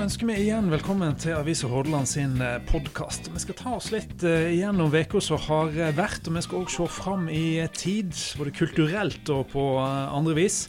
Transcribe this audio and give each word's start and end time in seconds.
ønsker 0.00 0.30
vi 0.30 0.34
igjen 0.46 0.70
velkommen 0.72 1.12
til 1.20 1.34
Avisa 1.36 1.68
Hordaland 1.68 2.08
sin 2.08 2.38
podkast. 2.70 3.26
Vi 3.34 3.40
skal 3.42 3.56
ta 3.58 3.72
oss 3.76 3.90
litt 3.92 4.22
igjennom 4.24 4.94
uka 4.94 5.20
som 5.20 5.40
har 5.44 5.74
vært, 5.92 6.24
og 6.24 6.38
vi 6.38 6.42
skal 6.46 6.62
òg 6.62 6.70
se 6.72 6.86
fram 6.88 7.26
i 7.28 7.60
tid, 7.76 8.14
både 8.40 8.54
kulturelt 8.56 9.28
og 9.34 9.50
på 9.52 9.64
andre 9.82 10.36
vis. 10.38 10.62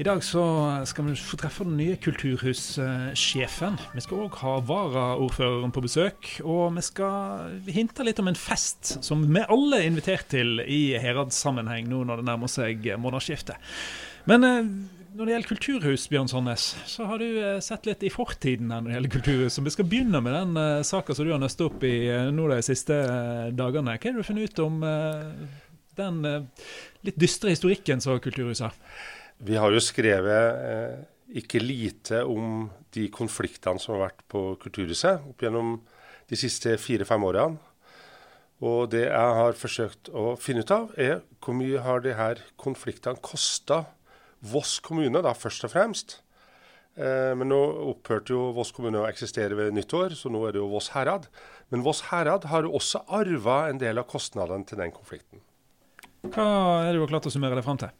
I 0.00 0.06
dag 0.08 0.22
så 0.24 0.44
skal 0.88 1.10
vi 1.10 1.18
få 1.20 1.36
treffe 1.42 1.66
den 1.68 1.76
nye 1.82 1.98
kulturhussjefen. 2.00 3.76
Vi 3.92 4.06
skal 4.06 4.24
òg 4.24 4.40
ha 4.40 4.54
varaordføreren 4.64 5.74
på 5.76 5.84
besøk. 5.84 6.32
Og 6.40 6.72
vi 6.78 6.86
skal 6.86 7.60
hinte 7.68 8.08
litt 8.08 8.24
om 8.24 8.32
en 8.32 8.40
fest 8.40 8.94
som 9.04 9.26
vi 9.28 9.44
alle 9.52 9.82
er 9.82 9.90
invitert 9.90 10.32
til 10.32 10.64
i 10.64 10.96
heradssammenheng 11.02 11.92
nå 11.92 12.06
når 12.08 12.22
det 12.22 12.28
nærmer 12.30 12.48
seg 12.48 12.88
månedsskiftet. 13.04 13.60
Men 14.30 14.48
når 15.12 15.28
det 15.28 15.32
gjelder 15.34 15.50
kulturhus, 15.50 16.04
Bjørn 16.10 16.30
Sandnes, 16.30 16.66
så 16.88 17.06
har 17.08 17.20
du 17.20 17.26
eh, 17.28 17.58
sett 17.64 17.86
litt 17.88 18.04
i 18.06 18.10
fortiden 18.12 18.70
når 18.70 18.86
det 18.86 18.94
gjelder 18.96 19.12
kulturhus. 19.12 19.58
Vi 19.66 19.72
skal 19.74 19.88
begynne 19.88 20.22
med 20.24 20.36
den 20.36 20.56
uh, 20.56 20.84
saka 20.86 21.16
som 21.16 21.26
du 21.26 21.32
har 21.34 21.42
nøstet 21.42 21.66
opp 21.66 21.84
i 21.84 21.94
uh, 22.08 22.30
nå 22.32 22.46
de 22.48 22.60
siste 22.64 22.96
uh, 22.96 23.50
dagene. 23.56 23.96
Hva 23.98 24.08
har 24.08 24.20
du 24.20 24.26
funnet 24.26 24.52
ut 24.52 24.62
om 24.64 24.78
den 25.92 26.22
litt 27.04 27.18
dystre 27.20 27.52
historikken 27.52 28.00
som 28.00 28.16
kulturhuset 28.22 28.70
har? 28.70 29.00
Vi 29.44 29.58
har 29.60 29.74
jo 29.74 29.82
skrevet 29.82 31.36
ikke 31.36 31.60
lite 31.60 32.22
om 32.24 32.70
de 32.96 33.08
konfliktene 33.12 33.80
som 33.82 33.96
har 33.96 34.06
vært 34.06 34.24
på 34.32 34.40
Kulturhuset 34.62 35.26
opp 35.28 35.44
gjennom 35.44 35.74
de 36.30 36.38
siste 36.38 36.78
fire-fem 36.80 37.24
årene. 37.28 37.60
Og 38.64 38.86
det 38.92 39.04
jeg 39.08 39.36
har 39.36 39.58
forsøkt 39.58 40.08
å 40.14 40.32
finne 40.40 40.64
ut 40.64 40.72
av, 40.72 40.92
er 40.96 41.20
hvor 41.42 41.56
mye 41.58 41.82
har 41.82 42.04
de 42.04 42.14
her 42.16 42.40
konfliktene 42.60 43.20
kosta 43.20 43.82
Voss 44.42 44.80
kommune, 44.82 45.22
da 45.22 45.34
først 45.38 45.68
og 45.68 45.72
fremst. 45.74 46.18
Eh, 46.98 47.32
men 47.38 47.48
nå 47.48 47.60
opphørte 47.92 48.34
jo 48.34 48.50
Voss 48.56 48.72
kommune 48.74 49.00
å 49.00 49.08
eksistere 49.08 49.56
ved 49.56 49.72
nyttår, 49.76 50.16
så 50.18 50.32
nå 50.32 50.42
er 50.48 50.56
det 50.56 50.60
jo 50.60 50.68
Voss 50.72 50.90
herad. 50.96 51.28
Men 51.72 51.84
Voss 51.86 52.04
herad 52.10 52.48
har 52.50 52.68
også 52.68 53.04
arva 53.08 53.64
en 53.70 53.80
del 53.80 54.02
av 54.02 54.08
kostnadene 54.10 54.68
til 54.68 54.82
den 54.82 54.92
konflikten. 54.94 55.40
Hva 56.22 56.46
er 56.82 56.92
det 56.92 56.98
du 56.98 57.04
har 57.06 57.14
klart 57.14 57.30
å 57.30 57.34
summere 57.34 57.58
deg 57.58 57.66
fram 57.66 57.80
til? 57.80 57.94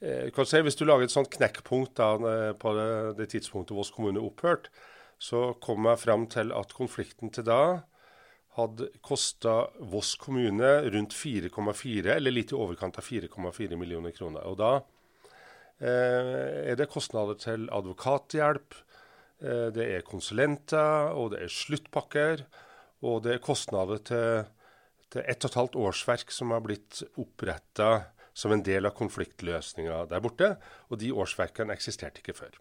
Eh, 0.00 0.30
kan 0.34 0.48
si, 0.48 0.60
hvis 0.64 0.78
du 0.78 0.86
lager 0.86 1.06
et 1.06 1.14
sånt 1.14 1.30
knekkpunkt 1.32 1.96
da, 2.00 2.14
eh, 2.16 2.52
på 2.56 2.72
det, 2.76 2.88
det 3.20 3.30
tidspunktet 3.34 3.76
Voss 3.76 3.92
kommune 3.94 4.22
opphørte, 4.22 4.72
så 5.18 5.54
kom 5.60 5.86
jeg 5.88 6.02
fram 6.02 6.26
til 6.32 6.50
at 6.52 6.74
konflikten 6.76 7.32
til 7.32 7.46
da 7.48 7.60
hadde 8.56 8.88
kosta 9.04 9.66
Voss 9.92 10.14
kommune 10.20 10.78
rundt 10.92 11.16
4,4, 11.16 12.16
eller 12.16 12.32
litt 12.32 12.52
i 12.52 12.58
overkant 12.58 12.98
av 13.00 13.04
4,4 13.04 13.76
millioner 13.76 14.12
kroner. 14.16 14.44
Og 14.48 14.58
da 14.60 14.72
er 15.84 16.76
det 16.78 16.88
kostnader 16.88 17.36
til 17.40 17.68
advokathjelp, 17.74 18.76
eh, 19.42 19.68
det 19.76 19.88
er 19.96 20.06
konsulenter, 20.06 21.12
og 21.12 21.34
det 21.34 21.42
er 21.44 21.52
sluttpakker. 21.52 22.44
Og 23.04 23.22
det 23.26 23.34
er 23.34 23.44
kostnader 23.44 24.00
til, 24.00 24.46
til 25.12 25.22
ett 25.28 25.44
og 25.44 25.50
et 25.50 25.58
halvt 25.60 25.76
årsverk 25.76 26.32
som 26.32 26.54
har 26.54 26.62
blitt 26.64 27.02
oppretta 27.20 28.06
som 28.36 28.52
en 28.52 28.62
del 28.64 28.88
av 28.88 28.96
konfliktløsninga 28.96 30.06
der 30.08 30.22
borte. 30.24 30.54
Og 30.88 31.00
de 31.00 31.12
årsverkene 31.12 31.76
eksisterte 31.76 32.22
ikke 32.22 32.36
før. 32.36 32.56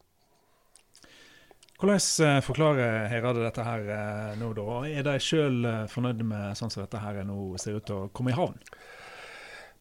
Hvordan 1.80 2.04
eh, 2.28 2.42
forklarer 2.44 3.08
Heirade 3.12 3.44
dette 3.44 3.64
her 3.64 4.36
nå, 4.40 4.52
da? 4.56 4.68
Er 4.92 5.08
de 5.08 5.16
sjøl 5.24 5.64
fornøyd 5.92 6.24
med 6.28 6.60
sånn 6.60 6.72
som 6.72 6.84
dette 6.84 7.00
her 7.00 7.24
nå 7.28 7.56
ser 7.64 7.80
ut 7.80 7.88
til 7.88 8.04
å 8.04 8.12
komme 8.12 8.36
i 8.36 8.38
havn? 8.38 8.60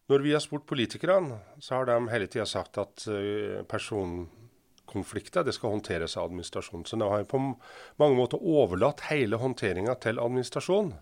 Når 0.05 0.21
vi 0.21 0.35
har 0.35 0.41
spurt 0.43 0.67
politikerne, 0.69 1.39
så 1.57 1.79
har 1.79 1.87
de 1.89 1.95
hele 2.11 2.27
tida 2.29 2.45
sagt 2.45 2.77
at 2.77 3.07
uh, 3.09 3.63
personkonflikter 3.65 5.45
det 5.45 5.55
skal 5.57 5.73
håndteres 5.73 6.13
av 6.19 6.27
administrasjonen. 6.29 6.85
Så 6.85 6.99
de 7.01 7.07
har 7.09 7.25
på 7.29 7.39
mange 7.41 8.17
måter 8.17 8.37
overlatt 8.41 9.07
hele 9.09 9.39
håndteringa 9.41 9.97
til 10.03 10.21
administrasjonen. 10.21 10.93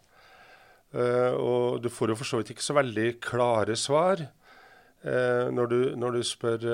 Uh, 0.95 1.33
og 1.35 1.83
du 1.83 1.89
får 1.91 2.13
jo 2.13 2.19
for 2.21 2.29
så 2.29 2.39
vidt 2.39 2.53
ikke 2.53 2.63
så 2.63 2.77
veldig 2.77 3.09
klare 3.23 3.75
svar 3.79 4.23
uh, 4.23 5.51
når, 5.51 5.67
du, 5.67 5.79
når, 5.99 6.19
du, 6.19 6.23
spør 6.23 6.67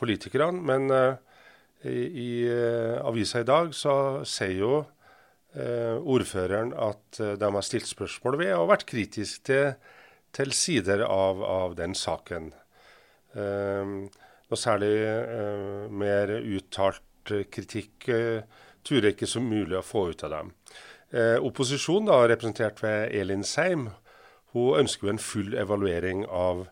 politikerne. 0.00 0.58
Men 0.58 0.90
i 1.86 2.48
avisa 3.04 3.42
i 3.44 3.46
dag 3.46 3.68
så 3.76 4.24
sier 4.26 4.54
jo 4.56 4.70
ordføreren 5.54 6.72
at 6.72 7.20
de 7.38 7.50
har 7.52 7.64
stilt 7.64 7.86
spørsmål 7.86 8.38
ved 8.40 8.54
og 8.56 8.70
vært 8.72 8.86
kritisk 8.88 9.44
til 9.46 9.76
til 10.36 10.52
sider 10.56 11.04
av, 11.06 11.42
av 11.42 11.76
den 11.78 11.96
saken. 11.96 12.50
Um, 13.36 14.06
noe 14.50 14.60
særlig 14.60 14.92
uh, 15.02 15.86
mer 15.92 16.32
uttalt 16.38 17.32
kritikk 17.52 18.08
uh, 18.12 18.44
tror 18.86 19.02
jeg 19.04 19.16
ikke 19.16 19.28
så 19.28 19.42
mulig 19.42 19.78
å 19.78 19.84
få 19.84 20.08
ut 20.12 20.24
av 20.26 20.34
dem. 20.36 20.52
Uh, 21.12 21.38
opposisjonen, 21.44 22.10
da, 22.10 22.20
representert 22.28 22.82
ved 22.84 23.14
Elin 23.16 23.44
Seim, 23.46 23.90
hun 24.54 24.80
ønsker 24.82 25.08
jo 25.08 25.14
en 25.14 25.22
full 25.22 25.56
evaluering 25.58 26.24
av 26.28 26.66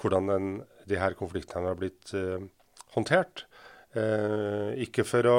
hvordan 0.00 0.28
den, 0.32 0.52
de 0.88 1.00
her 1.00 1.16
konfliktene 1.16 1.68
har 1.68 1.76
blitt 1.76 2.12
håndtert. 2.94 3.44
Ikke 4.80 5.04
for 5.04 5.28
å 5.28 5.38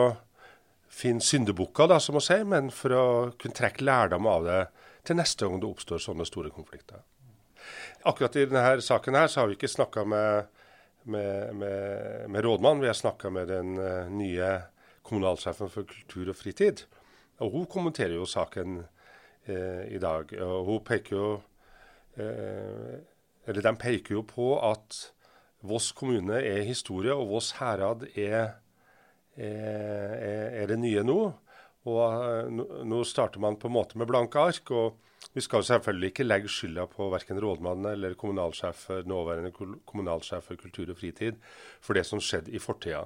finne 0.92 1.24
syndebukker, 1.26 1.94
som 2.02 2.18
å 2.18 2.24
si, 2.24 2.38
men 2.46 2.70
for 2.74 2.94
å 2.94 3.06
kunne 3.42 3.58
trekke 3.58 3.86
lærdom 3.86 4.30
av 4.30 4.46
det 4.46 4.60
til 5.08 5.18
neste 5.18 5.46
gang 5.46 5.62
det 5.62 5.70
oppstår 5.70 6.02
sånne 6.04 6.28
store 6.30 6.54
konflikter. 6.54 7.02
Akkurat 8.04 8.36
i 8.36 8.46
denne 8.50 8.82
saken 8.82 9.18
her 9.18 9.30
så 9.30 9.42
har 9.42 9.50
vi 9.50 9.58
ikke 9.58 9.70
snakka 9.70 10.06
med, 10.06 10.48
med, 11.04 11.54
med, 11.56 12.30
med, 12.30 12.44
rådmannen, 12.46 12.82
vi 12.82 12.90
har 12.90 12.98
snakka 12.98 13.30
med 13.30 13.52
den 13.52 13.78
uh, 13.78 14.10
nye 14.10 14.50
kommunalsjefen 15.06 15.70
for 15.70 15.86
kultur 15.90 16.32
og 16.32 16.38
fritid. 16.40 16.86
Og 17.42 17.54
hun 17.56 17.70
kommenterer 17.70 18.16
jo 18.16 18.28
saken 18.30 18.84
eh, 19.50 19.88
i 19.96 20.00
dag. 20.02 20.30
Og 20.46 20.68
hun 20.68 20.84
peker 20.86 21.16
jo 21.16 21.30
eh, 22.22 23.00
Eller 23.50 23.66
de 23.66 23.72
peker 23.82 24.14
jo 24.20 24.22
på 24.30 24.54
at 24.62 25.00
Voss 25.66 25.92
kommune 25.98 26.38
er 26.38 26.62
historie, 26.66 27.14
og 27.14 27.32
Voss 27.34 27.52
herad 27.58 28.06
er, 28.14 28.62
er, 29.34 30.14
er 30.62 30.70
det 30.70 30.78
nye 30.82 31.02
nå. 31.06 31.18
Og 31.90 32.86
nå 32.86 33.02
starter 33.10 33.42
man 33.42 33.58
på 33.58 33.70
en 33.70 33.76
måte 33.76 33.98
med 33.98 34.10
blanke 34.10 34.42
ark. 34.42 34.70
og 34.70 34.98
vi 35.34 35.42
skal 35.44 35.64
selvfølgelig 35.64 36.12
ikke 36.12 36.26
legge 36.28 36.52
skylda 36.52 36.88
på 36.92 37.08
verken 37.14 37.40
rådmannen 37.40 37.94
eller 37.94 38.18
kommunalsjef, 38.20 38.88
nåværende 39.08 39.54
kommunalsjef 39.88 40.50
for 40.50 40.60
kultur 40.60 40.92
og 40.92 40.98
fritid 41.00 41.38
for 41.80 41.96
det 41.96 42.04
som 42.08 42.20
skjedde 42.20 42.52
i 42.52 42.60
fortida. 42.60 43.06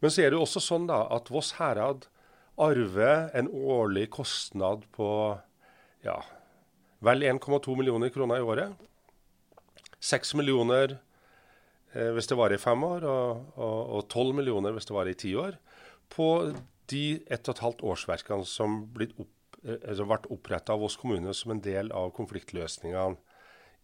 Men 0.00 0.10
så 0.10 0.22
er 0.22 0.30
det 0.30 0.38
jo 0.38 0.46
også 0.46 0.62
sånn 0.62 0.88
da 0.90 1.04
at 1.14 1.30
Voss 1.30 1.54
herad 1.58 2.08
arver 2.58 3.28
en 3.38 3.50
årlig 3.50 4.08
kostnad 4.14 4.82
på 4.94 5.10
ja, 6.06 6.18
vel 7.04 7.22
1,2 7.26 7.76
millioner 7.78 8.10
kroner 8.14 8.40
i 8.40 8.46
året. 8.46 8.74
6 10.02 10.34
millioner 10.38 10.96
eh, 11.92 12.10
hvis 12.14 12.30
det 12.30 12.38
varer 12.38 12.58
i 12.58 12.62
fem 12.62 12.82
år, 12.86 13.06
og, 13.06 13.54
og, 13.58 13.78
og 13.98 14.04
12 14.10 14.34
millioner 14.40 14.74
hvis 14.74 14.90
det 14.90 14.96
varer 14.96 15.14
i 15.14 15.18
ti 15.18 15.34
år. 15.38 15.58
På 16.10 16.50
de 16.90 17.04
ett 17.26 17.46
og 17.46 17.54
et 17.54 17.64
halvt 17.66 17.84
årsverkene 17.92 18.46
som 18.48 18.80
blitt 18.94 19.14
opp 19.18 19.30
altså 19.76 20.06
ble 20.08 20.18
oppretta 20.34 20.74
av 20.74 20.84
oss 20.88 20.96
kommune 21.00 21.34
som 21.36 21.54
en 21.54 21.62
del 21.64 21.92
av 21.96 22.12
konfliktløsningene 22.16 23.18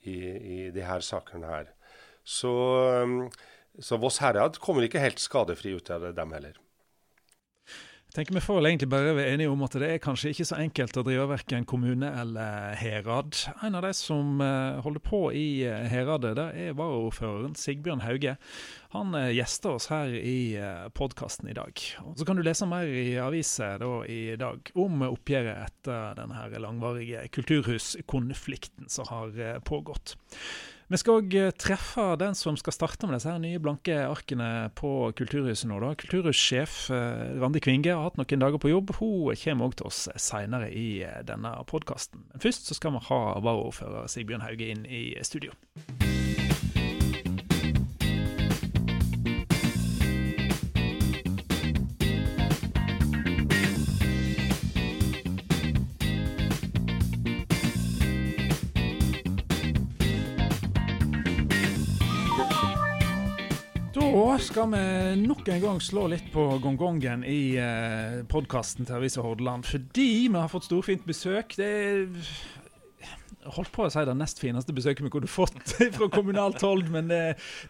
i, 0.08 0.16
i 0.16 0.58
de 0.74 0.84
her 0.84 1.04
sakene 1.04 1.48
her. 1.48 1.72
Så, 2.24 2.52
um, 3.04 3.18
så 3.78 3.98
Voss 4.00 4.20
herad 4.24 4.58
kommer 4.62 4.86
ikke 4.86 5.02
helt 5.02 5.20
skadefri 5.22 5.74
ut 5.76 5.90
av 5.92 6.06
det, 6.06 6.14
dem 6.16 6.32
heller. 6.36 6.58
Tenker 8.14 8.34
Vi 8.34 8.40
får 8.40 8.60
vel 8.60 8.68
egentlig 8.68 8.86
bare 8.92 9.14
være 9.16 9.30
enige 9.34 9.50
om 9.50 9.62
at 9.66 9.74
det 9.82 9.86
er 9.90 10.02
kanskje 10.02 10.30
ikke 10.30 10.44
så 10.46 10.60
enkelt 10.62 10.98
å 11.00 11.02
drive 11.02 11.24
verken 11.32 11.64
kommune 11.66 12.06
eller 12.14 12.76
herad. 12.78 13.34
En 13.66 13.74
av 13.74 13.82
de 13.82 13.90
som 13.98 14.38
eh, 14.38 14.76
holder 14.84 15.02
på 15.02 15.18
i 15.34 15.64
eh, 15.66 15.88
heradet, 15.90 16.36
det 16.38 16.44
er 16.62 16.76
varaordføreren 16.78 17.56
Sigbjørn 17.58 18.04
Hauge. 18.04 18.36
Han 18.94 19.18
eh, 19.18 19.32
gjester 19.34 19.74
oss 19.80 19.88
her 19.90 20.14
i 20.14 20.54
podkasten 20.94 21.50
i 21.50 21.56
dag. 21.58 21.82
Så 22.14 22.28
kan 22.28 22.38
du 22.38 22.44
lese 22.46 22.68
mer 22.70 22.86
i 22.86 23.16
aviser 23.18 23.82
i 24.06 24.36
dag 24.38 24.70
om 24.78 25.02
oppgjøret 25.08 25.64
etter 25.64 26.14
denne 26.20 26.62
langvarige 26.62 27.26
kulturhuskonflikten 27.34 28.86
som 28.94 29.10
har 29.10 29.58
pågått. 29.66 30.14
Vi 30.92 30.98
skal 31.00 31.22
òg 31.22 31.34
eh, 31.38 31.52
treffe 31.56 32.04
den 32.20 32.36
som 32.36 32.58
skal 32.60 32.74
starte 32.76 33.08
med 33.08 33.16
disse 33.16 33.32
her 33.32 33.40
nye 33.40 33.60
blanke 33.62 33.96
arkene 34.04 34.68
på 34.76 34.90
Kulturhuset 35.16 35.70
nå. 35.70 35.80
da. 35.80 35.94
Kulturhussjef 35.96 36.76
eh, 36.92 37.40
Randi 37.40 37.62
Kvinge 37.64 37.94
har 37.94 38.04
hatt 38.04 38.20
noen 38.20 38.44
dager 38.44 38.60
på 38.60 38.72
jobb. 38.72 38.92
Hun 39.00 39.32
kommer 39.40 39.70
òg 39.70 39.78
til 39.80 39.88
oss 39.88 40.04
seinere 40.20 40.68
i 40.68 40.88
eh, 41.06 41.22
denne 41.24 41.56
podkasten. 41.70 42.28
Først 42.36 42.68
så 42.68 42.76
skal 42.76 42.98
vi 42.98 43.06
ha 43.08 43.22
varaordfører 43.40 44.10
Sigbjørn 44.12 44.44
Hauge 44.44 44.74
inn 44.74 44.84
i 44.84 45.06
studio. 45.24 45.56
Skal 64.54 64.70
vi 64.70 65.16
nok 65.26 65.48
en 65.48 65.60
gang 65.60 65.80
slå 65.82 66.04
litt 66.12 66.28
på 66.30 66.42
gongongen 66.62 67.24
i 67.26 67.56
eh, 67.58 68.20
podkasten 68.30 68.86
til 68.86 69.00
Avisa 69.00 69.24
Hordaland. 69.24 69.66
Fordi 69.66 70.28
vi 70.28 70.36
har 70.38 70.52
fått 70.52 70.68
storfint 70.68 71.02
besøk. 71.08 71.56
Det 71.58 71.66
er 71.66 72.04
holdt 73.56 73.72
på 73.74 73.82
å 73.82 73.88
si 73.90 74.04
det 74.06 74.14
nest 74.14 74.38
fineste 74.38 74.76
besøket 74.76 75.02
vi 75.08 75.10
kunne 75.10 75.30
fått 75.32 75.74
fra 75.96 76.06
kommunalt 76.14 76.62
hold, 76.62 76.86
men 76.94 77.10
det, 77.10 77.18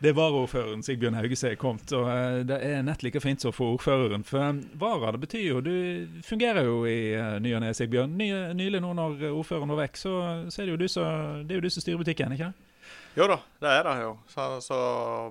det 0.05 0.13
er 0.13 0.19
varaordføreren 0.19 0.85
Sigbjørn 0.85 1.17
Hauge 1.17 1.41
som 1.41 1.55
er 1.55 1.57
kommet. 1.63 1.97
Og 1.97 2.11
eh, 2.13 2.43
det 2.53 2.61
er 2.69 2.85
nett 2.85 3.07
like 3.07 3.25
fint 3.25 3.41
som 3.41 3.57
for 3.57 3.79
ordføreren. 3.79 4.29
For 4.29 4.61
vara, 4.77 5.15
det 5.17 5.25
betyr 5.25 5.47
jo 5.47 5.65
Du 5.65 6.21
fungerer 6.29 6.69
jo 6.69 6.83
i 6.85 7.15
uh, 7.17 7.39
ny 7.41 7.57
og 7.57 7.65
ne, 7.65 7.73
Sigbjørn. 7.81 8.13
Ny, 8.21 8.29
nylig 8.61 8.85
nå 8.85 8.93
når 9.01 9.25
ordføreren 9.31 9.73
var 9.73 9.87
vekk, 9.87 10.05
så, 10.05 10.15
så 10.53 10.61
er 10.61 10.69
det 10.69 10.77
jo 10.77 11.65
du 11.65 11.71
som 11.73 11.81
styrer 11.81 12.05
butikken, 12.05 12.37
ikke 12.37 12.53
sant? 12.53 12.64
Jo 13.15 13.29
da, 13.31 13.37
det 13.63 13.71
er 13.71 13.85
det 13.87 13.99
jo. 14.03 14.15
Så, 14.27 14.47
så 14.65 14.79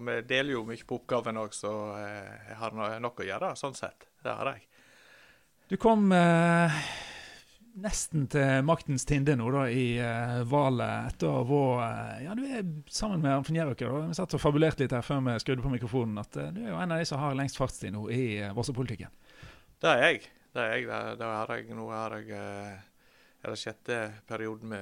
vi 0.08 0.20
deler 0.28 0.56
jo 0.56 0.66
mye 0.68 0.86
på 0.88 1.02
oppgaven 1.02 1.42
òg, 1.42 1.56
så 1.56 1.72
jeg 2.00 2.60
har 2.62 2.78
nok 3.04 3.20
å 3.20 3.28
gjøre 3.28 3.56
sånn 3.60 3.76
sett. 3.76 4.08
Det 4.24 4.32
har 4.32 4.54
jeg. 4.54 4.64
Du 5.68 5.76
kom 5.82 6.12
eh, 6.16 6.84
nesten 7.82 8.28
til 8.32 8.62
maktens 8.68 9.06
tinde 9.10 9.36
nå 9.40 9.50
da, 9.54 9.64
i 9.72 9.96
eh, 9.98 10.42
Valet 10.50 11.14
etter 11.14 11.52
å 11.54 11.62
eh, 11.82 12.24
Ja, 12.28 12.36
du 12.38 12.44
er 12.46 12.64
sammen 12.92 13.24
med 13.24 13.34
Arnfinn 13.34 13.58
Gjerøke. 13.58 13.90
Vi 13.90 14.18
satt 14.18 14.36
og 14.38 14.44
fabulerte 14.44 14.84
litt 14.84 14.94
her 14.94 15.06
før 15.06 15.24
vi 15.26 15.38
skrudde 15.42 15.66
på 15.66 15.72
mikrofonen, 15.74 16.20
at 16.22 16.38
eh, 16.38 16.52
du 16.54 16.62
er 16.66 16.74
jo 16.74 16.80
en 16.80 16.94
av 16.94 17.02
de 17.02 17.10
som 17.10 17.22
har 17.22 17.38
lengst 17.40 17.60
fartstid 17.60 17.96
nå 17.96 18.06
i 18.14 18.24
eh, 18.42 18.54
Vossepolitikken. 18.56 19.12
Det 19.84 19.92
er 19.92 20.04
jeg. 20.06 20.24
Det 20.54 20.62
er 20.62 20.76
jeg. 20.76 20.88
Det, 20.92 21.02
det 21.20 21.32
har 21.32 21.56
jeg. 21.58 21.70
Nå 21.80 21.88
har 21.90 22.18
jeg 22.20 22.38
eh, 22.38 22.84
er 23.44 23.52
det 23.52 23.60
sjette 23.60 24.00
perioden 24.28 24.72
vi 24.72 24.82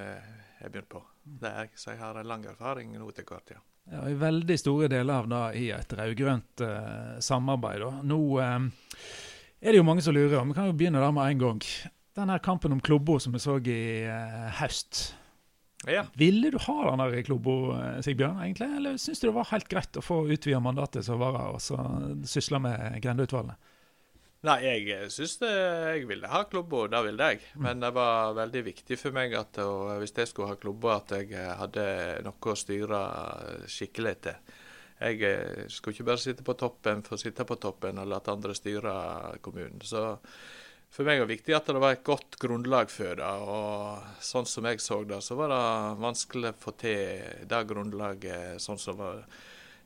har 0.62 0.70
begynt 0.70 0.90
på. 0.90 1.02
Det 1.24 1.50
er 1.50 1.70
så 1.76 1.96
jeg 1.96 2.02
har 2.02 2.18
en 2.20 2.30
lang 2.30 2.44
erfaring 2.50 2.94
nå 2.94 3.10
til 3.16 3.26
hvert, 3.26 3.56
ja. 3.56 3.62
ja. 3.94 4.04
I 4.10 4.18
veldig 4.22 4.58
store 4.60 4.90
deler 4.92 5.24
av 5.24 5.30
det 5.32 5.46
i 5.62 5.70
et 5.74 5.96
rød-grønt 5.98 6.66
eh, 6.66 7.16
samarbeid. 7.26 7.82
Da. 7.82 8.04
Nå 8.06 8.20
eh, 8.42 8.60
er 9.62 9.74
det 9.74 9.82
jo 9.82 9.88
mange 9.88 10.06
som 10.06 10.16
lurer, 10.18 10.38
og 10.42 10.52
vi 10.52 10.58
kan 10.58 10.70
jo 10.70 10.78
begynne 10.78 11.02
der 11.02 11.16
med 11.16 11.32
en 11.32 11.42
gang. 11.42 11.64
Den 12.18 12.34
her 12.34 12.44
kampen 12.44 12.76
om 12.76 12.84
klubba 12.84 13.18
som 13.24 13.34
vi 13.34 13.42
så 13.42 13.58
i 13.66 13.82
eh, 14.06 14.48
høst. 14.62 15.08
Ja. 15.90 16.06
Ville 16.14 16.52
du 16.54 16.60
ha 16.62 16.78
den 16.92 17.02
der 17.02 17.26
klubba, 17.26 17.58
Sigbjørn, 18.06 18.44
egentlig? 18.44 18.70
Eller 18.78 19.02
syns 19.02 19.24
du 19.24 19.32
det 19.32 19.38
var 19.40 19.50
helt 19.50 19.70
greit 19.72 19.98
å 19.98 20.06
få 20.06 20.28
utvida 20.30 20.62
mandatet 20.62 21.08
som 21.08 21.18
var 21.22 21.40
her, 21.40 21.58
og 21.58 21.64
så 21.66 21.82
sysle 22.30 22.62
med 22.62 23.02
grendeutvalget? 23.02 23.71
Nei, 24.42 24.58
jeg 24.66 24.88
eh, 24.90 25.10
syns 25.14 25.36
jeg 25.46 26.08
ville 26.10 26.30
ha 26.30 26.40
klubber, 26.50 26.88
det 26.90 27.04
ville 27.06 27.28
jeg. 27.34 27.44
Mm. 27.54 27.66
Men 27.68 27.84
det 27.84 27.92
var 27.94 28.34
veldig 28.40 28.64
viktig 28.72 28.98
for 28.98 29.14
meg 29.14 29.36
at 29.38 29.60
og 29.62 29.92
hvis 30.02 30.16
jeg 30.18 30.32
skulle 30.32 30.50
ha 30.50 30.58
klubber, 30.58 30.96
at 30.96 31.14
jeg 31.14 31.30
eh, 31.38 31.52
hadde 31.60 31.86
noe 32.26 32.54
å 32.54 32.58
styre 32.58 33.02
skikkelig 33.70 34.16
til. 34.26 34.58
Jeg 35.02 35.22
eh, 35.30 35.62
skulle 35.70 35.94
ikke 35.94 36.08
bare 36.10 36.24
sitte 36.24 36.46
på 36.48 36.58
toppen 36.58 37.06
for 37.06 37.20
å 37.20 37.22
sitte 37.22 37.46
på 37.46 37.60
toppen 37.62 38.02
og 38.02 38.10
la 38.10 38.22
andre 38.34 38.58
styre 38.58 38.96
kommunen. 39.46 39.78
Så 39.86 40.08
for 40.92 41.06
meg 41.06 41.22
var 41.22 41.30
det 41.30 41.38
viktig 41.38 41.56
at 41.60 41.70
det 41.70 41.86
var 41.86 41.94
et 41.94 42.04
godt 42.10 42.40
grunnlag 42.42 42.90
for 42.90 43.22
det. 43.22 43.30
Og 43.46 44.26
sånn 44.26 44.50
som 44.50 44.66
jeg 44.66 44.82
så 44.82 45.04
det, 45.06 45.22
så 45.22 45.38
var 45.38 45.54
det 45.54 45.62
vanskelig 46.02 46.56
å 46.56 46.60
få 46.66 46.74
til 46.82 47.46
det 47.46 47.62
grunnlaget 47.70 48.58
sånn 48.62 48.82
som 48.82 49.06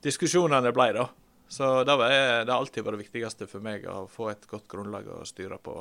diskusjonene 0.05 0.71
ble, 0.71 0.91
da. 0.95 1.09
Så 1.47 1.83
det, 1.83 1.95
var, 1.95 2.09
det 2.09 2.51
har 2.51 2.59
alltid 2.59 2.83
vært 2.83 2.97
det 2.97 3.05
viktigste 3.05 3.47
for 3.49 3.63
meg, 3.63 3.85
å 3.87 4.07
få 4.11 4.31
et 4.31 4.47
godt 4.49 4.67
grunnlag 4.71 5.07
å 5.13 5.21
styre 5.27 5.59
på. 5.61 5.75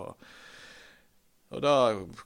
Og 1.54 1.60
da 1.62 1.74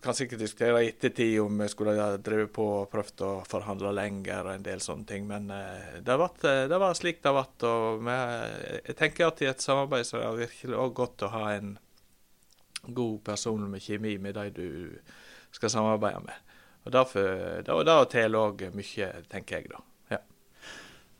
kan 0.01 0.13
jeg 0.13 0.23
sikkert 0.23 0.41
diskutere 0.41 0.83
i 0.83 0.89
ettertid 0.89 1.35
om 1.43 1.61
jeg 1.61 1.73
skulle 1.75 1.97
ha 1.99 2.15
drevet 2.17 2.53
på 2.55 2.65
og 2.79 2.89
prøvd 2.93 3.25
å 3.27 3.33
forhandle 3.49 3.91
lenger 3.93 4.47
og 4.47 4.55
en 4.55 4.65
del 4.65 4.81
sånne 4.81 5.09
ting, 5.11 5.27
men 5.29 5.51
eh, 5.53 5.99
det, 6.05 6.17
var, 6.17 6.33
det 6.41 6.81
var 6.81 6.97
slik 6.97 7.21
det 7.25 7.35
var. 7.37 7.51
Og 7.69 8.09
jeg 8.09 8.97
tenker 8.97 9.29
at 9.29 9.43
i 9.45 9.51
et 9.51 9.65
samarbeid 9.65 10.09
så 10.09 10.23
er 10.23 10.31
det 10.31 10.47
virkelig 10.47 10.79
også 10.79 10.99
godt 11.03 11.27
å 11.27 11.33
ha 11.35 11.45
en 11.59 11.77
god 12.87 13.19
person 13.27 13.69
med 13.69 13.85
kjemi 13.85 14.17
med 14.23 14.39
de 14.39 14.49
du 14.55 14.69
skal 15.53 15.73
samarbeide 15.73 16.25
med. 16.25 16.55
Og 16.87 16.95
derfor, 16.95 17.29
Det, 17.67 17.75
det 17.85 17.99
teller 18.15 18.49
òg 18.49 18.69
mye, 18.73 19.13
tenker 19.29 19.59
jeg, 19.59 19.69
da. 19.75 19.83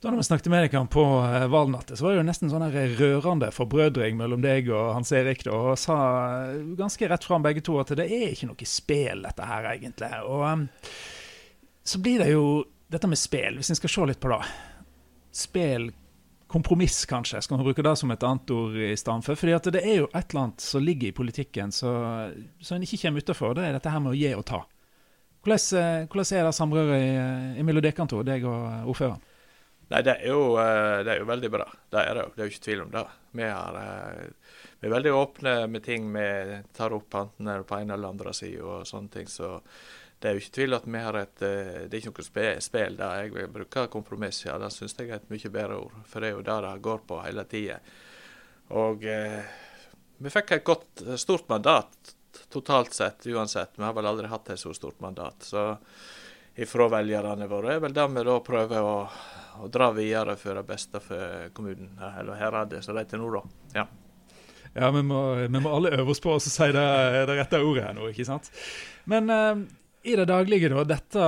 Da 0.01 0.11
vi 0.15 0.23
snakket 0.23 0.47
med 0.47 0.63
deg 0.63 0.75
på 0.95 1.03
eh, 1.27 1.45
valgnatten, 1.51 1.97
så 1.99 2.05
var 2.05 2.13
det 2.13 2.21
jo 2.21 2.27
nesten 2.29 2.51
sånn 2.53 2.69
rørende 2.71 3.49
forbrødring 3.51 4.15
mellom 4.21 4.43
deg 4.45 4.69
og 4.71 4.93
Hans 4.95 5.11
Erik. 5.11 5.41
Da, 5.43 5.57
og 5.59 5.79
sa 5.83 5.97
ganske 6.79 7.09
rett 7.11 7.25
fram 7.27 7.43
begge 7.43 7.65
to 7.67 7.81
at 7.83 7.91
det 7.99 8.07
er 8.07 8.29
ikke 8.31 8.47
noe 8.47 8.69
spel, 8.71 9.25
dette 9.27 9.49
her, 9.49 9.67
egentlig. 9.73 10.11
Og 10.23 10.45
um, 10.47 10.67
så 11.83 11.99
blir 12.05 12.23
det 12.23 12.29
jo 12.31 12.45
dette 12.95 13.11
med 13.11 13.19
spel, 13.19 13.59
hvis 13.59 13.73
en 13.75 13.79
skal 13.81 13.91
se 13.91 14.07
litt 14.13 14.21
på 14.23 14.31
det. 14.31 14.39
Spel, 15.35 15.89
kompromiss, 16.47 17.01
kanskje, 17.11 17.41
skal 17.43 17.59
man 17.59 17.67
bruke 17.67 17.83
det 17.83 17.95
som 17.99 18.15
et 18.15 18.27
annet 18.29 18.53
ord 18.55 18.77
i 18.79 18.93
stedet 18.97 19.27
for. 19.27 19.41
fordi 19.41 19.57
at 19.57 19.67
det 19.75 19.83
er 19.83 19.99
jo 20.05 20.07
et 20.13 20.31
eller 20.31 20.45
annet 20.45 20.63
som 20.63 20.85
ligger 20.85 21.11
i 21.11 21.17
politikken 21.17 21.75
som 21.75 21.91
en 21.91 22.87
ikke 22.87 23.01
kommer 23.03 23.27
utenfor. 23.27 23.59
Det 23.59 23.67
er 23.67 23.75
dette 23.75 23.97
her 23.97 24.05
med 24.07 24.15
å 24.15 24.21
gi 24.21 24.31
og 24.39 24.47
ta. 24.47 24.63
Hvordan, 25.43 25.83
eh, 25.83 26.07
hvordan 26.07 26.39
er 26.39 26.47
det 26.47 26.55
samrøret 26.55 27.61
mellom 27.67 27.83
dere 27.83 28.09
to, 28.15 28.23
deg 28.31 28.47
og 28.47 28.95
ordføreren? 28.95 29.28
Nei, 29.89 30.03
det 30.05 30.15
er, 30.19 30.27
jo, 30.29 30.57
eh, 30.61 30.99
det 31.05 31.15
er, 31.15 31.23
jo, 31.23 31.29
veldig 31.29 31.51
bra. 31.53 31.69
Det 31.89 32.01
er 32.03 32.17
det 32.17 32.25
jo. 32.25 32.33
Det 32.35 32.43
er 32.43 32.49
jo 32.49 32.55
ikke 32.55 32.65
tvil 32.67 32.83
om 32.85 32.91
det. 32.93 33.05
Vi, 33.41 33.47
har, 33.47 33.79
eh, 33.81 34.59
vi 34.81 34.89
er 34.89 34.95
veldig 34.95 35.15
åpne 35.17 35.55
med 35.73 35.85
ting 35.87 36.11
vi 36.13 36.27
tar 36.77 36.97
opp 36.97 37.17
enten 37.23 37.65
på 37.65 37.79
en 37.79 37.95
eller 37.95 38.13
andre 38.13 38.35
sida 38.37 38.67
og 38.67 38.89
sånne 38.89 39.15
ting. 39.15 39.31
Så 39.33 39.55
det 40.19 40.29
er 40.29 40.37
jo 40.37 40.43
ikke 40.43 40.57
tvil 40.59 40.77
at 40.77 40.91
vi 40.91 41.05
har 41.07 41.21
et 41.21 41.47
eh, 41.47 41.73
Det 41.87 41.95
er 41.95 42.03
ikke 42.03 42.13
noe 42.13 42.61
spill 42.67 43.01
der 43.01 43.23
jeg 43.23 43.33
vil 43.39 43.49
bruke 43.55 43.87
kompromiss. 43.93 44.43
Ja, 44.45 44.59
det 44.61 44.75
syns 44.75 44.99
jeg 44.99 45.09
er 45.09 45.23
et 45.23 45.33
mye 45.33 45.55
bedre 45.57 45.81
ord. 45.87 45.97
For 46.11 46.21
det 46.21 46.33
er 46.33 46.37
jo 46.37 46.45
det 46.45 46.61
det 46.67 46.77
går 46.85 47.03
på 47.09 47.23
hele 47.25 47.49
tida. 47.49 47.81
Og 48.77 49.09
eh, 49.09 49.41
vi 50.19 50.35
fikk 50.35 50.57
et 50.59 50.67
godt, 50.67 51.07
stort 51.17 51.49
mandat 51.49 52.15
totalt 52.49 52.93
sett, 52.93 53.27
uansett. 53.27 53.71
Vi 53.77 53.85
har 53.85 53.93
vel 53.93 54.07
aldri 54.07 54.29
hatt 54.29 54.51
et 54.51 54.61
så 54.61 54.75
stort 54.75 55.01
mandat. 55.01 55.43
Så 55.43 55.65
ifra 56.59 56.89
velgerne 56.93 57.49
våre 57.49 57.77
er 57.77 57.83
vel 57.83 57.95
det 57.95 58.07
vi 58.15 58.25
da 58.27 58.39
prøver 58.45 58.85
å 58.85 58.97
og 59.59 59.73
dra 59.75 59.91
videre 59.97 60.37
for 60.41 60.59
det 60.59 60.67
beste 60.69 61.01
for 61.03 61.49
kommunen, 61.57 61.97
eller 61.99 62.39
heradet, 62.39 62.83
som 62.85 62.97
det 62.97 63.07
heter 63.07 63.23
nå, 63.23 63.33
da. 63.35 63.43
Ja. 63.81 63.87
Ja, 64.75 64.91
vi 64.95 65.03
må, 65.03 65.21
vi 65.41 65.61
må, 65.61 65.73
alle 65.75 65.95
øve 65.97 66.13
oss 66.13 66.23
på 66.23 66.35
å 66.37 66.41
si 66.43 66.71
det, 66.75 66.87
det, 67.27 67.37
rette 67.39 67.61
ordet 67.65 67.89
her 67.89 67.97
nå, 67.97 68.11
ikke 68.13 68.27
sant. 68.29 68.51
Men 69.11 69.33
uh, 69.33 69.63
i 70.09 70.17
det 70.17 70.25
daglige, 70.25 70.69
da, 70.73 70.83
dette 70.89 71.25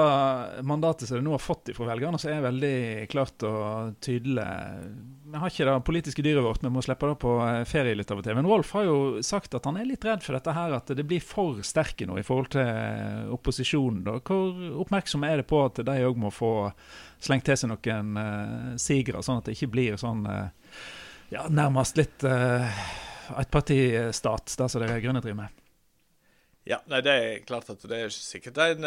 mandatet 0.67 1.09
som 1.09 1.21
du 1.21 1.25
nå 1.27 1.35
har 1.35 1.43
fått 1.43 1.71
fra 1.77 1.89
velgerne, 1.91 2.19
så 2.21 2.31
er 2.33 2.45
veldig 2.45 3.07
klart 3.13 3.45
og 3.47 3.99
tydelig 4.03 4.47
Vi 5.31 5.39
har 5.39 5.53
ikke 5.53 5.67
det 5.69 5.75
politiske 5.87 6.25
dyret 6.25 6.45
vårt, 6.45 6.65
vi 6.65 6.73
må 6.73 6.83
slippe 6.83 7.11
det 7.11 7.19
på 7.23 7.35
eh, 7.45 7.61
ferie 7.69 7.95
litt 7.95 8.11
av 8.11 8.23
og 8.23 8.27
til. 8.27 8.35
Men 8.39 8.49
Rolf 8.51 8.73
har 8.75 8.89
jo 8.89 8.97
sagt 9.27 9.55
at 9.55 9.69
han 9.69 9.79
er 9.79 9.87
litt 9.87 10.05
redd 10.07 10.25
for 10.25 10.35
dette 10.35 10.55
her, 10.57 10.75
at 10.75 10.91
det 10.97 11.07
blir 11.07 11.23
for 11.23 11.61
sterke 11.67 12.09
nå 12.09 12.19
i 12.19 12.25
forhold 12.27 12.51
til 12.57 12.65
eh, 12.65 13.29
opposisjonen. 13.37 14.03
Da. 14.09 14.17
Hvor 14.27 14.81
oppmerksom 14.87 15.29
er 15.29 15.43
det 15.43 15.47
på 15.51 15.63
at 15.69 15.83
de 15.87 16.01
òg 16.09 16.19
må 16.19 16.33
få 16.35 16.55
slengt 17.23 17.47
til 17.47 17.61
seg 17.61 17.71
noen 17.71 18.17
uh, 18.17 18.75
sigere, 18.81 19.23
sånn 19.23 19.43
at 19.43 19.51
det 19.51 19.59
ikke 19.59 19.75
blir 19.75 19.99
sånn 20.01 20.25
uh, 20.25 20.49
ja, 21.31 21.45
nærmest 21.53 22.01
litt 22.01 22.25
uh, 22.25 22.65
ettpartistat, 23.39 24.57
det 24.57 24.71
som 24.73 24.83
de 24.83 24.89
rød-grønne 24.89 25.23
driver 25.23 25.43
med. 25.45 25.61
Ja, 26.71 26.77
nei, 26.87 27.01
det 27.03 27.13
er 27.19 27.41
klart 27.43 27.71
at 27.73 27.83
det 27.91 27.97
er 27.99 28.13
sikkert 28.15 28.61
en, 28.63 28.85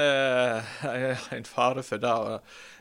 en 1.37 1.47
fare 1.47 1.83
for 1.83 1.99
det. 1.99 2.13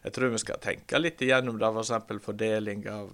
Jeg 0.04 0.14
tror 0.14 0.30
vi 0.30 0.40
skal 0.44 0.60
tenke 0.62 1.00
litt 1.00 1.24
igjennom 1.24 1.58
det, 1.58 1.70
f.eks. 1.74 1.94
For 2.06 2.22
fordeling 2.30 2.84
av 2.92 3.10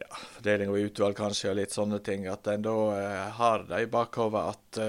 ja, 0.00 0.10
fordeling 0.34 0.72
av 0.72 0.80
utvalg 0.80 1.16
kanskje, 1.20 1.52
og 1.52 1.60
litt 1.60 1.76
sånne 1.76 2.00
ting. 2.04 2.26
At 2.28 2.50
en 2.50 2.66
da 2.66 2.74
har 3.38 3.68
det 3.68 3.84
i 3.84 3.90
bakhodet 3.92 4.42
at 4.56 4.80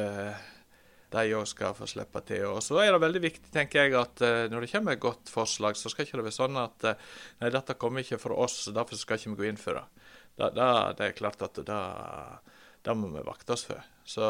de 1.13 1.36
òg 1.38 1.46
skal 1.48 1.77
få 1.77 1.86
slippe 1.88 2.25
til. 2.27 2.48
Og 2.50 2.60
så 2.65 2.81
er 2.81 2.91
det 2.91 3.03
veldig 3.05 3.24
viktig, 3.27 3.53
tenker 3.53 3.86
jeg, 3.86 3.96
at 4.01 4.25
når 4.51 4.65
det 4.65 4.74
kommer 4.74 4.98
et 4.98 5.05
godt 5.05 5.29
forslag, 5.31 5.77
så 5.77 5.93
skal 5.93 6.07
ikke 6.07 6.19
det 6.19 6.27
være 6.31 6.39
sånn 6.39 6.57
at 6.60 6.89
nei, 6.89 7.53
dette 7.53 7.77
kommer 7.79 8.01
ikke 8.03 8.19
fra 8.25 8.41
oss, 8.48 8.63
derfor 8.74 9.00
skal 9.00 9.22
ikke 9.22 9.36
vi 9.36 9.39
gå 9.43 9.51
inn 9.51 9.62
for 9.62 9.77
det. 9.77 9.86
Da, 10.41 10.50
da, 10.53 10.67
det 10.98 11.12
er 11.12 11.17
klart 11.22 11.46
at 11.46 11.62
det 11.62 12.98
må 12.98 13.13
vi 13.13 13.29
vakte 13.29 13.55
oss 13.55 13.69
for. 13.69 13.86
Så 14.07 14.25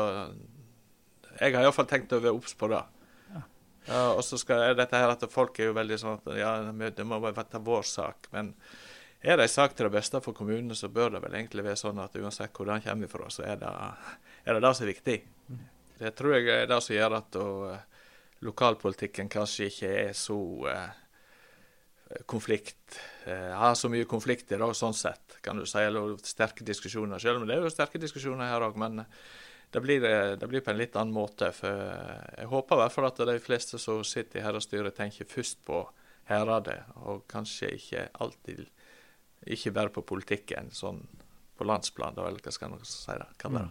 jeg 1.39 1.56
har 1.56 1.63
iallfall 1.65 1.89
tenkt 1.89 2.13
å 2.15 2.22
være 2.24 2.36
obs 2.38 2.56
på 2.58 2.70
det. 2.72 2.84
Ja. 3.34 3.41
Ja, 3.88 4.03
og 4.17 4.24
så 4.25 4.39
skal 4.41 4.75
dette 4.77 5.00
her 5.00 5.13
at 5.13 5.25
folk 5.32 5.60
er 5.60 5.72
jo 5.72 5.77
veldig 5.77 5.98
sånn 6.01 6.20
at 6.20 6.29
ja, 6.38 6.53
det 6.74 7.08
må 7.08 7.22
bare 7.24 7.38
være 7.38 7.63
vår 7.63 7.88
sak. 7.88 8.29
Men 8.34 8.53
er 9.22 9.38
det 9.38 9.48
en 9.48 9.53
sak 9.53 9.74
til 9.75 9.88
det 9.88 9.96
beste 9.96 10.22
for 10.22 10.38
kommunene, 10.38 10.75
så 10.77 10.91
bør 10.94 11.15
det 11.15 11.24
vel 11.24 11.39
egentlig 11.39 11.65
være 11.65 11.79
sånn 11.79 12.00
at 12.03 12.15
uansett 12.20 12.53
hvor 12.53 12.70
den 12.70 12.84
kommer 12.86 13.10
fra, 13.12 13.29
så 13.34 13.48
er 13.48 13.58
det, 13.62 13.72
er 14.46 14.58
det 14.58 14.63
det 14.63 14.74
som 14.77 14.86
er 14.86 14.91
viktig. 14.91 15.17
Mm. 15.48 15.65
Det 15.98 16.13
tror 16.17 16.36
jeg 16.38 16.48
er 16.53 16.70
det 16.70 16.77
som 16.86 16.94
gjør 16.94 17.17
at 17.17 17.39
og, 17.41 17.63
uh, 17.74 18.13
lokalpolitikken 18.46 19.32
kanskje 19.34 19.72
ikke 19.72 19.91
er 20.03 20.13
så 20.17 20.38
uh, 20.70 20.91
konflikt 22.29 23.00
uh, 23.25 23.58
Har 23.58 23.74
så 23.75 23.89
mye 23.89 24.06
konflikter 24.08 24.62
da, 24.62 24.70
sånn 24.77 24.94
sett, 24.96 25.39
kan 25.41 25.58
du 25.58 25.65
si, 25.65 25.82
eller 25.82 26.13
sterke 26.22 26.67
diskusjoner. 26.67 27.20
Selv 27.24 27.41
om 27.41 27.50
det 27.50 27.58
er 27.58 27.65
jo 27.65 27.74
sterke 27.74 28.01
diskusjoner 28.01 28.53
her 28.53 28.67
òg, 28.67 28.77
men 28.77 29.01
det 29.71 29.81
blir, 29.83 30.01
det 30.39 30.47
blir, 30.47 30.62
på 30.63 30.71
en 30.71 30.79
litt 30.79 30.95
annen 30.95 31.13
måte. 31.15 31.51
For 31.55 31.69
jeg 32.38 32.50
håper 32.51 32.77
i 32.77 32.81
hvert 32.83 32.95
fall 32.95 33.09
at 33.09 33.24
de 33.29 33.38
fleste 33.43 33.79
som 33.81 34.03
sitter 34.07 34.39
i 34.39 34.45
herrestyret, 34.45 34.95
tenker 34.95 35.27
først 35.27 35.59
på 35.67 35.83
heradet, 36.31 36.79
og 37.07 37.25
kanskje 37.31 37.75
ikke 37.77 38.09
alltid 38.24 38.65
Ikke 39.47 39.71
bare 39.71 39.91
på 39.93 40.01
politikken, 40.01 40.71
sånn 40.74 40.97
på 41.55 41.63
landsplan, 41.63 42.17
eller 42.17 42.41
hva 42.43 42.51
skal 42.51 42.71
man 42.74 42.81
si 42.83 43.13
det? 43.13 43.27
Hva 43.38 43.51
det. 43.53 43.67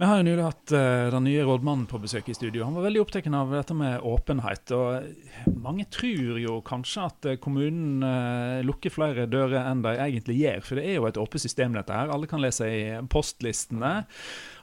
Vi 0.00 0.06
har 0.08 0.16
jo 0.16 0.24
nylig 0.24 0.44
hatt 0.46 0.72
uh, 0.72 1.10
den 1.12 1.26
nye 1.26 1.42
rådmannen 1.44 1.82
på 1.84 1.98
besøk 2.00 2.30
i 2.32 2.34
studio. 2.34 2.62
Han 2.64 2.72
var 2.72 2.86
veldig 2.86 3.02
opptatt 3.02 3.26
av 3.36 3.50
dette 3.52 3.74
med 3.76 4.06
åpenhet. 4.08 4.72
og 4.72 5.50
Mange 5.60 5.84
tror 5.92 6.38
jo 6.40 6.54
kanskje 6.64 7.04
at 7.04 7.28
eh, 7.28 7.36
kommunen 7.36 8.00
uh, 8.00 8.62
lukker 8.64 8.94
flere 8.94 9.26
dører 9.28 9.68
enn 9.68 9.84
de 9.84 9.92
egentlig 10.00 10.38
gjør. 10.38 10.64
For 10.64 10.80
det 10.80 10.86
er 10.88 10.96
jo 10.96 11.04
et 11.10 11.20
åpent 11.20 11.44
system, 11.44 11.76
dette 11.76 11.92
her. 11.92 12.14
Alle 12.16 12.30
kan 12.32 12.40
lese 12.40 12.64
i 12.64 12.80
postlistene. 13.12 13.92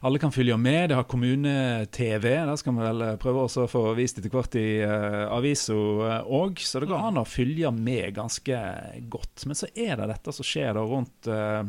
Alle 0.02 0.24
kan 0.26 0.34
følge 0.34 0.58
med. 0.58 0.90
Det 0.90 0.98
har 0.98 1.06
kommune-TV. 1.14 2.28
Der 2.34 2.58
skal 2.58 2.74
vi 2.74 2.88
vel 2.90 3.08
prøve 3.22 3.46
å 3.46 3.70
få 3.70 3.88
vist 4.02 4.18
etter 4.18 4.34
hvert 4.34 4.58
i 4.58 4.68
uh, 4.90 5.30
avisa 5.38 5.78
òg. 6.26 6.66
Så 6.66 6.82
det 6.82 6.90
går 6.90 7.12
an 7.12 7.22
å 7.22 7.30
følge 7.30 7.70
med 7.78 8.18
ganske 8.18 8.64
godt. 9.06 9.46
Men 9.46 9.62
så 9.62 9.70
er 9.76 10.00
det 10.02 10.16
dette 10.16 10.34
som 10.34 10.50
skjer 10.56 10.74
da 10.82 10.90
rundt 10.98 11.30
uh, 11.30 11.62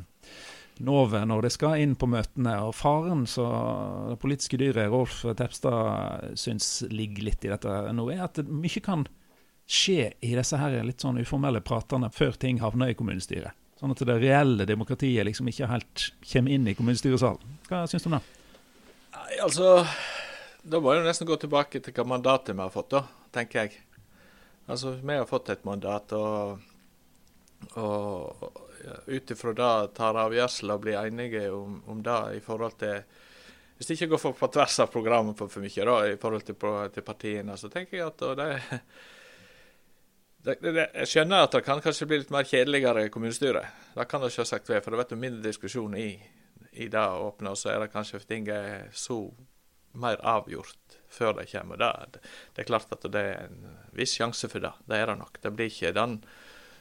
Nove 0.85 1.21
når 1.27 1.47
de 1.47 1.51
skal 1.53 1.83
inn 1.83 1.95
på 1.99 2.09
møtene. 2.11 2.55
Og 2.69 2.75
faren 2.79 3.25
så 3.31 3.47
det 4.13 4.19
politiske 4.23 4.61
dyret 4.61 4.91
Rolf 4.93 5.21
Tepstad 5.39 6.37
syns 6.39 6.85
ligger 6.91 7.31
litt 7.31 7.47
i 7.47 7.53
dette 7.53 7.79
nå, 7.95 8.09
er 8.15 8.27
at 8.29 8.41
mye 8.47 8.83
kan 8.85 9.07
skje 9.69 10.13
i 10.25 10.33
disse 10.33 10.57
her 10.57 10.79
litt 10.87 11.05
sånn 11.05 11.21
uformelle 11.21 11.61
pratene 11.65 12.09
før 12.15 12.39
ting 12.41 12.63
havner 12.63 12.93
i 12.93 12.97
kommunestyret. 12.99 13.57
Sånn 13.79 13.93
at 13.95 14.01
det 14.09 14.17
reelle 14.19 14.67
demokratiet 14.67 15.27
liksom 15.29 15.51
ikke 15.51 15.69
helt 15.71 16.09
kommer 16.33 16.55
inn 16.55 16.67
i 16.67 16.75
kommunestyresalen. 16.75 17.59
Hva 17.69 17.85
syns 17.91 18.07
du 18.07 18.09
om 18.11 18.17
det? 18.17 18.25
Nei, 19.15 19.35
altså 19.45 19.69
Da 20.69 20.81
må 20.83 20.93
jeg 20.93 21.05
nesten 21.07 21.29
gå 21.29 21.37
tilbake 21.41 21.81
til 21.81 21.95
hva 21.95 22.05
mandatet 22.09 22.57
vi 22.57 22.65
har 22.65 22.73
fått, 22.75 22.91
da, 22.97 23.05
tenker 23.33 23.63
jeg. 23.63 23.77
Altså, 24.69 24.97
vi 25.01 25.15
har 25.15 25.29
fått 25.29 25.49
et 25.55 25.63
mandat, 25.65 26.13
og, 26.13 26.59
og 27.79 28.68
ut 29.07 29.31
ifra 29.31 29.55
det 29.57 29.95
tar 29.97 30.19
avgjørelser 30.25 30.73
og 30.75 30.83
blir 30.85 30.99
enige 31.01 31.51
om, 31.53 31.81
om, 31.87 32.03
det 32.03 32.19
i 32.39 32.41
forhold 32.45 32.79
til 32.81 33.03
Hvis 33.77 33.87
det 33.87 33.95
ikke 33.95 34.11
går 34.15 34.21
for, 34.23 34.35
på 34.35 34.49
tvers 34.55 34.79
av 34.83 34.91
programmet 34.91 35.39
for, 35.39 35.51
for 35.53 35.63
mye 35.63 35.85
da, 35.87 35.99
i 36.11 36.17
forhold 36.19 36.43
til, 36.43 36.57
til 36.95 37.05
partiene, 37.07 37.57
så 37.57 37.69
tenker 37.71 37.97
jeg 37.97 38.07
at 38.09 38.25
det, 38.39 38.49
det, 40.45 40.57
det, 40.63 40.89
Jeg 40.95 41.13
skjønner 41.13 41.45
at 41.45 41.55
det 41.55 41.63
kan 41.67 41.83
kanskje 41.85 42.09
bli 42.11 42.19
litt 42.25 42.33
mer 42.35 42.49
kjedeligere 42.49 43.07
i 43.07 43.13
kommunestyret. 43.15 43.79
Det 43.95 44.09
kan 44.11 44.25
det 44.25 44.33
selvsagt 44.35 44.73
være, 44.73 44.83
for 44.83 44.97
det 44.97 45.07
blir 45.07 45.23
mindre 45.23 45.47
diskusjon 45.47 45.95
i, 45.95 46.09
i 46.73 46.89
det 46.91 47.07
åpne, 47.23 47.55
og 47.55 47.61
så 47.61 47.71
er 47.71 47.85
det 47.85 47.93
kanskje 47.95 48.25
ting 48.27 48.51
er 48.51 48.91
så 48.91 49.21
mer 49.99 50.19
avgjort 50.27 50.99
før 51.09 51.39
de 51.39 51.47
kommer. 51.49 51.81
Det, 51.81 52.21
det, 52.55 52.63
er 52.63 52.69
klart 52.69 52.93
at 52.93 53.07
det 53.13 53.23
er 53.23 53.47
en 53.47 53.79
viss 53.97 54.15
sjanse 54.19 54.51
for 54.51 54.63
det. 54.65 54.75
Det 54.89 54.99
er 54.99 55.11
det 55.11 55.19
nok. 55.23 55.41
Det 55.43 55.55
blir 55.55 55.71
ikke 55.71 55.95
den 55.97 56.19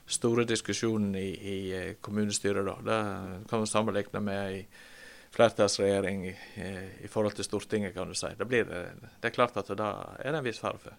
store 0.08 0.46
diskusjonen 0.48 1.16
i, 1.16 1.30
i 1.30 1.58
eh, 1.76 1.96
kommunestyret. 2.02 2.66
da. 2.66 2.78
Det 2.84 3.50
kan 3.50 3.60
man 3.60 3.68
sammenligne 3.68 4.20
med 4.24 4.54
en 4.54 4.64
flertallsregjering 5.36 6.28
i, 6.28 6.36
i, 7.04 7.08
forhold 7.08 7.36
til 7.36 7.46
Stortinget, 7.46 7.94
kan 7.94 8.08
du 8.08 8.16
si. 8.16 8.32
Det, 8.38 8.46
blir, 8.46 8.66
det 8.66 9.28
er 9.28 9.36
klart 9.36 9.58
at 9.60 9.70
da 9.78 9.92
er 10.24 10.32
det 10.32 10.40
en 10.40 10.48
viss 10.48 10.62
fare 10.64 10.80
for. 10.82 10.96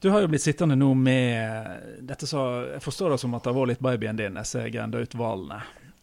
Du 0.00 0.08
har 0.08 0.22
jo 0.22 0.30
blitt 0.32 0.46
sittende 0.46 0.78
nå 0.80 0.94
med 0.96 1.98
dette 2.08 2.24
så 2.24 2.44
Jeg 2.70 2.80
forstår 2.80 3.12
det 3.12 3.18
som 3.20 3.34
at 3.36 3.44
det 3.44 3.52
har 3.52 3.58
vært 3.58 3.74
litt 3.74 3.82
babyen 3.84 4.16
din, 4.16 4.38
disse 4.38 4.62
Grenda-utvalgene. 4.72 5.60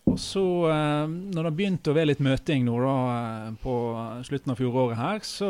Og 0.08 0.20
så, 0.22 0.44
eh, 0.72 1.08
når 1.08 1.50
det 1.50 1.56
begynte 1.58 1.92
å 1.92 1.98
være 1.98 2.12
litt 2.12 2.24
møting 2.24 2.68
nå 2.68 2.78
da, 2.84 2.98
eh, 3.16 3.56
på 3.64 3.74
slutten 4.28 4.54
av 4.54 4.60
fjoråret 4.60 5.00
her, 5.00 5.20
så 5.26 5.50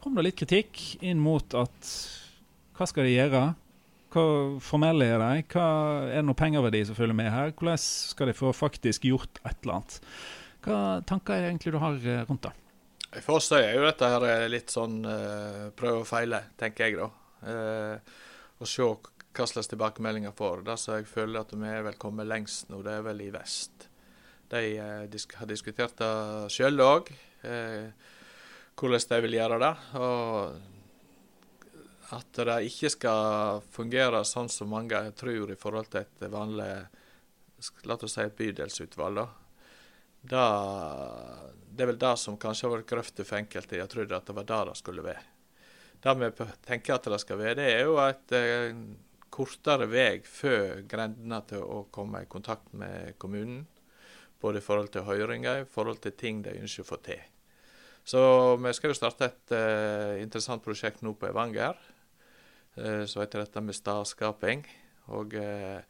kom 0.00 0.16
det 0.16 0.24
litt 0.24 0.40
kritikk 0.40 1.02
inn 1.02 1.20
mot 1.20 1.54
at 1.54 1.92
hva 2.78 2.86
skal 2.88 3.04
de 3.04 3.18
gjøre? 3.18 3.42
Hva 4.08 4.24
formelle 4.64 5.04
er 5.04 5.20
de? 5.20 5.42
Hva, 5.52 5.66
er 6.08 6.22
det 6.22 6.24
noe 6.24 6.38
pengeverdi 6.38 6.80
som 6.88 6.96
følger 6.96 7.16
med 7.16 7.28
her? 7.28 7.52
Hvordan 7.52 7.80
skal 7.82 8.30
de 8.30 8.36
få 8.36 8.54
faktisk 8.56 9.04
gjort 9.04 9.40
et 9.42 9.58
eller 9.60 9.74
annet? 9.78 9.98
Hva 10.64 10.78
tanker 11.08 11.34
er 11.34 11.44
det 11.44 11.50
egentlig 11.52 11.74
du 11.74 11.80
har 11.82 11.98
eh, 12.00 12.24
rundt 12.28 12.48
det? 12.48 12.54
For 13.24 13.36
oss 13.36 13.50
er 13.56 13.74
jo 13.74 13.84
dette 13.84 14.08
her 14.08 14.24
eh, 14.28 14.46
litt 14.52 14.72
sånn 14.72 14.98
uh, 15.04 15.68
prøve 15.76 16.02
og 16.02 16.08
feile, 16.08 16.42
tenker 16.60 16.88
jeg 16.88 16.98
da. 16.98 17.08
Uh, 17.44 18.16
og 18.58 18.68
se 18.68 18.88
hva 18.88 19.46
slags 19.48 19.68
tilbakemeldinger 19.70 20.32
får. 20.36 20.64
Det 20.66 20.78
som 20.80 20.96
jeg 20.96 21.08
føler 21.08 21.44
at 21.44 21.52
vi 21.52 21.68
er 21.68 21.84
vel 21.86 22.00
kommet 22.00 22.28
lengst 22.28 22.72
nå, 22.72 22.80
det 22.84 22.96
er 22.96 23.04
vel 23.06 23.22
i 23.24 23.30
vest. 23.32 23.86
De 24.48 24.64
uh, 24.80 25.04
disk 25.12 25.36
har 25.36 25.52
diskutert 25.52 26.00
det 26.00 26.12
sjøl 26.52 26.80
òg, 26.84 27.12
hvordan 28.78 29.08
de 29.12 29.22
vil 29.24 29.36
gjøre 29.36 29.60
det. 29.62 29.74
og 30.00 30.77
at 32.16 32.40
det 32.48 32.60
ikke 32.70 32.90
skal 32.92 33.60
fungere 33.74 34.22
sånn 34.24 34.48
som 34.52 34.70
mange 34.72 35.00
tror 35.18 35.50
i 35.52 35.58
forhold 35.58 35.90
til 35.92 36.06
et 36.06 36.30
vanlig 36.32 36.70
la 37.84 37.96
oss 37.96 38.14
si 38.14 38.22
et 38.22 38.36
bydelsutvalg. 38.38 39.26
Da. 40.28 40.44
det 41.70 41.82
er 41.82 41.90
vel 41.90 41.98
det 42.00 42.14
som 42.18 42.38
kanskje 42.40 42.66
har 42.66 42.76
vært 42.76 42.90
grøfta 42.90 43.26
for 43.26 43.38
enkelte. 43.38 43.78
Jeg 43.80 43.90
trodde 43.92 44.16
at 44.16 44.26
det 44.26 44.36
var 44.36 44.46
det 44.48 44.60
det 44.70 44.76
skulle 44.80 45.04
være. 45.06 45.24
Det 45.98 46.14
vi 46.14 46.30
tenker 46.66 46.94
at 46.94 47.08
det 47.10 47.20
skal 47.22 47.40
være, 47.40 47.56
det 47.58 47.70
er 47.72 47.80
jo 47.88 47.96
et 48.02 48.34
eh, 48.36 48.76
kortere 49.34 49.88
vei 49.90 50.20
før 50.22 50.84
grendene 50.88 51.40
til 51.50 51.64
å 51.64 51.80
komme 51.94 52.22
i 52.22 52.30
kontakt 52.30 52.70
med 52.72 53.18
kommunen. 53.18 53.66
Både 54.38 54.60
i 54.60 54.62
forhold 54.62 54.92
til 54.94 55.02
høringer, 55.02 55.64
i 55.64 55.66
forhold 55.66 55.98
til 56.02 56.14
ting 56.14 56.44
de 56.44 56.54
ønsker 56.60 56.86
å 56.86 56.90
få 56.92 57.00
til. 57.02 57.18
Så 58.06 58.20
vi 58.62 58.70
skal 58.72 58.92
jo 58.92 58.96
starte 58.96 59.26
et 59.26 59.52
uh, 59.52 60.14
interessant 60.22 60.62
prosjekt 60.64 61.02
nå 61.02 61.10
på 61.18 61.26
Evanger. 61.28 61.74
Eh, 62.84 63.04
så 63.04 63.20
heter 63.20 63.38
dette 63.38 63.60
med 63.60 63.74
stadskaping. 63.74 64.66
Og 65.06 65.34
eh, 65.34 65.80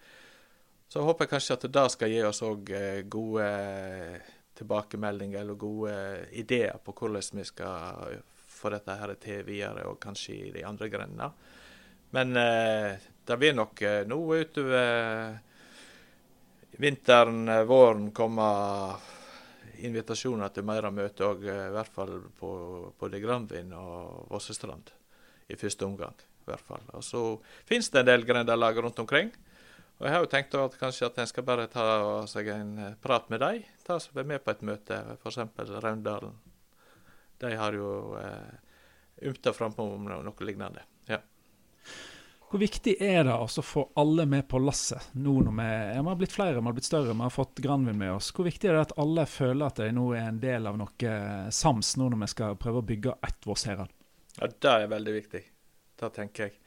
så 0.88 1.02
håper 1.04 1.26
jeg 1.26 1.32
kanskje 1.34 1.56
at 1.58 1.68
det 1.74 1.86
skal 1.92 2.12
gi 2.12 2.22
oss 2.24 2.42
òg 2.46 2.70
eh, 2.72 3.00
gode 3.10 3.48
tilbakemeldinger 4.58 5.42
eller 5.42 5.58
gode 5.58 5.94
ideer 6.40 6.78
på 6.82 6.94
hvordan 6.96 7.40
vi 7.40 7.44
skal 7.46 8.16
få 8.58 8.72
dette 8.74 8.96
her 8.98 9.12
til 9.22 9.44
videre, 9.46 9.84
og 9.86 10.00
kanskje 10.02 10.34
i 10.34 10.54
de 10.56 10.64
andre 10.66 10.88
grendene. 10.90 11.28
Men 12.10 12.32
det 12.34 13.36
blir 13.38 13.52
nok 13.54 13.82
nå 14.08 14.16
utover 14.40 15.36
vinteren, 16.82 17.52
våren 17.68 18.08
komme 18.16 18.48
invitasjoner 19.86 20.50
til 20.50 20.66
mer 20.66 20.88
møte 20.90 21.28
òg, 21.28 21.44
i 21.46 21.70
hvert 21.76 21.94
fall 21.94 22.16
på 22.40 22.50
både 22.98 23.22
Granvin 23.22 23.70
og 23.78 24.26
Vossestrand 24.32 24.90
i 25.46 25.60
første 25.60 25.86
omgang 25.86 26.18
i 26.48 26.54
hvert 26.54 26.72
fall. 26.72 26.84
Og 26.96 27.04
så 27.04 27.22
finnes 27.68 27.90
det 27.92 28.02
en 28.02 28.10
del 28.10 28.26
grendelag 28.28 28.80
rundt 28.82 28.98
omkring. 29.04 29.30
Og 29.98 30.06
jeg 30.06 30.14
har 30.14 30.22
jo 30.22 30.30
tenkt 30.30 30.54
at 30.54 30.76
kanskje 30.78 31.08
at 31.08 31.16
en 31.18 31.30
skal 31.30 31.46
bare 31.46 31.66
ta 31.70 31.86
seg 32.30 32.52
en 32.54 32.76
eh, 32.78 32.94
prat 33.02 33.26
med 33.32 33.42
dem. 33.42 33.64
Ta 33.86 33.98
seg 34.02 34.20
med 34.22 34.44
på 34.44 34.54
et 34.54 34.62
møte, 34.66 35.00
f.eks. 35.18 35.40
Raundalen. 35.82 36.36
De 37.42 37.50
har 37.58 37.74
jo 37.74 38.14
eh, 38.18 38.54
ymta 39.26 39.52
frampå 39.54 39.82
om 39.96 40.06
noe 40.06 40.46
lignende. 40.46 40.84
Ja. 41.10 41.18
Hvor 42.48 42.62
viktig 42.62 42.94
er 43.04 43.26
det 43.26 43.34
altså 43.34 43.60
å 43.60 43.66
få 43.66 43.82
alle 44.00 44.24
med 44.26 44.46
på 44.48 44.60
lasset 44.62 45.10
nå 45.20 45.34
når 45.44 45.56
vi, 45.58 45.66
ja, 45.66 46.00
vi 46.00 46.08
har 46.08 46.22
blitt 46.22 46.32
flere, 46.32 46.62
vi 46.62 46.70
har 46.70 46.78
blitt 46.78 46.88
større, 46.88 47.12
vi 47.12 47.26
har 47.26 47.34
fått 47.34 47.60
Granvin 47.60 47.98
med 47.98 48.14
oss. 48.14 48.30
Hvor 48.32 48.46
viktig 48.48 48.70
er 48.70 48.78
det 48.78 48.86
at 48.86 48.96
alle 49.02 49.26
føler 49.28 49.66
at 49.66 49.82
de 49.82 49.90
nå 49.92 50.06
er 50.14 50.30
en 50.30 50.40
del 50.40 50.70
av 50.70 50.78
noe 50.80 51.18
sams 51.52 51.96
nå 52.00 52.08
når 52.08 52.22
vi 52.22 52.32
skal 52.32 52.56
prøve 52.62 52.80
å 52.80 52.88
bygge 52.88 53.18
ett 53.28 53.50
Vossherad? 53.50 53.92
Ja, 54.38 54.48
det 54.48 54.72
er 54.72 54.90
veldig 54.94 55.14
viktig. 55.18 55.42
Det 55.98 56.10
tenker 56.14 56.48
jeg. 56.48 56.58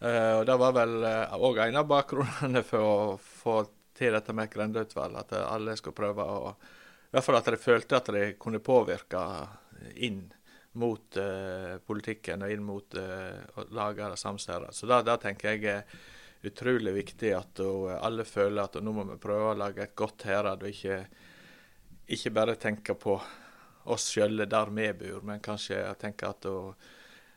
Uh, 0.00 0.40
og 0.40 0.46
Det 0.48 0.56
var 0.60 0.74
vel 0.76 0.96
òg 1.04 1.58
uh, 1.58 1.64
en 1.66 1.80
av 1.80 1.88
bakgrunnene 1.88 2.62
for 2.64 2.84
å 2.84 2.98
få 3.20 3.56
til 3.96 4.14
dette 4.16 4.32
med 4.36 4.48
et 4.48 4.54
grendeutvalg. 4.54 5.16
At 5.20 5.34
alle 5.40 5.76
skulle 5.76 5.96
prøve 5.96 6.24
å 6.24 6.52
I 6.52 7.16
hvert 7.16 7.26
fall 7.26 7.40
at 7.40 7.50
de 7.50 7.58
følte 7.60 7.98
at 7.98 8.12
de 8.14 8.22
kunne 8.40 8.62
påvirke 8.64 9.24
inn 10.06 10.22
mot 10.80 11.18
uh, 11.18 11.76
politikken 11.84 12.46
og 12.46 12.54
inn 12.54 12.64
mot 12.64 12.96
å 12.96 13.66
lage 13.74 14.12
samsæret. 14.16 14.76
Så 14.76 14.88
det, 14.88 15.16
tenker 15.20 15.56
jeg 15.56 15.66
er 15.66 16.00
utrolig 16.46 16.94
viktig 16.96 17.34
at 17.36 17.60
alle 18.00 18.24
føler 18.24 18.62
at 18.62 18.78
nå 18.80 18.94
må 18.96 19.04
vi 19.10 19.18
prøve 19.20 19.50
å 19.50 19.58
lage 19.58 19.82
et 19.84 19.96
godt 19.98 20.24
herad, 20.24 20.62
og 20.62 20.70
ikke, 20.70 21.02
ikke 22.16 22.32
bare 22.32 22.54
tenke 22.56 22.94
på 22.96 23.18
oss 23.92 24.06
sjøle 24.14 24.46
der 24.48 24.72
vi 24.72 24.86
bor, 25.02 25.20
men 25.26 25.42
kanskje 25.44 25.82
tenke 26.00 26.30
at 26.30 26.48
å 26.48 26.72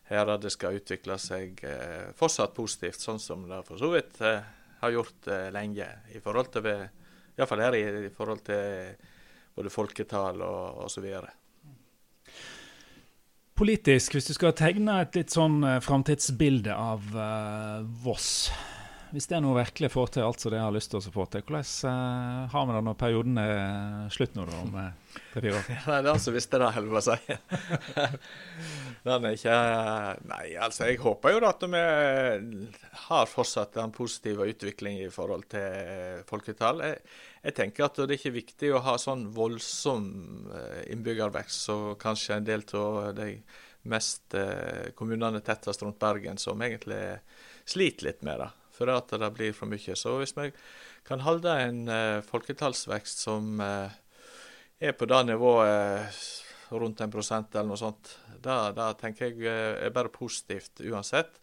her 0.09 0.33
det 0.37 0.51
skal 0.53 0.79
utvikle 0.79 1.17
seg 1.21 1.63
eh, 1.67 2.11
fortsatt 2.17 2.53
positivt, 2.55 2.99
sånn 2.99 3.21
som 3.21 3.45
det 3.47 3.61
for 3.67 3.79
så 3.79 3.91
vidt 3.93 4.19
eh, 4.21 4.43
har 4.81 4.91
gjort 4.91 5.29
eh, 5.31 5.47
lenge. 5.55 5.87
I 6.11 6.19
forhold 6.23 6.51
til, 6.55 6.67
Iallfall 7.37 7.63
her 7.63 7.77
i, 7.79 8.09
forhold 8.13 8.43
til 8.47 8.93
både 9.55 9.71
folketall 9.71 10.43
og 10.43 10.83
osv. 10.87 11.07
Politisk, 13.53 14.15
hvis 14.17 14.31
du 14.31 14.33
skal 14.33 14.55
tegne 14.57 14.97
et 15.03 15.15
litt 15.15 15.33
sånn 15.33 15.59
uh, 15.61 15.77
framtidsbilde 15.83 16.73
av 16.73 17.03
uh, 17.13 17.83
Voss, 18.01 18.49
hvis 19.13 19.27
det 19.29 19.39
nå 19.45 19.51
virkelig 19.53 19.91
får 19.93 20.07
til 20.15 20.23
alt 20.25 20.41
som 20.41 20.49
det 20.49 20.57
har 20.57 20.73
lyst 20.73 20.89
til 20.89 20.97
å 20.97 21.11
få 21.13 21.27
til, 21.29 21.43
hvordan 21.45 21.67
uh, 21.85 22.49
har 22.49 22.63
vi 22.65 22.73
det 22.73 22.79
når 22.87 22.95
perioden 22.97 23.35
er 23.37 24.07
slutt 24.13 24.31
nå, 24.33 24.45
da, 24.49 24.61
om 24.63 24.71
uh, 24.73 25.19
tre-fire 25.35 25.59
år? 25.59 25.67
Nei, 25.91 25.97
er 25.99 26.09
altså 26.09 26.33
hvis 26.33 26.47
det, 26.49 26.57
er 26.57 26.79
jeg 26.79 26.89
på 26.89 26.97
å 26.97 27.03
si. 27.05 27.35
den 29.05 29.27
er 29.29 29.35
ikke 29.37 29.57
Nei, 30.31 30.47
altså, 30.65 30.87
jeg 30.89 30.97
håper 31.03 31.35
jo 31.35 31.43
at 31.45 31.65
vi 31.75 31.83
har 33.03 33.29
fortsatt 33.29 33.77
den 33.77 33.93
positive 33.93 34.49
utviklingen 34.49 35.05
i 35.05 35.13
forhold 35.13 35.45
til 35.53 36.25
folketall. 36.31 36.81
Jeg, 36.81 36.97
jeg, 37.43 37.57
tenker 37.61 37.85
at 37.85 38.01
det 38.01 38.09
er 38.09 38.15
ikke 38.17 38.33
viktig 38.39 38.73
å 38.73 38.81
ha 38.87 38.97
sånn 38.97 39.27
voldsom 39.37 40.09
innbyggervekst 40.89 41.69
som 41.69 41.85
kanskje 42.01 42.39
en 42.39 42.49
del 42.49 42.65
av 42.81 43.13
de 43.21 43.29
mest 43.93 44.33
kommunene 44.97 45.43
tettest 45.45 45.85
rundt 45.85 46.01
Bergen 46.01 46.41
som 46.41 46.61
egentlig 46.65 47.03
sliter 47.69 48.09
litt 48.09 48.25
med 48.25 48.41
det 48.41 48.51
for 48.73 48.91
at 48.93 49.13
det 49.21 49.31
blir 49.35 49.53
for 49.55 49.69
mye. 49.69 49.95
Så 49.97 50.15
hvis 50.19 50.35
vi 50.37 50.49
kan 51.07 51.23
holde 51.23 51.53
en 51.65 51.83
uh, 51.89 52.23
folketallsvekst 52.25 53.23
som 53.25 53.61
uh, 53.61 53.91
er 54.79 54.95
på 54.97 55.07
det 55.09 55.21
nivået 55.29 56.09
uh, 56.09 56.73
rundt 56.73 57.03
en 57.03 57.13
prosent 57.13 57.53
eller 57.53 57.69
noe 57.69 57.79
sånt, 57.79 58.15
det 58.43 58.89
tenker 58.99 59.29
jeg 59.29 59.77
er 59.85 59.93
bare 59.93 60.11
positivt 60.11 60.81
uansett. 60.81 61.37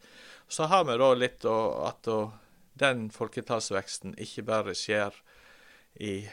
Så 0.50 0.66
har 0.66 0.82
vi 0.88 0.96
da 0.98 1.10
litt 1.14 1.46
at 1.46 2.08
den 2.80 3.04
folketallsveksten 3.14 4.16
ikke 4.18 4.42
bare 4.48 4.74
skjer 4.74 5.14
i 6.02 6.24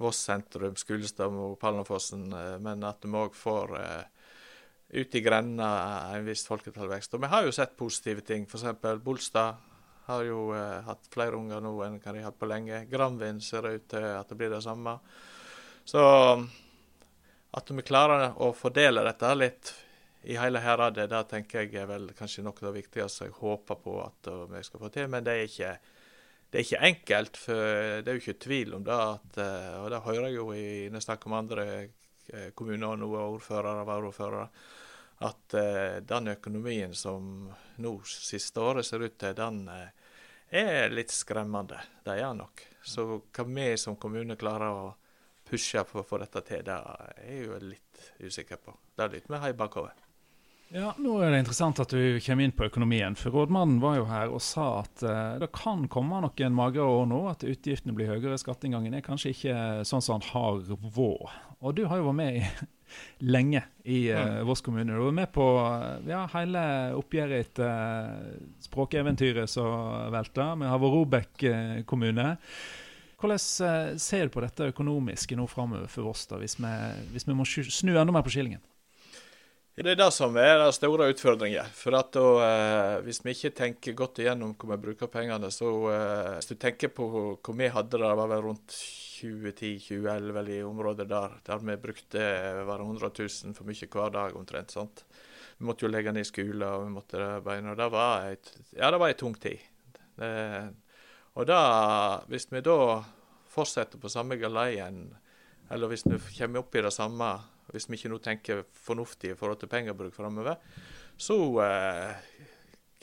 Voss 0.00 0.24
sentrum, 0.26 0.74
Skulestad 0.80 1.36
og 1.36 1.54
Palmafossen, 1.60 2.26
men 2.64 2.82
at 2.88 3.06
vi 3.06 3.14
òg 3.20 3.36
får 3.38 3.76
ut 4.90 5.14
i 5.14 5.22
grenda 5.22 5.70
en 6.16 6.26
viss 6.26 6.42
folketallvekst. 6.50 7.14
Og 7.14 7.22
vi 7.22 7.30
har 7.30 7.46
jo 7.46 7.54
sett 7.54 7.78
positive 7.78 8.24
ting. 8.26 8.48
F.eks. 8.50 8.66
Bolstad 9.04 9.69
har 10.10 10.24
jo 10.26 10.40
eh, 10.56 10.80
hatt 10.86 11.06
flere 11.12 11.38
unger 11.38 11.62
nå 11.64 11.74
enn 11.86 12.00
hva 12.00 12.12
de 12.12 12.22
har 12.22 12.30
hatt 12.30 12.40
på 12.40 12.48
lenge. 12.50 12.84
Granvin 12.90 13.40
ser 13.44 13.68
ut 13.70 13.86
til 13.90 14.06
at 14.10 14.28
det 14.28 14.38
blir 14.38 14.50
det 14.52 14.62
samme. 14.64 14.98
Så 15.84 16.02
at 17.50 17.70
vi 17.74 17.82
klarer 17.86 18.36
å 18.38 18.52
fordele 18.54 19.02
dette 19.06 19.30
litt 19.34 19.72
i 20.30 20.36
hele 20.36 20.60
heradet, 20.62 21.08
det 21.10 21.22
tenker 21.30 21.64
jeg 21.64 21.80
er 21.80 21.88
vel 21.88 22.10
kanskje 22.16 22.44
noe 22.44 22.54
av 22.60 22.68
det 22.68 22.82
viktigste 22.82 23.30
jeg 23.30 23.38
håper 23.38 23.78
på 23.80 23.94
at 24.04 24.28
vi 24.52 24.60
skal 24.66 24.82
få 24.82 24.90
til. 24.94 25.08
Men 25.10 25.24
det 25.26 25.34
er 25.34 25.48
ikke, 25.48 25.70
det 26.50 26.60
er 26.60 26.66
ikke 26.66 26.82
enkelt, 26.90 27.40
for 27.40 27.62
det 28.04 28.12
er 28.12 28.18
jo 28.18 28.22
ikke 28.22 28.44
tvil 28.44 28.76
om 28.78 28.84
det. 28.86 28.98
At, 29.16 29.40
eh, 29.46 29.72
og 29.80 29.88
det 29.94 30.04
hører 30.06 30.28
jeg 30.28 30.36
jo 30.36 30.50
i, 30.54 30.68
når 30.90 31.00
jeg 31.00 31.08
snakker 31.08 31.32
med 31.32 31.40
andre 31.40 31.66
eh, 31.80 32.50
kommuner 32.54 32.92
og 32.92 33.02
noen 33.02 33.24
ordførere, 33.24 33.88
varaordførere 33.88 34.46
at 35.20 35.52
den 36.08 36.30
økonomien 36.32 36.94
som 36.96 37.50
nå 37.84 37.90
siste 38.08 38.62
året 38.64 38.86
ser 38.88 39.02
ut 39.04 39.18
til, 39.20 39.34
den 39.36 39.66
er 40.50 40.90
litt 40.94 41.12
skremmende. 41.14 41.78
Det 42.04 42.18
er 42.18 42.34
nok. 42.34 42.62
Så 42.82 43.06
hva 43.20 43.46
vi 43.46 43.70
som 43.78 43.98
kommune 44.00 44.36
klarer 44.40 44.70
å 44.70 44.92
pushe 45.50 45.82
for 45.86 46.02
å 46.02 46.06
få 46.06 46.20
dette 46.22 46.42
til, 46.46 46.62
det 46.66 46.76
er 46.76 47.18
jeg 47.24 47.42
jo 47.46 47.58
litt 47.64 48.06
usikker 48.22 48.60
på. 48.62 48.76
Det 48.96 49.06
er 49.06 49.18
litt 49.18 49.28
med 49.32 49.48
i 49.48 49.56
bakhodet. 49.56 50.06
Ja, 50.70 50.92
nå 51.02 51.16
er 51.18 51.32
det 51.32 51.40
interessant 51.42 51.80
at 51.82 51.90
du 51.90 52.20
kommer 52.22 52.46
inn 52.46 52.54
på 52.54 52.68
økonomien. 52.68 53.16
For 53.18 53.34
rådmannen 53.34 53.80
var 53.82 53.96
jo 53.98 54.04
her 54.06 54.30
og 54.30 54.42
sa 54.44 54.68
at 54.84 55.02
uh, 55.02 55.38
det 55.42 55.48
kan 55.56 55.88
komme 55.90 56.20
noen 56.22 56.54
magre 56.54 56.86
år 56.86 57.08
nå, 57.10 57.24
at 57.32 57.42
utgiftene 57.42 57.94
blir 57.96 58.12
høyere. 58.12 58.38
Skatteinngangen 58.38 58.94
er 58.94 59.02
kanskje 59.02 59.32
ikke 59.34 59.56
sånn 59.88 60.04
som 60.04 60.20
han 60.20 60.28
har 60.28 60.60
vært. 60.70 61.40
Og 61.58 61.74
du 61.74 61.88
har 61.90 61.98
jo 61.98 62.06
vært 62.12 62.20
med 62.20 62.38
i 62.38 62.44
lenge 63.26 63.62
i 63.84 64.02
uh, 64.12 64.42
Voss 64.48 64.62
kommune. 64.64 64.92
Du 64.92 65.04
var 65.04 65.16
med 65.16 65.32
på 65.34 65.46
ja, 66.08 66.24
hele 66.34 66.62
oppgjøret 66.98 67.46
etter 67.46 67.70
uh, 67.70 68.38
språkeventyret 68.64 69.50
som 69.50 70.12
velta 70.14 70.52
med 70.58 70.70
Havorobekk 70.72 71.46
uh, 71.48 71.76
kommune. 71.88 72.34
Hvordan 73.20 73.98
ser 74.00 74.26
du 74.26 74.32
på 74.32 74.40
dette 74.40 74.70
økonomiske 74.72 75.36
nå 75.36 75.44
framover 75.50 75.90
for 75.92 76.08
Voss, 76.08 76.24
da, 76.30 76.38
hvis 76.40 76.56
vi, 76.56 76.70
hvis 77.12 77.28
vi 77.28 77.36
må 77.36 77.44
snu 77.44 77.92
enda 77.92 78.14
mer 78.14 78.24
på 78.24 78.32
skillingen? 78.32 78.62
Det 79.74 79.86
er 79.86 79.96
det 79.96 80.10
som 80.12 80.34
er 80.36 80.58
den 80.58 80.72
store 80.74 81.06
utfordringen. 81.12 81.68
For 81.72 81.94
at 81.96 82.10
da, 82.12 82.24
eh, 82.44 83.02
Hvis 83.06 83.22
vi 83.24 83.30
ikke 83.30 83.54
tenker 83.56 83.92
godt 83.92 84.18
igjennom 84.18 84.54
hvor 84.58 84.74
vi 84.74 84.82
bruker 84.82 85.06
pengene, 85.06 85.50
så 85.50 85.68
eh, 85.92 86.34
Hvis 86.36 86.50
du 86.50 86.54
tenker 86.56 86.88
på 86.88 87.06
hvor 87.10 87.56
vi 87.56 87.68
hadde 87.68 87.96
det, 87.96 88.02
det 88.02 88.16
var 88.18 88.28
vel 88.28 88.42
rundt 88.42 88.74
2010-2011 89.20 90.50
i 90.56 90.62
området 90.64 91.08
der, 91.08 91.36
der 91.44 91.58
vi 91.58 91.76
brukte 91.76 92.20
var 92.66 92.80
100 92.80 93.10
000 93.18 93.54
for 93.54 93.64
mye 93.68 93.88
hver 93.92 94.10
dag 94.10 94.36
omtrent. 94.36 94.70
sant? 94.70 95.04
Vi 95.58 95.66
måtte 95.68 95.84
jo 95.84 95.92
legge 95.92 96.12
ned 96.12 96.24
skoler, 96.24 96.66
og 96.72 96.86
vi 96.86 96.94
måtte 96.94 97.40
beina. 97.44 97.74
Det 97.76 97.90
var 97.92 98.30
et, 98.32 98.52
ja, 98.72 98.90
det 98.90 98.98
var 98.98 99.12
ei 99.12 99.18
tung 99.20 99.34
tid. 99.36 99.60
Det, 100.16 100.30
og 101.36 101.46
da, 101.46 101.60
hvis 102.32 102.48
vi 102.50 102.62
da 102.64 103.02
fortsetter 103.52 104.00
på 104.00 104.08
samme 104.08 104.40
galeien, 104.40 105.10
eller 105.70 105.92
hvis 105.92 106.06
vi 106.08 106.16
kommer 106.38 106.64
opp 106.64 106.74
i 106.74 106.82
det 106.86 106.94
samme 106.96 107.28
hvis 107.72 107.88
vi 107.88 107.98
ikke 107.98 108.12
nå 108.12 108.20
tenker 108.22 108.64
fornuftig 108.86 109.32
i 109.32 109.38
forhold 109.38 109.60
til 109.62 109.70
pengebruk 109.72 110.14
framover, 110.16 110.58
så 111.20 111.36
eh, 111.64 112.30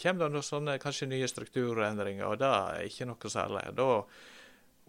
kommer 0.02 0.26
det 0.26 0.34
noen 0.36 0.46
sånne 0.46 0.78
kanskje 0.82 1.10
nye 1.12 1.30
strukturendringer, 1.30 2.26
og 2.28 2.42
det 2.42 2.50
er 2.50 2.90
ikke 2.90 3.08
noe 3.10 3.32
særlig. 3.32 3.64
Da 3.78 3.90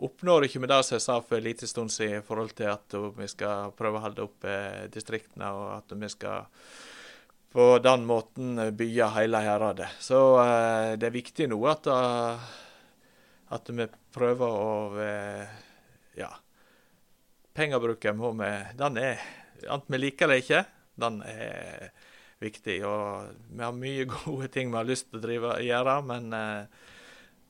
oppnår 0.09 0.47
ikke 0.47 0.63
vi 0.63 0.71
det 0.71 0.83
som 0.87 0.97
jeg 0.97 1.05
sa 1.05 1.19
for 1.25 1.39
en 1.39 1.47
liten 1.47 1.71
stund 1.71 1.93
siden, 1.93 2.23
i 2.23 2.27
forhold 2.27 2.55
til 2.59 2.71
at 2.71 2.99
vi 3.19 3.29
skal 3.31 3.75
prøve 3.79 3.99
å 3.99 4.05
holde 4.05 4.29
oppe 4.29 4.55
distriktene, 4.95 5.51
og 5.55 5.73
at 5.81 5.97
vi 5.99 6.11
skal 6.13 6.47
på 7.53 7.79
den 7.81 8.05
måten 8.05 8.61
bygge 8.77 9.09
hele 9.17 9.41
heradet. 9.41 9.89
Så 10.05 10.19
eh, 10.43 10.93
det 11.01 11.09
er 11.09 11.15
viktig 11.17 11.49
nå 11.49 11.59
at, 11.71 11.89
uh, 11.89 12.51
at 13.57 13.71
vi 13.73 13.89
prøver 14.15 14.61
å 14.61 14.77
uh, 14.99 15.57
Ja. 16.19 16.29
Pengebruken 17.59 18.19
må 18.19 18.33
vi 18.39 18.49
Den 18.79 18.99
er 19.01 19.23
Enten 19.65 19.95
vi 19.95 20.01
liker 20.01 20.31
det 20.31 20.43
ikke, 20.43 20.63
den 21.01 21.23
er 21.27 21.89
viktig. 22.43 22.79
Og 22.87 23.33
vi 23.51 23.65
har 23.65 23.75
mye 23.75 24.07
gode 24.19 24.51
ting 24.55 24.71
vi 24.73 24.81
har 24.81 24.89
lyst 24.89 25.09
til 25.11 25.21
å 25.21 25.25
drive, 25.25 25.57
gjøre, 25.65 25.97
men 26.07 26.31
eh, 26.37 26.87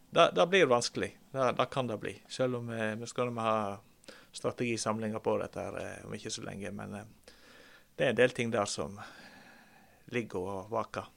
det, 0.08 0.30
det, 0.36 0.48
blir 0.48 0.70
vanskelig. 0.70 1.12
Det, 1.32 1.50
det, 1.58 1.68
kan 1.72 1.90
det 1.90 2.00
bli. 2.00 2.14
Selv 2.32 2.60
om 2.60 2.72
vi, 2.72 2.80
vi 3.02 3.10
skal 3.10 3.32
ha 3.44 3.58
strategisamlinger 4.32 5.22
på 5.24 5.36
dette 5.42 5.66
her, 5.66 5.78
eh, 5.82 6.00
om 6.08 6.16
ikke 6.16 6.32
så 6.32 6.44
lenge. 6.46 6.72
Men 6.74 6.96
eh, 7.00 7.36
det 7.96 8.06
er 8.06 8.14
en 8.14 8.22
del 8.22 8.36
ting 8.36 8.52
der 8.54 8.68
som 8.70 8.96
ligger 10.14 10.52
og 10.54 10.72
vaker. 10.72 11.10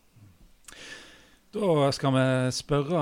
Da 1.51 1.89
skal 1.91 2.13
vi 2.15 2.25
spørre 2.55 2.99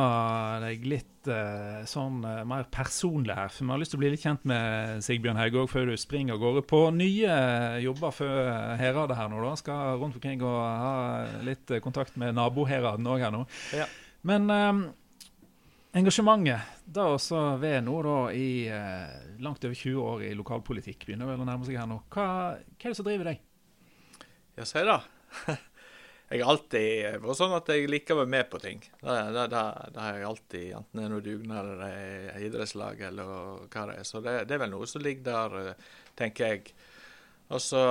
deg 0.64 0.86
litt 0.90 1.28
uh, 1.30 1.84
sånn 1.86 2.24
uh, 2.26 2.42
mer 2.50 2.64
personlig 2.74 3.36
her. 3.38 3.52
For 3.54 3.62
vi 3.62 3.70
har 3.70 3.82
lyst 3.84 3.94
til 3.94 4.00
å 4.00 4.02
bli 4.02 4.10
litt 4.16 4.24
kjent 4.24 4.48
med 4.50 5.04
Sigbjørn 5.06 5.38
Hauge 5.38 5.68
før 5.70 5.92
du 5.92 5.94
springer 6.02 6.34
av 6.34 6.42
gårde 6.42 6.64
på 6.66 6.80
nye 6.96 7.36
jobber 7.84 8.16
før 8.18 8.50
Heradet 8.82 9.20
her 9.20 9.30
nå. 9.30 9.44
da. 9.46 9.54
Skal 9.62 10.02
rundt 10.02 10.18
omkring 10.18 10.42
og 10.42 10.58
ha 10.66 10.96
litt 11.46 11.76
kontakt 11.86 12.18
med 12.18 12.34
naboheraden 12.40 13.06
òg 13.14 13.28
her 13.28 13.38
nå. 13.38 13.44
Ja. 13.78 13.86
Men 14.26 14.50
um, 14.50 14.82
engasjementet 16.02 16.90
da 16.90 17.06
også 17.14 17.46
ved 17.62 17.84
nå 17.86 18.02
da 18.10 18.18
i 18.34 18.50
uh, 18.74 19.38
langt 19.46 19.62
over 19.62 19.78
20 19.78 20.02
år 20.10 20.26
i 20.26 20.34
lokalpolitikk 20.42 21.06
begynner 21.06 21.30
vel 21.30 21.46
å 21.46 21.50
nærme 21.52 21.70
seg 21.70 21.78
her 21.78 21.90
nå. 21.90 22.02
Hva, 22.10 22.26
hva 22.58 22.82
er 22.82 22.90
det 22.90 22.98
som 22.98 23.06
driver 23.06 23.30
deg? 23.30 23.46
Ja, 24.58 24.66
si 24.66 24.90
det. 24.90 25.02
Jeg 26.30 26.44
har 26.44 26.52
alltid 26.54 27.24
vært 27.24 27.40
sånn 27.40 27.56
at 27.58 27.70
jeg 27.74 27.88
liker 27.90 28.14
å 28.14 28.20
være 28.20 28.30
med 28.30 28.50
på 28.52 28.60
ting. 28.62 28.84
Det, 29.00 29.14
det, 29.34 29.46
det, 29.50 29.64
det 29.96 30.04
har 30.04 30.18
jeg 30.18 30.28
alltid, 30.30 30.66
enten 30.78 31.00
det 31.00 31.06
er 31.08 31.14
noe 31.16 31.26
dugnad 31.26 31.70
eller 31.72 31.90
er 31.90 32.46
idrettslag 32.46 33.02
eller 33.08 33.32
hva 33.66 33.86
det 33.90 33.96
er. 33.96 34.06
Så 34.06 34.22
det, 34.22 34.36
det, 34.46 34.54
er 34.54 34.62
vel 34.62 34.74
noe 34.76 34.90
som 34.90 35.02
ligger 35.02 35.26
der, 35.26 35.88
tenker 36.20 36.54
jeg. 36.54 36.76
Og 37.50 37.64
så 37.66 37.82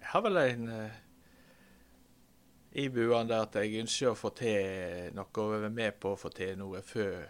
Jeg 0.00 0.08
har 0.14 0.24
vel 0.24 0.40
en 0.40 0.64
ibuende 2.80 3.42
at 3.44 3.60
jeg 3.60 3.82
ønsker 3.84 4.14
å 4.14 4.16
få 4.16 4.32
til 4.38 5.12
noe, 5.12 5.28
og 5.28 5.52
være 5.58 5.70
med 5.74 6.00
på 6.00 6.14
å 6.14 6.18
få 6.18 6.32
til 6.32 6.56
noe 6.62 6.80
før 6.86 7.26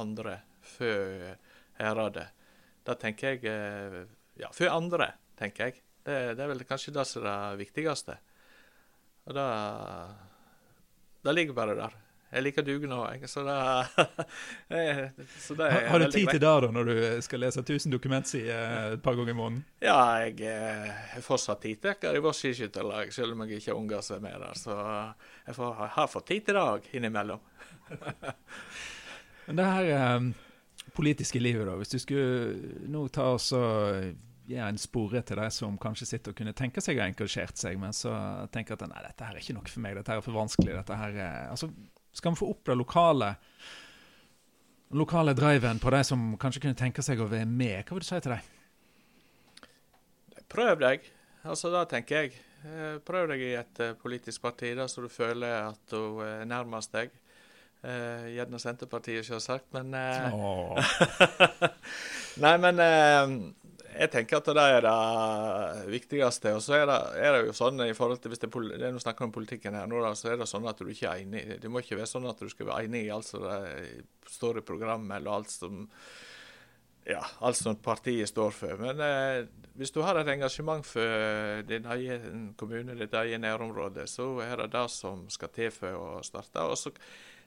andre, 0.00 0.40
før 0.74 1.36
heradet. 1.78 2.26
Da 2.82 2.98
tenker 2.98 3.38
jeg 3.38 4.06
Ja, 4.40 4.48
før 4.50 4.74
andre, 4.74 5.12
tenker 5.38 5.70
jeg. 5.70 5.82
Det, 6.02 6.34
det, 6.34 6.42
er 6.42 6.50
vel 6.50 6.64
kanskje 6.66 6.94
det 6.94 7.06
som 7.06 7.26
er 7.26 7.52
det 7.52 7.62
viktigste. 7.62 8.16
Og 9.28 9.36
det, 9.36 9.48
det 11.22 11.34
ligger 11.36 11.58
bare 11.58 11.76
der. 11.78 11.98
Jeg 12.32 12.46
liker 12.46 12.64
dugnad, 12.64 13.26
så 13.28 13.42
det, 13.44 13.56
så 15.44 15.54
det 15.54 15.66
Har 15.84 16.00
du 16.00 16.06
tid 16.10 16.30
til 16.30 16.40
det 16.40 16.40
da, 16.40 16.70
når 16.72 16.88
du 16.88 16.94
skal 17.22 17.42
lese 17.44 17.60
1000 17.60 17.92
dokumentsider 17.92 18.94
et 18.94 19.02
par 19.04 19.18
ganger 19.18 19.34
i 19.34 19.36
måneden? 19.36 19.64
Ja, 19.84 19.98
jeg 20.24 20.40
eh, 20.48 20.88
har 21.12 21.26
fortsatt 21.26 21.60
tid 21.60 21.82
til 21.84 21.98
det 22.00 22.14
i 22.16 22.22
vårt 22.24 22.38
skiskytterlag, 22.40 23.12
selv 23.12 23.36
om 23.36 23.44
jeg 23.44 23.60
ikke 23.60 23.74
har 23.74 23.82
unger 23.82 24.00
som 24.00 24.16
er 24.16 24.24
med 24.24 24.46
der. 24.46 24.56
Så 24.56 24.78
jeg 25.46 25.58
får, 25.60 25.84
har 25.98 26.08
fått 26.08 26.30
tid 26.32 26.48
til 26.48 26.56
det 26.56 26.64
òg, 26.64 26.88
innimellom. 26.96 27.44
Men 29.46 29.60
det 29.60 29.68
her 29.76 30.32
politiske 30.96 31.40
livet, 31.40 31.66
da. 31.68 31.76
Hvis 31.76 31.92
du 31.92 31.98
skulle 32.00 32.88
nå 32.88 33.06
ta 33.12 33.28
oss 33.36 33.52
og 33.56 34.08
gi 34.48 34.58
en 34.58 34.80
spore 34.80 35.22
til 35.26 35.38
de 35.38 35.48
som 35.54 35.78
kanskje 35.80 36.08
sitter 36.08 36.32
og 36.32 36.38
kunne 36.40 36.54
tenke 36.56 36.82
seg 36.82 36.98
å 36.98 37.04
engasjert 37.06 37.60
seg, 37.60 37.78
men 37.80 37.94
så 37.96 38.12
tenker 38.54 38.76
at 38.76 38.84
nei, 38.90 39.04
dette 39.06 39.28
her 39.28 39.36
er 39.36 39.44
ikke 39.44 39.56
noe 39.56 39.70
for 39.70 39.84
meg, 39.84 39.96
dette 39.98 40.12
her 40.12 40.22
er 40.22 40.26
for 40.26 40.38
vanskelig. 40.38 40.74
dette 40.80 40.98
her 40.98 41.16
er, 41.16 41.48
altså, 41.54 41.70
Skal 42.12 42.34
vi 42.34 42.42
få 42.42 42.50
opp 42.52 42.66
det 42.66 42.76
lokale 42.76 43.34
lokale 44.92 45.32
driven 45.32 45.78
på 45.80 45.90
de 45.90 46.04
som 46.04 46.36
kanskje 46.36 46.66
kunne 46.66 46.76
tenke 46.76 47.02
seg 47.04 47.20
å 47.20 47.28
være 47.30 47.48
med? 47.48 47.80
Hva 47.86 47.96
vil 47.96 48.04
du 48.04 48.08
si 48.08 48.20
til 48.20 48.34
dem? 48.34 49.68
Prøv 50.52 50.82
deg. 50.82 51.06
Altså, 51.48 51.70
det 51.72 51.86
tenker 51.90 52.26
jeg. 52.26 52.34
Eh, 52.62 52.98
prøv 53.02 53.30
deg 53.32 53.40
i 53.42 53.54
et 53.58 53.80
uh, 53.82 53.94
politisk 53.98 54.44
parti 54.44 54.74
der 54.76 54.90
så 54.90 55.02
du 55.02 55.08
føler 55.10 55.72
at 55.72 55.80
du 55.90 56.20
er 56.22 56.44
nærmest 56.46 56.92
deg. 56.94 57.14
Uh, 57.82 58.28
gjerne 58.30 58.60
Senterpartiet, 58.62 59.26
selvsagt, 59.26 59.66
men 59.74 59.90
uh, 59.96 60.78
Nei, 62.44 62.52
men 62.62 62.78
jeg 63.92 64.10
tenker 64.12 64.38
at 64.38 64.48
det 64.56 64.64
er 64.76 64.84
det 64.86 65.92
viktigste. 65.92 66.54
Og 66.56 66.64
så 66.64 66.78
er 66.80 66.86
det, 66.88 66.98
er 67.20 67.36
det 67.36 67.46
jo 67.48 67.54
sånn 67.56 67.84
i 67.84 67.94
forhold 67.96 68.22
til 68.22 68.32
hvis 68.32 68.42
det 68.42 68.50
er, 68.50 68.68
det 68.72 68.88
er 68.88 68.96
noe 68.96 69.14
om 69.26 69.34
politikken 69.34 69.78
her 69.78 69.88
nå, 69.90 70.02
da, 70.04 70.12
så 70.18 70.32
er 70.32 70.40
det 70.40 70.50
sånn 70.50 70.68
at 70.70 70.80
du 70.80 70.90
ikke 70.90 71.10
er 71.10 71.24
enig. 71.24 71.44
Det 71.62 71.70
må 71.70 71.82
ikke 71.82 72.00
være 72.00 72.10
sånn 72.10 72.28
at 72.30 72.42
du 72.42 72.50
skal 72.52 72.70
være 72.70 72.88
enig 72.88 73.06
i 73.06 73.14
alt 73.14 73.28
som 73.28 73.46
står 74.32 74.60
i 74.62 74.66
programmet, 74.66 75.18
eller 75.18 75.40
alt 75.40 75.52
som 75.52 75.86
ja, 77.04 77.22
alt 77.42 77.58
som 77.58 77.76
partiet 77.82 78.30
står 78.30 78.52
for. 78.54 78.78
Men 78.78 79.00
eh, 79.02 79.48
hvis 79.78 79.90
du 79.90 80.00
har 80.06 80.18
et 80.20 80.28
engasjement 80.30 80.86
for 80.86 81.62
din 81.66 81.88
egen 81.96 82.52
kommune, 82.58 82.94
ditt 82.98 83.14
eget 83.18 83.42
nærområde, 83.42 84.06
så 84.06 84.28
er 84.44 84.62
det 84.62 84.70
det 84.76 84.86
som 84.94 85.24
skal 85.32 85.50
til 85.54 85.72
for 85.74 85.98
å 85.98 86.22
starte. 86.26 86.62
Og 86.62 86.78
så 86.78 86.94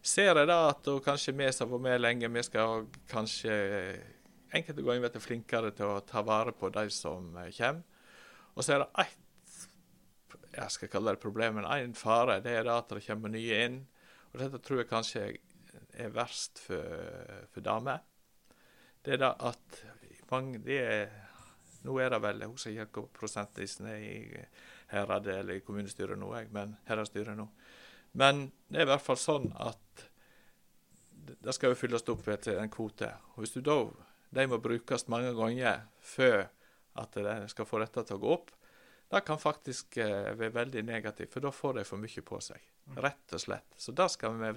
ser 0.05 0.35
jeg 0.35 0.49
da 0.49 0.59
at 0.73 0.89
kanskje 1.05 1.35
vi 1.37 1.47
som 1.55 1.69
har 1.69 1.77
vært 1.77 1.85
med 1.87 2.03
lenge, 2.03 2.31
vi 2.35 2.43
skal 2.45 2.85
kanskje 3.11 3.55
enkelte 4.55 4.85
ganger 4.85 5.05
blitt 5.05 5.23
flinkere 5.23 5.71
til 5.75 5.91
å 5.91 6.01
ta 6.07 6.23
vare 6.25 6.53
på 6.55 6.71
de 6.73 6.87
som 6.93 7.35
eh, 7.41 7.51
kommer. 7.55 7.83
Og 8.55 8.63
så 8.63 8.75
er 8.75 8.83
det 8.85 9.05
ett 9.05 9.21
jeg 10.55 10.71
skal 10.71 10.87
kalle 10.87 11.11
det 11.11 11.19
problem, 11.19 11.57
men 11.59 11.65
én 11.67 11.93
fare. 11.97 12.39
Det 12.39 12.53
er 12.55 12.63
det 12.63 12.71
at 12.71 12.93
det 12.95 13.03
kommer 13.03 13.31
nye 13.31 13.57
inn. 13.65 13.81
Og 14.31 14.39
dette 14.39 14.61
tror 14.63 14.81
jeg 14.81 14.87
kanskje 14.87 15.23
er 15.95 16.13
verst 16.15 16.61
for, 16.63 17.41
for 17.51 17.65
damer. 17.65 17.99
Det 19.03 19.17
er 19.17 19.21
det 19.21 19.33
at 19.43 19.81
mange 20.31 20.61
det 20.63 20.79
er, 20.81 21.21
Nå 21.85 21.99
er 22.01 22.09
det 22.09 22.17
vel 22.23 22.41
Jeg 22.41 22.87
som 22.89 23.09
prosentlisten 23.13 23.85
er 23.85 23.99
i 24.01 24.45
heradet 24.89 25.35
eller 25.35 25.59
i 25.59 25.61
kommunestyret 25.61 26.17
nå, 26.17 26.31
jeg, 26.33 26.49
men 26.49 26.73
heradsstyret 26.87 27.37
nå. 27.37 27.45
Men 28.17 28.47
det 28.71 28.79
er 28.79 28.87
i 28.87 28.89
hvert 28.89 29.05
fall 29.05 29.19
sånn 29.21 29.51
at 29.61 30.05
det 31.45 31.53
skal 31.53 31.73
jo 31.73 31.77
fylles 31.77 32.07
opp 32.09 32.25
etter 32.33 32.57
en 32.57 32.71
kvote. 32.73 33.11
Og 33.35 33.43
hvis 33.43 33.53
du 33.53 33.61
da 33.61 33.77
de 34.35 34.47
må 34.51 34.59
brukes 34.59 35.07
mange 35.11 35.31
ganger 35.37 35.85
før 36.03 36.47
at 36.99 37.15
de 37.15 37.35
skal 37.51 37.67
få 37.67 37.79
dette 37.83 38.03
til 38.03 38.17
å 38.17 38.23
gå 38.23 38.35
opp. 38.35 38.51
Det 39.11 39.21
kan 39.21 39.39
faktisk 39.39 39.97
eh, 40.01 40.33
være 40.35 40.53
veldig 40.55 40.83
negativt, 40.83 41.31
for 41.33 41.45
da 41.45 41.51
får 41.53 41.79
de 41.79 41.87
for 41.87 42.01
mye 42.01 42.23
på 42.25 42.39
seg. 42.41 42.69
Rett 42.99 43.35
og 43.35 43.41
slett. 43.41 43.75
Så 43.77 43.93
det 43.95 44.07
skal 44.13 44.35
vi 44.39 44.51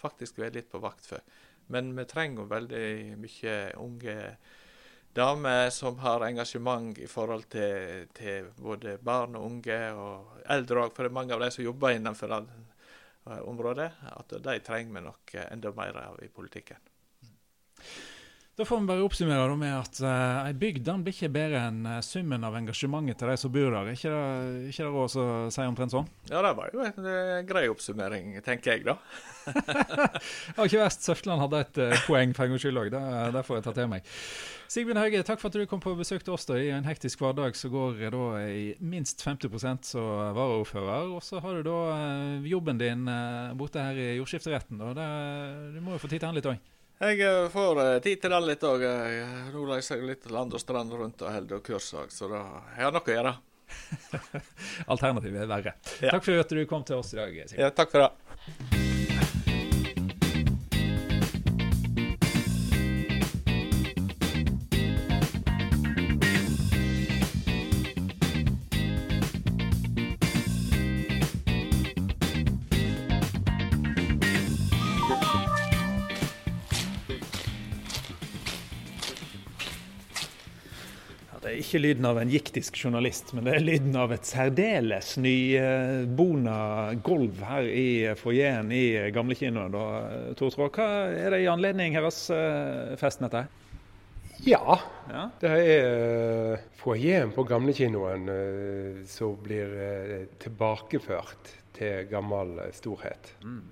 faktisk 0.00 0.38
være 0.40 0.56
litt 0.58 0.70
på 0.72 0.80
vakt 0.82 1.08
for. 1.08 1.24
Men 1.72 1.90
vi 1.96 2.06
trenger 2.08 2.48
veldig 2.50 2.86
mye 3.20 3.56
unge 3.82 4.16
damer 5.12 5.68
som 5.74 5.98
har 6.00 6.24
engasjement 6.24 6.96
i 6.98 7.08
forhold 7.10 7.50
til, 7.52 8.06
til 8.16 8.48
både 8.56 8.96
barn 9.02 9.36
og 9.36 9.48
unge 9.50 9.80
og 9.92 10.46
eldre 10.54 10.86
òg, 10.86 10.94
for 10.94 11.04
det 11.04 11.12
er 11.12 11.18
mange 11.18 11.36
av 11.36 11.44
de 11.44 11.50
som 11.52 11.66
jobber 11.66 11.98
innenfor 11.98 12.32
det 12.32 12.40
eh, 12.46 13.42
området, 13.42 13.90
at 14.14 14.38
de 14.46 14.56
trenger 14.64 14.96
vi 14.96 15.04
nok 15.10 15.36
enda 15.42 15.74
mer 15.76 16.00
av 16.06 16.22
i 16.24 16.30
politikken. 16.32 16.80
Da 18.52 18.64
får 18.68 18.80
vi 18.80 18.86
bare 18.86 19.00
oppsummere 19.00 19.54
med 19.56 19.72
at 19.72 19.98
uh, 20.04 20.42
ei 20.44 20.52
bygd 20.52 20.82
den 20.84 21.00
blir 21.00 21.14
ikke 21.16 21.30
bedre 21.32 21.60
enn 21.70 21.86
uh, 21.88 22.02
summen 22.04 22.42
av 22.44 22.52
engasjementet 22.58 23.16
til 23.22 23.30
de 23.30 23.36
som 23.40 23.52
bor 23.54 23.72
der. 23.72 23.86
Ikke 23.94 24.10
det, 24.12 24.66
ikke 24.68 24.82
det 24.84 24.88
råd 24.92 25.14
å 25.22 25.24
si 25.54 25.64
omtrent 25.64 25.94
sånn? 25.94 26.10
Ja, 26.28 26.42
det 26.44 26.50
var 26.58 26.74
jo 26.76 26.82
en 26.84 27.06
uh, 27.08 27.38
grei 27.48 27.62
oppsummering, 27.72 28.34
tenker 28.44 28.74
jeg, 28.74 28.84
da. 28.84 28.98
det 29.56 30.58
var 30.58 30.68
ikke 30.68 30.82
verst. 30.82 31.08
Søfteland 31.08 31.40
hadde 31.46 31.62
et 31.64 31.80
uh, 31.80 31.94
poeng 32.04 32.34
for 32.36 32.44
en 32.44 32.52
gangs 32.52 32.66
skyld 32.66 32.82
òg. 32.82 32.90
Det, 32.92 33.00
det, 33.38 33.44
får 33.48 33.56
jeg 33.56 33.64
ta 33.70 33.74
til 33.78 33.88
meg. 33.94 34.12
Sigbjørn 34.76 35.00
Hauge, 35.00 35.24
takk 35.30 35.40
for 35.40 35.48
at 35.48 35.56
du 35.56 35.72
kom 35.72 35.80
på 35.86 35.96
besøk 35.96 36.28
til 36.28 36.36
oss 36.36 36.44
da, 36.50 36.60
i 36.60 36.68
en 36.76 36.90
hektisk 36.90 37.24
hverdag 37.24 37.56
så 37.56 37.72
går 37.72 38.04
da 38.12 38.28
i 38.52 38.68
minst 38.84 39.24
50% 39.24 39.94
som 39.94 40.36
varaordfører. 40.36 41.08
Og 41.16 41.24
så 41.24 41.40
har 41.40 41.56
du 41.56 41.72
da 41.72 41.80
jobben 42.52 42.84
din 42.84 43.08
borte 43.56 43.80
her 43.80 43.96
i 43.96 44.12
jordskifteretten. 44.20 44.84
Da. 44.92 45.08
du 45.72 45.80
må 45.80 45.96
jo 45.96 46.04
få 46.04 46.12
tid 46.12 46.20
til 46.20 46.28
den 46.28 46.40
litt 46.42 46.52
òg. 46.52 46.60
Jeg 47.00 47.22
eh, 47.26 47.48
får 47.50 47.80
uh, 47.80 47.94
tid 48.04 48.20
til 48.22 48.34
det 48.34 48.42
litt 48.46 48.66
òg. 48.68 48.84
Nå 49.54 49.64
reiser 49.70 49.98
jeg 49.98 50.10
litt 50.12 50.28
land 50.30 50.54
og 50.54 50.62
strand 50.62 50.92
rundt 50.94 51.24
og 51.24 51.32
holder 51.32 51.64
kurs 51.64 51.88
òg, 51.98 52.12
så 52.14 52.30
da, 52.30 52.44
jeg 52.76 52.86
har 52.86 52.94
noe 52.94 53.02
å 53.06 53.16
gjøre. 53.16 53.34
Alternativet 54.92 55.44
er 55.46 55.50
verre. 55.50 55.76
Ja. 55.98 56.14
Takk 56.14 56.28
for 56.28 56.44
at 56.44 56.56
du 56.56 56.64
kom 56.68 56.86
til 56.86 57.00
oss 57.00 57.14
i 57.16 57.22
dag. 57.22 57.36
Sigurd. 57.44 57.60
Ja, 57.64 57.74
takk 57.74 57.94
for 57.94 58.06
det. 58.06 58.91
Ikke 81.60 81.80
lyden 81.80 82.06
av 82.08 82.18
en 82.20 82.30
giktisk 82.32 82.78
journalist, 82.80 83.32
men 83.36 83.46
det 83.46 83.56
er 83.56 83.64
lyden 83.64 83.96
av 83.98 84.12
et 84.14 84.28
særdeles 84.28 85.14
nybona 85.20 86.56
gulv 87.04 87.42
her 87.48 87.68
i 87.68 87.88
foajeen 88.18 88.72
i 88.74 88.84
gamlekinoen. 89.14 89.76
Tor 90.38 90.54
Trå, 90.54 90.68
hva 90.72 90.88
er 91.10 91.34
det 91.34 91.42
i 91.44 91.50
anledning 91.52 91.98
deres 91.98 92.24
eh, 92.32 93.10
dette? 93.22 93.44
Ja, 94.42 94.78
ja, 95.06 95.28
det 95.38 95.50
er 95.54 95.84
uh, 96.56 96.62
foajeen 96.80 97.30
på 97.30 97.44
gamlekinoen 97.46 98.24
uh, 98.26 99.04
som 99.06 99.36
blir 99.44 99.70
uh, 99.70 100.16
tilbakeført 100.42 101.52
til 101.76 102.08
gammel 102.10 102.56
storhet. 102.74 103.30
Mm. 103.46 103.62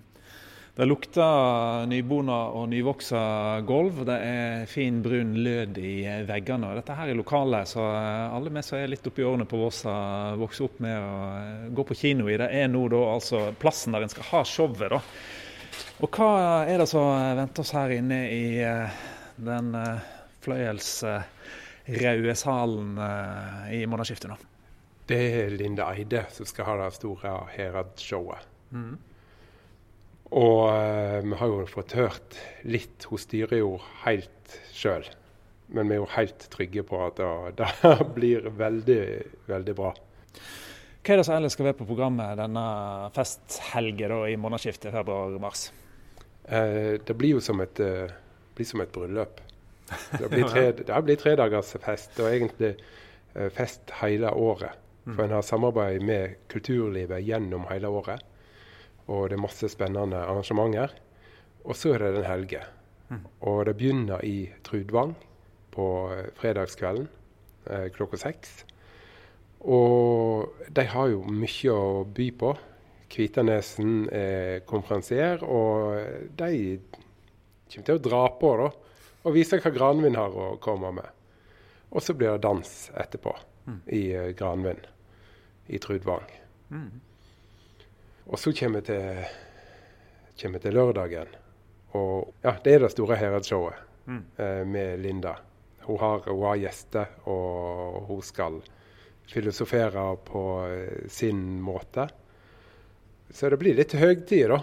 Det 0.80 0.86
lukter 0.86 1.86
nybona 1.86 2.36
og 2.56 2.70
nyvoksa 2.72 3.60
gulv. 3.68 3.98
Det 4.08 4.14
er 4.24 4.62
fin, 4.64 5.02
brun 5.04 5.34
lød 5.44 5.76
i 5.76 6.24
veggene. 6.24 6.70
Dette 6.78 6.94
her 6.96 7.10
er 7.12 7.18
lokalet 7.18 7.68
så 7.68 7.84
alle 7.84 8.48
vi 8.54 8.62
som 8.64 8.78
er 8.78 8.88
litt 8.88 9.04
oppi 9.10 9.20
årene 9.28 9.44
på 9.44 9.60
Våsa, 9.60 9.92
vokser 10.40 10.64
opp 10.64 10.80
med 10.80 10.96
å 10.96 11.74
gå 11.76 11.84
på 11.84 11.96
kino 12.00 12.30
i. 12.32 12.38
Det 12.40 12.48
er 12.62 12.72
nå 12.72 12.88
da 12.94 12.96
altså 13.10 13.52
plassen 13.60 13.92
der 13.92 14.06
en 14.06 14.12
skal 14.14 14.24
ha 14.30 14.40
showet. 14.48 14.88
da. 14.94 15.00
Og 16.00 16.08
hva 16.16 16.64
er 16.64 16.80
det 16.80 16.88
som 16.88 17.12
venter 17.42 17.60
oss 17.60 17.76
her 17.76 17.92
inne 17.98 18.22
i 18.32 18.64
eh, 18.64 19.04
den 19.36 19.76
eh, 19.76 20.00
fløyelsrøde 20.48 22.36
salen 22.40 22.96
eh, 23.04 23.68
i 23.82 23.84
månedsskiftet 23.84 24.32
nå? 24.32 24.40
Det 25.12 25.20
er 25.44 25.52
Linda 25.60 25.92
Eide 25.92 26.24
som 26.32 26.48
skal 26.48 26.72
ha 26.72 26.80
det 26.86 26.96
store 26.96 27.36
Herad-showet. 27.52 28.48
Mm. 28.72 28.96
Og 30.30 30.68
uh, 30.70 31.18
vi 31.26 31.38
har 31.40 31.50
jo 31.50 31.64
fått 31.66 31.96
hørt 31.98 32.38
litt. 32.62 33.06
Hun 33.10 33.18
styrer 33.18 33.58
jo 33.62 33.74
helt 34.04 34.58
sjøl. 34.74 35.06
Men 35.74 35.90
vi 35.90 35.96
er 35.96 36.02
jo 36.02 36.08
helt 36.14 36.46
trygge 36.52 36.84
på 36.86 37.00
at 37.02 37.18
det, 37.18 37.66
det 37.82 38.08
blir 38.14 38.46
veldig, 38.58 39.02
veldig 39.50 39.76
bra. 39.78 39.92
Hva 41.00 41.14
er 41.14 41.20
det 41.20 41.26
som 41.26 41.36
ellers 41.38 41.54
skal 41.56 41.70
være 41.70 41.80
på 41.80 41.88
programmet 41.88 42.38
denne 42.38 42.64
festhelgen 43.14 44.16
i 44.28 44.36
månedsskiftet 44.38 44.92
februar-mars? 44.94 45.70
Eh, 46.44 46.98
det 47.06 47.16
blir 47.16 47.38
jo 47.38 47.42
som 47.42 47.62
et, 47.64 47.80
uh, 47.80 48.10
blir 48.54 48.68
som 48.68 48.82
et 48.84 48.92
bryllup. 48.94 49.40
Det 50.12 50.28
blir, 50.28 50.46
tre, 50.52 50.66
det 50.78 51.02
blir 51.06 51.18
tredagers 51.18 51.72
fest, 51.82 52.18
og 52.20 52.30
egentlig 52.30 52.74
fest 53.54 53.92
hele 54.00 54.30
året. 54.34 54.74
For 55.06 55.22
mm. 55.22 55.24
en 55.24 55.34
har 55.36 55.44
samarbeid 55.46 56.02
med 56.02 56.38
kulturlivet 56.50 57.22
gjennom 57.22 57.62
hele 57.70 57.90
året 57.94 58.29
og 59.10 59.30
det 59.30 59.38
er 59.38 59.42
masse 59.42 59.70
spennende 59.72 60.22
arrangementer. 60.22 60.94
Og 61.66 61.76
så 61.76 61.94
er 61.94 62.04
det 62.04 62.14
den 62.20 62.28
helge. 62.28 62.62
Mm. 63.10 63.24
Og 63.50 63.64
det 63.66 63.76
begynner 63.76 64.22
i 64.24 64.50
Trudvang 64.64 65.16
på 65.74 65.86
eh, 66.14 66.28
fredagskvelden 66.38 67.08
eh, 67.66 67.88
klokka 67.94 68.20
seks. 68.22 68.62
Og 69.60 70.54
de 70.72 70.86
har 70.88 71.10
jo 71.12 71.24
mye 71.26 71.74
å 71.74 72.04
by 72.06 72.28
på. 72.40 72.54
Kvitanesen 73.10 74.06
er 74.14 74.62
konferansier, 74.70 75.42
og 75.42 76.30
de 76.38 76.78
kommer 76.78 77.88
til 77.88 77.98
å 77.98 78.02
dra 78.04 78.20
på 78.38 78.52
da, 78.60 78.68
og 79.26 79.34
vise 79.34 79.58
hva 79.60 79.72
Granvin 79.74 80.16
har 80.16 80.30
å 80.30 80.52
komme 80.62 80.92
med. 80.94 81.10
Og 81.90 82.04
så 82.06 82.14
blir 82.14 82.36
det 82.36 82.46
dans 82.46 82.70
etterpå 82.94 83.34
mm. 83.66 83.80
i 83.98 84.02
uh, 84.14 84.28
Granvin 84.38 84.78
i 85.66 85.82
Trudvang. 85.82 86.30
Mm. 86.70 87.00
Og 88.30 88.38
så 88.38 88.52
kommer 88.54 88.80
vi 88.80 88.86
til, 88.86 89.24
kommer 90.38 90.62
til 90.62 90.74
lørdagen. 90.74 91.30
Og 91.98 92.34
ja, 92.44 92.52
det 92.62 92.74
er 92.74 92.84
det 92.84 92.92
store 92.92 93.16
Heradsshowet 93.18 93.80
mm. 94.06 94.20
eh, 94.36 94.64
med 94.66 95.00
Linda. 95.02 95.34
Hun 95.82 95.98
har, 95.98 96.22
hun 96.28 96.44
har, 96.44 96.60
gjester, 96.62 97.08
og 97.26 98.04
hun 98.06 98.22
skal 98.22 98.60
filosofere 99.26 100.04
på 100.26 100.42
eh, 100.68 101.08
sin 101.10 101.42
måte. 101.60 102.06
Så 103.30 103.50
det 103.50 103.58
blir 103.58 103.74
litt 103.74 103.96
høytid, 103.98 104.52
da. 104.54 104.60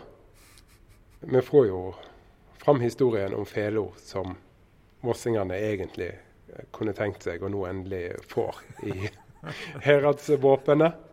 Vi 1.27 1.41
får 1.43 1.67
jo 1.67 1.81
fram 2.63 2.79
historien 2.79 3.35
om 3.35 3.45
Felo 3.45 3.89
som 3.99 4.31
vossingene 5.03 5.59
egentlig 5.59 6.13
kunne 6.71 6.95
tenkt 6.95 7.27
seg, 7.27 7.43
og 7.43 7.51
nå 7.51 7.65
endelig 7.67 8.15
får 8.31 8.63
i 8.87 9.11
heradsvåpenet. 9.87 11.03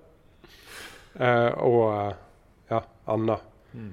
Eh, 1.18 1.50
og 1.58 2.14
ja, 2.74 2.82
Anna. 3.10 3.38
Mm. 3.72 3.92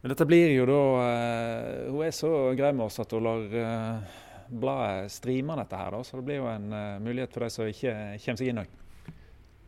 Men 0.00 0.12
dette 0.12 0.26
blir 0.28 0.52
jo 0.54 0.66
da 0.68 0.80
uh, 1.02 1.92
Hun 1.92 2.02
er 2.06 2.14
så 2.14 2.30
grei 2.58 2.72
med 2.76 2.86
oss 2.86 3.00
at 3.02 3.14
hun 3.14 3.26
lar 3.26 3.46
uh, 3.58 4.18
bladet 4.46 5.10
streame 5.10 5.56
dette 5.58 5.80
her, 5.80 5.94
da. 5.96 6.02
Så 6.06 6.20
det 6.20 6.26
blir 6.28 6.38
jo 6.38 6.50
en 6.50 6.68
uh, 6.70 6.98
mulighet 7.02 7.34
for 7.34 7.46
de 7.46 7.52
som 7.52 7.70
ikke 7.70 7.94
kommer 8.22 8.42
seg 8.42 8.52
inn 8.52 8.62
òg. 8.62 8.76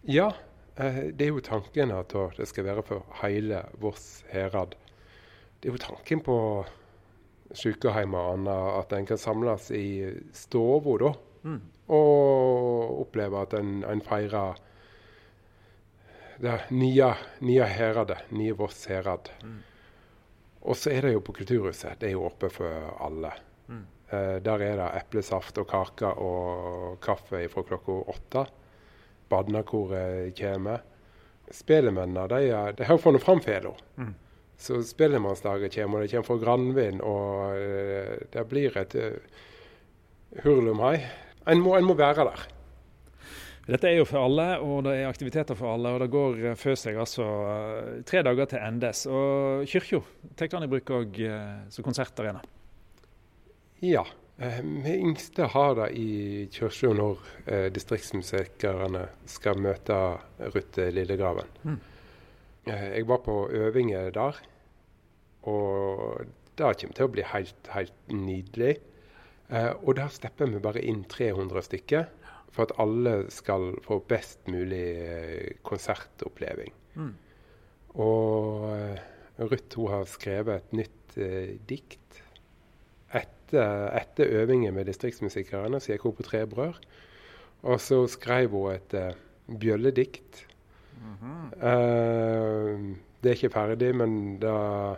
Ja, 0.09 0.29
det 0.79 1.25
er 1.27 1.33
jo 1.33 1.43
tanken 1.43 1.91
at 1.91 2.15
det 2.39 2.47
skal 2.47 2.69
være 2.69 2.85
for 2.87 3.17
hele 3.19 3.65
Voss 3.83 4.23
herad. 4.31 4.77
Det 5.59 5.69
er 5.69 5.75
jo 5.75 5.83
tanken 5.83 6.23
på 6.23 6.37
sykehjem 7.57 8.15
og 8.15 8.29
annet 8.37 8.71
at 8.79 8.95
en 8.95 9.09
kan 9.09 9.21
samles 9.21 9.73
i 9.75 9.89
stua 10.37 10.99
da. 11.03 11.13
Mm. 11.43 11.61
Og 11.99 13.03
oppleve 13.03 13.43
at 13.43 13.59
en, 13.59 13.83
en 13.83 14.03
feirer 14.05 14.61
det 16.39 16.55
nye, 16.71 17.13
nye 17.41 17.67
heradet, 17.67 18.19
nye 18.31 18.55
Voss 18.59 18.87
herad. 18.91 19.31
Mm. 19.43 19.59
Og 20.69 20.77
så 20.77 20.93
er 20.93 21.07
det 21.07 21.15
jo 21.15 21.23
på 21.25 21.35
Kulturhuset. 21.39 21.99
Det 22.01 22.11
er 22.11 22.17
jo 22.17 22.27
oppe 22.29 22.51
for 22.53 22.93
alle. 23.05 23.33
Mm. 23.69 23.83
Eh, 24.11 24.37
der 24.45 24.65
er 24.65 24.79
det 24.81 24.89
eplesaft 25.03 25.59
og 25.59 25.69
kake 25.71 26.13
og 26.23 26.99
kaffe 27.05 27.43
fra 27.53 27.65
klokka 27.67 27.99
åtte. 28.15 28.47
Badnakoret 29.29 30.33
kommer. 30.39 30.85
Spellemennene 31.53 32.27
de, 32.29 32.49
de 32.77 32.89
har 32.89 33.01
funnet 33.01 33.25
fram 33.25 33.41
fela. 33.45 33.75
Mm. 33.97 34.15
Så 34.59 34.81
spellemannsdagen 34.83 35.71
kommer, 35.71 36.01
og 36.01 36.03
det 36.03 36.11
kommer 36.11 36.27
fra 36.27 36.37
Granvin, 36.43 37.01
og 37.07 37.55
uh, 37.55 38.15
det 38.33 38.43
blir 38.51 38.75
et 38.81 38.97
uh, 38.99 39.45
hurlumhei. 40.43 40.97
En 41.47 41.63
en 41.63 41.87
må 41.87 41.95
være 41.95 42.27
der. 42.27 42.49
Dette 43.69 43.91
er 43.91 43.99
jo 43.99 44.07
for 44.09 44.25
alle, 44.25 44.47
og 44.65 44.87
det 44.87 44.95
er 44.97 45.11
aktiviteter 45.11 45.57
for 45.57 45.75
alle. 45.75 45.91
og 45.93 46.01
Det 46.01 46.13
går 46.13 46.39
eh, 46.41 46.57
før 46.57 46.79
seg 46.81 46.97
altså 46.97 47.27
eh, 47.53 47.99
tre 48.09 48.23
dager 48.25 48.49
til 48.49 48.65
endes. 48.65 49.03
Og 49.13 49.67
kirka 49.69 50.01
tar 50.41 50.49
den 50.55 50.65
i 50.65 50.71
bruk 50.73 50.93
òg 50.97 51.21
eh, 51.29 51.59
som 51.75 51.85
konsertarena? 51.85 52.41
Ja. 53.85 54.07
Vi 54.39 54.93
yngste 54.95 55.49
har 55.51 55.73
det 55.75 55.89
i 55.99 56.11
kirka 56.55 56.95
når 56.97 57.21
eh, 57.45 57.69
distriktsmusikerne 57.75 59.05
skal 59.29 59.61
møte 59.61 60.01
Ruth 60.55 60.89
Lillegraven. 60.95 61.53
Mm. 61.65 61.79
jeg 62.69 63.07
var 63.09 63.21
på 63.25 63.35
øvinger 63.51 64.11
der, 64.15 64.39
og 65.49 66.25
det 66.57 66.71
kommer 66.81 66.97
til 66.97 67.09
å 67.09 67.13
bli 67.13 67.25
helt, 67.35 67.71
helt 67.73 68.13
nydelig. 68.13 68.77
og 69.83 69.97
der 69.97 70.09
stepper 70.13 70.51
vi 70.53 70.61
bare 70.61 70.83
inn 70.85 71.05
300 71.09 71.63
stykker 71.65 72.07
for 72.55 72.67
at 72.67 72.75
alle 72.81 73.15
skal 73.33 73.73
få 73.85 74.01
best 74.09 74.49
mulig 74.49 74.85
eh, 75.05 75.51
konsertoppleving. 75.67 76.73
Mm. 76.95 77.15
Og 77.99 78.65
uh, 78.69 78.99
Ruth 79.39 79.79
hun 79.79 79.93
har 79.93 80.09
skrevet 80.11 80.59
et 80.59 80.77
nytt 80.83 81.19
eh, 81.19 81.55
dikt 81.71 82.23
etter, 83.15 83.89
etter 83.97 84.35
øvingen 84.43 84.75
med 84.75 84.89
distriktsmusikerne. 84.91 85.81
Så 85.81 85.95
gikk 85.95 86.09
hun 86.09 86.17
på 86.19 86.27
Tre 86.27 86.45
brød. 86.47 86.79
Og 87.63 87.81
så 87.83 88.05
skrev 88.11 88.55
hun 88.55 88.75
et 88.75 88.95
eh, 88.95 89.15
bjølledikt. 89.49 90.45
Mm 90.99 91.15
-hmm. 91.15 92.97
det 93.23 93.29
er 93.31 93.35
ikke 93.35 93.51
ferdig, 93.51 93.95
men 93.95 94.39
da 94.39 94.97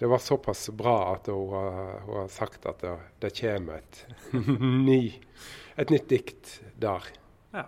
det 0.00 0.06
var 0.06 0.18
såpass 0.18 0.70
bra 0.70 1.14
at 1.14 1.26
hun 1.26 1.50
har, 1.52 2.00
hun 2.00 2.20
har 2.20 2.28
sagt 2.28 2.66
at 2.66 2.80
det, 2.80 2.94
det 3.20 3.30
kommer 3.36 3.82
et, 3.82 4.06
ny, 4.88 5.12
et, 5.76 5.90
nytt 5.92 6.06
dikt 6.08 6.54
der. 6.80 7.04
Ja. 7.52 7.66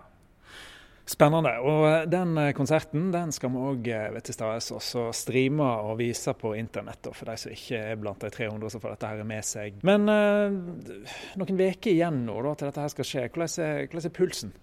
Spennende. 1.05 1.51
Og 1.61 1.85
eh, 1.91 2.07
den 2.09 2.33
eh, 2.41 2.49
konserten 2.57 3.11
den 3.13 3.29
skal 3.37 3.53
vi 3.53 3.61
òg 3.69 3.91
eh, 3.93 4.17
til 4.25 4.33
stede 4.33 5.13
streame 5.13 5.69
og 5.85 5.99
vise 6.01 6.33
på 6.33 6.55
internett, 6.57 7.11
for 7.13 7.29
de 7.29 7.37
som 7.37 7.53
ikke 7.53 7.85
er 7.93 8.01
blant 8.01 8.25
de 8.25 8.33
300 8.33 8.73
som 8.73 8.81
får 8.81 8.95
dette 8.95 9.13
her 9.13 9.29
med 9.35 9.45
seg. 9.45 9.77
Men 9.85 10.09
uh, 10.09 11.13
noen 11.37 11.65
uker 11.67 11.93
igjen 11.93 12.23
nå 12.25 12.41
da, 12.47 12.55
til 12.57 12.71
dette 12.71 12.87
her 12.87 12.95
skal 12.97 13.11
skje. 13.11 13.27
Hvordan 13.29 13.67
er, 13.67 13.85
hvordan 13.91 14.09
er 14.09 14.17
pulsen? 14.17 14.57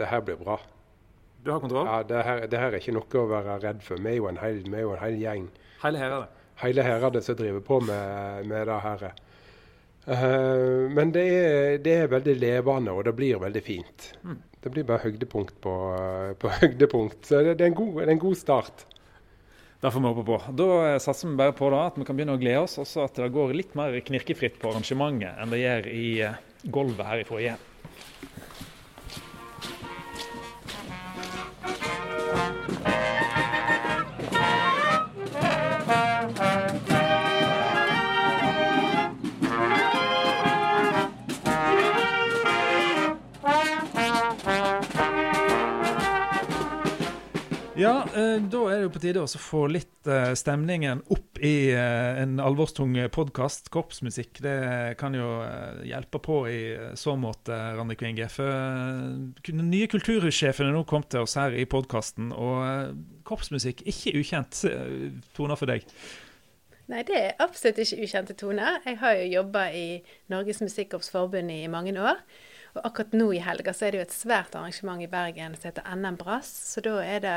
Det 0.00 0.08
her 0.08 0.24
blir 0.24 0.40
bra. 0.40 0.56
Du 1.42 1.50
har 1.50 1.60
kontroll? 1.60 1.86
Ja, 1.86 2.02
det 2.06 2.22
her, 2.22 2.46
det 2.46 2.58
her, 2.60 2.70
er 2.70 2.78
ikke 2.78 2.94
noe 2.94 3.18
å 3.18 3.26
være 3.30 3.58
redd 3.64 3.82
for. 3.82 3.98
Vi 3.98 4.12
er 4.12 4.20
jo 4.20 4.28
en 4.30 4.38
hel, 4.38 4.62
jo 4.62 4.94
en 4.94 5.02
hel 5.02 5.18
gjeng 5.18 5.50
Hele 5.82 5.98
heradet? 5.98 6.40
Hele 6.62 6.84
heradet 6.86 7.24
som 7.26 7.34
driver 7.38 7.64
på 7.66 7.80
med, 7.82 8.46
med 8.46 8.68
det 8.70 8.78
her. 8.84 9.04
Uh, 10.02 10.90
men 10.90 11.10
det 11.14 11.24
er, 11.30 11.76
det 11.82 11.96
er, 11.96 12.08
veldig 12.10 12.36
levende, 12.38 12.94
og 12.94 13.06
det 13.06 13.14
blir 13.18 13.40
veldig 13.42 13.62
fint. 13.66 14.06
Mm. 14.22 14.38
Det 14.62 14.70
blir 14.70 14.86
bare 14.86 15.02
høydepunkt 15.08 15.58
på, 15.62 15.74
på 16.38 16.52
høydepunkt. 16.60 17.26
Så 17.26 17.42
det, 17.42 17.56
det, 17.58 17.72
er 17.72 17.74
god, 17.74 17.98
det, 17.98 18.06
er 18.06 18.14
en 18.14 18.22
god, 18.22 18.38
start. 18.38 18.86
Det 19.82 19.90
får 19.90 20.04
vi 20.04 20.12
håpe 20.12 20.26
på. 20.28 20.38
Da 20.62 20.70
satser 21.02 21.32
vi 21.32 21.40
bare 21.42 21.56
på 21.58 21.72
da, 21.74 21.82
at 21.90 21.98
vi 21.98 22.06
kan 22.06 22.18
begynne 22.18 22.38
å 22.38 22.42
glede 22.42 22.62
oss, 22.62 22.78
og 22.78 23.02
at 23.08 23.18
det 23.18 23.32
går 23.34 23.58
litt 23.58 23.74
mer 23.78 23.98
knirkefritt 24.06 24.62
på 24.62 24.70
arrangementet 24.70 25.42
enn 25.42 25.50
det 25.50 25.62
gjør 25.64 25.90
i 25.90 26.06
uh, 26.22 26.40
gulvet 26.70 27.08
her 27.10 27.24
i 27.24 27.26
foajeen. 27.26 27.68
Ja, 47.82 48.06
eh, 48.14 48.36
da 48.38 48.60
er 48.70 48.76
det 48.76 48.84
jo 48.84 48.90
på 48.94 49.00
tide 49.02 49.22
å 49.24 49.40
få 49.40 49.64
litt 49.72 50.06
eh, 50.06 50.32
stemningen 50.38 51.00
opp 51.10 51.40
i 51.42 51.72
eh, 51.74 52.20
en 52.22 52.36
alvorstung 52.42 52.94
podkast. 53.10 53.72
Korpsmusikk 53.74 54.38
det 54.44 54.54
kan 55.00 55.16
jo 55.18 55.40
hjelpe 55.86 56.20
på 56.22 56.36
i 56.50 56.60
så 56.98 57.16
måte, 57.18 57.56
Randi 57.78 57.96
Kvinge. 57.98 58.28
For 58.30 58.46
den 59.48 59.64
nye 59.72 59.88
kulturhussjefen 59.90 60.68
er 60.68 60.76
nå 60.76 60.84
kommet 60.86 61.10
til 61.14 61.26
oss 61.26 61.34
her 61.40 61.56
i 61.58 61.66
podkasten, 61.66 62.30
og 62.30 62.94
korpsmusikk 63.26 63.82
ikke 63.90 64.14
ukjent 64.20 64.62
toner 65.34 65.58
for 65.58 65.72
deg? 65.72 65.88
Nei, 66.92 67.02
det 67.08 67.18
er 67.18 67.42
absolutt 67.42 67.82
ikke 67.82 68.06
ukjente 68.06 68.38
toner. 68.38 68.78
Jeg 68.86 69.00
har 69.02 69.18
jo 69.18 69.28
jobba 69.40 69.68
i 69.74 69.86
Norges 70.30 70.62
Musikkorps 70.62 71.10
Forbund 71.10 71.50
i 71.50 71.64
mange 71.72 71.96
år. 71.98 72.22
Og 72.72 72.86
akkurat 72.88 73.12
nå 73.16 73.28
i 73.36 73.42
helga 73.44 73.74
så 73.76 73.86
er 73.86 73.92
det 73.92 74.00
jo 74.00 74.06
et 74.06 74.16
svært 74.16 74.54
arrangement 74.56 75.02
i 75.04 75.10
Bergen 75.10 75.56
som 75.58 75.68
heter 75.68 75.88
NM 75.92 76.16
Brass. 76.20 76.50
Så 76.72 76.84
da 76.84 76.96
er 77.04 77.20
det 77.24 77.36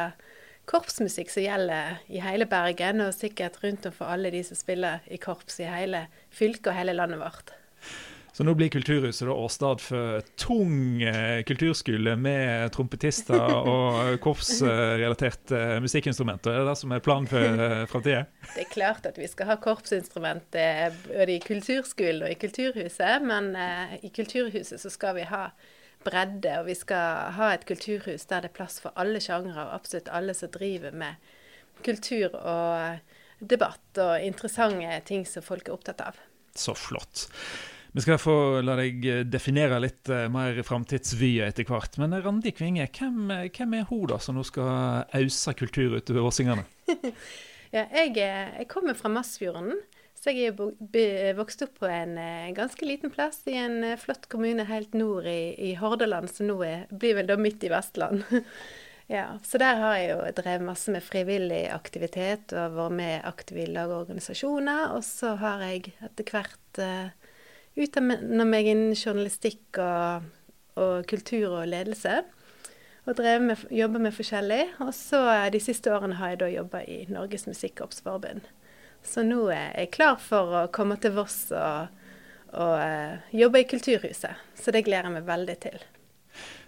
korpsmusikk 0.69 1.29
som 1.33 1.43
gjelder 1.43 1.99
i 2.07 2.21
hele 2.23 2.47
Bergen, 2.49 3.03
og 3.03 3.13
sikkert 3.13 3.59
rundt 3.63 3.85
om 3.89 3.95
for 3.95 4.09
alle 4.09 4.31
de 4.33 4.41
som 4.47 4.57
spiller 4.57 5.03
i 5.11 5.19
korps 5.21 5.59
i 5.59 5.69
hele 5.69 6.05
fylket 6.33 6.71
og 6.71 6.79
hele 6.79 6.95
landet 6.95 7.21
vårt. 7.21 7.53
Så 8.35 8.43
nå 8.43 8.51
blir 8.53 8.67
Kulturhuset 8.67 9.29
åsted 9.31 9.79
for 9.79 10.23
tung 10.35 10.99
eh, 11.07 11.39
kulturskole 11.47 12.17
med 12.19 12.73
trompetister 12.75 13.39
og 13.71 14.17
korpsrelaterte 14.25 15.55
eh, 15.55 15.75
musikkinstrumenter. 15.79 16.51
Er 16.51 16.65
det 16.65 16.73
det 16.73 16.81
som 16.81 16.91
er 16.91 17.03
planen 17.05 17.29
for 17.31 17.39
eh, 17.39 17.85
framtida? 17.87 18.25
Det 18.49 18.65
er 18.65 18.73
klart 18.73 19.05
at 19.07 19.15
vi 19.15 19.29
skal 19.31 19.47
ha 19.53 19.55
korpsinstrumenter 19.63 20.97
både 21.05 21.31
i 21.31 21.39
kulturskolen 21.45 22.25
og 22.25 22.33
i 22.33 22.35
Kulturhuset, 22.41 23.23
men 23.23 23.53
i 24.03 24.11
Kulturhuset 24.11 24.83
så 24.83 24.91
skal 24.91 25.15
vi 25.15 25.23
ha 25.29 25.45
bredde, 26.03 26.57
og 26.59 26.67
vi 26.67 26.75
skal 26.75 27.31
ha 27.37 27.53
et 27.53 27.63
kulturhus 27.69 28.27
der 28.27 28.43
det 28.43 28.49
er 28.51 28.57
plass 28.57 28.81
for 28.83 28.91
alle 28.99 29.21
sjangre, 29.23 29.55
og 29.63 29.77
absolutt 29.77 30.11
alle 30.11 30.35
som 30.35 30.51
driver 30.51 30.91
med 30.91 31.31
kultur 31.87 32.35
og 32.35 32.99
debatt 33.39 34.03
og 34.03 34.27
interessante 34.27 34.99
ting 35.07 35.23
som 35.23 35.45
folk 35.45 35.71
er 35.71 35.77
opptatt 35.77 36.03
av. 36.03 36.19
Så 36.55 36.75
flott. 36.75 37.29
Vi 37.95 38.01
skal 38.03 38.17
få 38.19 38.59
la 38.59 38.73
deg 38.75 39.05
eh, 39.07 39.21
definere 39.23 39.77
litt 39.79 40.09
uh, 40.11 40.25
mer 40.27 40.57
framtidsvyer 40.67 41.47
etter 41.47 41.63
hvert. 41.63 41.93
Men 42.01 42.11
eh, 42.11 42.23
Randi 42.25 42.51
Kvinge, 42.51 42.89
hvem, 42.91 43.29
hvem, 43.55 43.75
er 43.77 43.85
hun 43.87 44.09
da 44.11 44.17
som 44.19 44.35
nå 44.35 44.43
skal 44.43 45.05
ause 45.15 45.53
kultur 45.55 45.95
utover 45.95 46.27
åsingene? 46.27 46.65
ja, 47.71 47.85
jeg, 47.85 48.11
jeg, 48.17 48.67
kommer 48.67 48.99
fra 48.99 49.13
Masfjorden. 49.15 49.79
Så 50.19 50.33
jeg 50.35 50.51
er 50.51 51.37
vokst 51.37 51.63
opp 51.63 51.79
på 51.79 51.87
en 51.87 52.17
ganske 52.57 52.83
liten 52.87 53.13
plass 53.13 53.39
i 53.47 53.55
en 53.61 53.93
flott 54.01 54.27
kommune 54.31 54.65
helt 54.67 54.95
nord 54.97 55.29
i, 55.31 55.53
i 55.69 55.71
Hordaland, 55.79 56.27
som 56.33 56.49
nå 56.49 56.57
er, 56.67 56.87
blir 56.91 57.15
vel 57.15 57.29
da 57.29 57.37
midt 57.39 57.63
i 57.63 57.71
Vestland. 57.71 58.25
ja, 59.15 59.37
så 59.45 59.61
der 59.61 59.79
har 59.79 59.99
jeg 60.01 60.09
jo 60.09 60.17
drevet 60.41 60.67
masse 60.67 60.91
med 60.91 61.05
frivillig 61.05 61.67
aktivitet 61.71 62.51
og 62.57 62.75
vært 62.75 62.99
med 62.99 63.29
aktiv 63.31 63.61
i 63.63 63.69
lag 63.71 63.93
og 63.93 64.01
organisasjoner. 64.01 64.97
Og 64.97 65.05
så 65.07 65.37
har 65.39 65.63
jeg 65.69 65.93
etter 66.09 66.33
hvert 66.33 66.81
uh, 66.83 67.24
utdanna 67.75 68.45
meg 68.47 68.69
innen 68.71 68.95
journalistikk 68.95 69.79
og, 69.81 70.27
og, 70.79 71.05
kultur 71.09 71.61
og 71.61 71.67
ledelse. 71.67 72.23
og 73.05 73.19
med, 73.41 73.65
jobba 73.69 73.99
med 73.99 74.13
forskjellig. 74.13 74.63
Og 74.79 74.93
så 74.93 75.21
de 75.51 75.59
siste 75.59 75.91
årene 75.93 76.15
har 76.19 76.33
jeg 76.33 76.39
da 76.39 76.51
jobba 76.53 76.83
i 76.83 77.05
Norges 77.09 77.47
Musikkorpsforbund. 77.47 78.47
Så 79.05 79.21
nå 79.23 79.47
er 79.53 79.75
jeg 79.77 79.93
klar 79.93 80.17
for 80.17 80.63
å 80.63 80.67
komme 80.73 80.97
til 80.97 81.13
Voss 81.13 81.51
og, 81.53 81.91
og 82.57 82.77
uh, 82.81 83.21
jobbe 83.35 83.61
i 83.61 83.67
Kulturhuset. 83.69 84.41
Så 84.57 84.73
det 84.73 84.87
gleder 84.87 85.11
jeg 85.11 85.19
meg 85.19 85.27
veldig 85.29 85.57
til. 85.67 85.83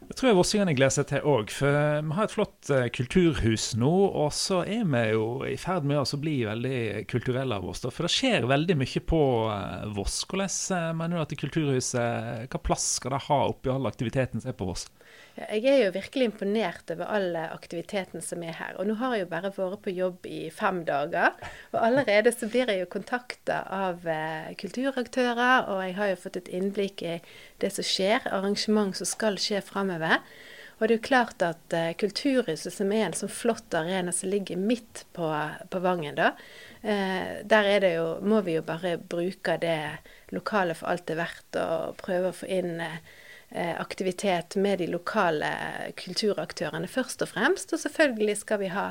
Det 0.08 0.16
tror 0.16 0.30
jeg 0.30 0.38
vossingene 0.38 0.74
gleder 0.78 0.94
seg 0.94 1.08
til 1.10 1.26
òg. 1.28 1.52
For 1.52 1.74
vi 2.06 2.16
har 2.16 2.28
et 2.28 2.34
flott 2.34 2.70
uh, 2.72 2.86
kulturhus 2.94 3.72
nå, 3.80 3.92
og 4.08 4.30
så 4.36 4.62
er 4.64 4.86
vi 4.88 5.04
jo 5.12 5.26
i 5.48 5.56
ferd 5.60 5.88
med 5.90 6.00
å 6.00 6.20
bli 6.22 6.38
veldig 6.48 6.80
kulturelle 7.12 7.58
av 7.58 7.68
oss. 7.68 7.84
For 7.86 8.08
det 8.08 8.14
skjer 8.14 8.48
veldig 8.50 8.78
mye 8.80 9.04
på 9.10 9.22
uh, 9.52 9.88
Voss. 9.98 10.22
Hvordan 10.30 10.54
uh, 10.78 10.94
mener 11.02 11.18
du 11.18 11.24
at 11.26 11.36
Kulturhuset, 11.38 12.48
hva 12.52 12.64
plass 12.64 12.88
skal 13.02 13.18
det 13.18 13.26
ha 13.28 13.42
oppi 13.50 13.74
all 13.74 13.90
aktiviteten 13.90 14.44
som 14.44 14.54
er 14.54 14.58
på 14.58 14.70
Voss? 14.70 14.88
Jeg 15.38 15.70
er 15.70 15.84
jo 15.84 15.94
virkelig 15.94 16.26
imponert 16.32 16.90
over 16.96 17.12
all 17.14 17.36
aktiviteten 17.38 18.24
som 18.26 18.42
er 18.42 18.56
her. 18.58 18.74
Og 18.82 18.88
nå 18.90 18.96
har 18.98 19.14
jeg 19.14 19.26
jo 19.28 19.30
bare 19.30 19.52
vært 19.54 19.84
på 19.86 19.94
jobb 19.94 20.26
i 20.26 20.40
fem 20.50 20.82
dager. 20.88 21.38
Og 21.76 21.78
allerede 21.78 22.34
så 22.34 22.50
blir 22.50 22.72
jeg 22.72 22.82
jo 22.82 22.90
kontakta 22.90 23.60
av 23.70 24.08
eh, 24.10 24.50
kulturaktører, 24.58 25.70
og 25.70 25.84
jeg 25.86 25.98
har 26.00 26.10
jo 26.10 26.22
fått 26.24 26.42
et 26.42 26.50
innblikk 26.58 27.06
i 27.06 27.20
det 27.62 27.70
som 27.76 27.86
skjer, 27.86 28.26
arrangement 28.34 28.98
som 28.98 29.10
skal 29.10 29.38
skje 29.42 29.62
framover. 29.66 30.26
Og 30.78 30.86
det 30.86 30.94
er 30.94 31.00
jo 31.00 31.06
klart 31.08 31.42
at 31.42 31.74
uh, 31.74 31.94
Kulturhuset, 31.98 32.70
som 32.74 32.92
er 32.94 33.08
en 33.08 33.16
sånn 33.18 33.34
flott 33.34 33.74
arena 33.74 34.14
som 34.14 34.30
ligger 34.30 34.60
midt 34.62 35.08
på, 35.18 35.30
på 35.74 35.82
Vangen, 35.82 36.18
da, 36.20 36.36
uh, 36.84 37.32
der 37.42 37.70
er 37.72 37.82
det 37.82 37.94
jo, 37.96 38.10
må 38.22 38.44
vi 38.46 38.60
jo 38.60 38.66
bare 38.66 38.94
bruke 39.02 39.58
det 39.62 39.80
lokale 40.36 40.78
for 40.78 40.92
alt 40.92 41.08
det 41.10 41.16
er 41.16 41.24
verdt, 41.24 41.58
og 41.64 41.98
prøve 42.04 42.30
å 42.30 42.38
få 42.44 42.50
inn 42.60 42.78
uh, 42.78 43.00
aktivitet 43.56 44.58
med 44.60 44.82
de 44.82 44.90
lokale 44.92 45.48
kulturaktørene 45.96 46.90
først 46.92 47.22
og 47.24 47.30
fremst. 47.32 47.72
Og 47.74 47.80
selvfølgelig 47.80 48.36
skal 48.42 48.60
vi 48.60 48.68
ha 48.74 48.90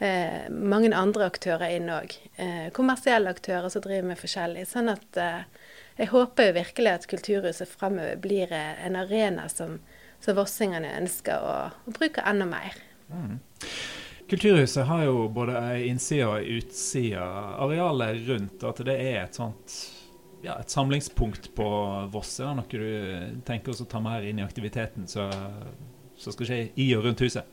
eh, 0.00 0.48
mange 0.50 0.92
andre 0.96 1.28
aktører 1.28 1.76
inn 1.76 1.90
òg. 1.92 2.16
Eh, 2.40 2.68
kommersielle 2.76 3.30
aktører 3.30 3.68
som 3.72 3.84
driver 3.84 4.10
med 4.10 4.20
forskjellig. 4.20 4.64
Sånn 4.70 4.90
at 4.92 5.20
eh, 5.20 5.44
jeg 6.00 6.12
håper 6.14 6.50
jo 6.50 6.56
virkelig 6.56 6.92
at 6.96 7.08
Kulturhuset 7.10 7.68
fremover 7.68 8.20
blir 8.20 8.52
eh, 8.56 8.84
en 8.86 8.96
arena 8.96 9.48
som, 9.52 9.78
som 10.24 10.38
vossingene 10.38 10.96
ønsker 11.00 11.44
å, 11.44 11.56
å, 11.84 11.96
bruke 11.96 12.24
enda 12.26 12.48
mer. 12.48 12.78
Mm. 13.12 13.38
Kulturhuset 14.30 14.86
har 14.86 15.04
jo 15.08 15.26
både 15.34 15.60
innside 15.88 16.28
og 16.28 16.52
utside. 16.58 17.20
Arealet 17.60 18.28
rundt, 18.28 18.62
at 18.64 18.84
det 18.86 18.94
er 18.96 19.24
et 19.24 19.36
sånt 19.36 19.74
ja, 20.42 20.56
et 20.60 20.70
samlingspunkt 20.70 21.50
på 21.54 21.66
Voss? 22.12 22.38
Er 22.40 22.50
det 22.50 22.56
noe 22.60 22.70
du 22.70 23.42
tenker 23.46 23.74
å 23.74 23.88
ta 23.88 24.00
mer 24.02 24.24
inn 24.26 24.40
i 24.40 24.46
aktiviteten 24.46 25.08
som 25.10 25.32
skal 26.20 26.48
skje 26.48 26.62
i 26.80 26.90
og 26.96 27.06
rundt 27.06 27.22
huset? 27.24 27.44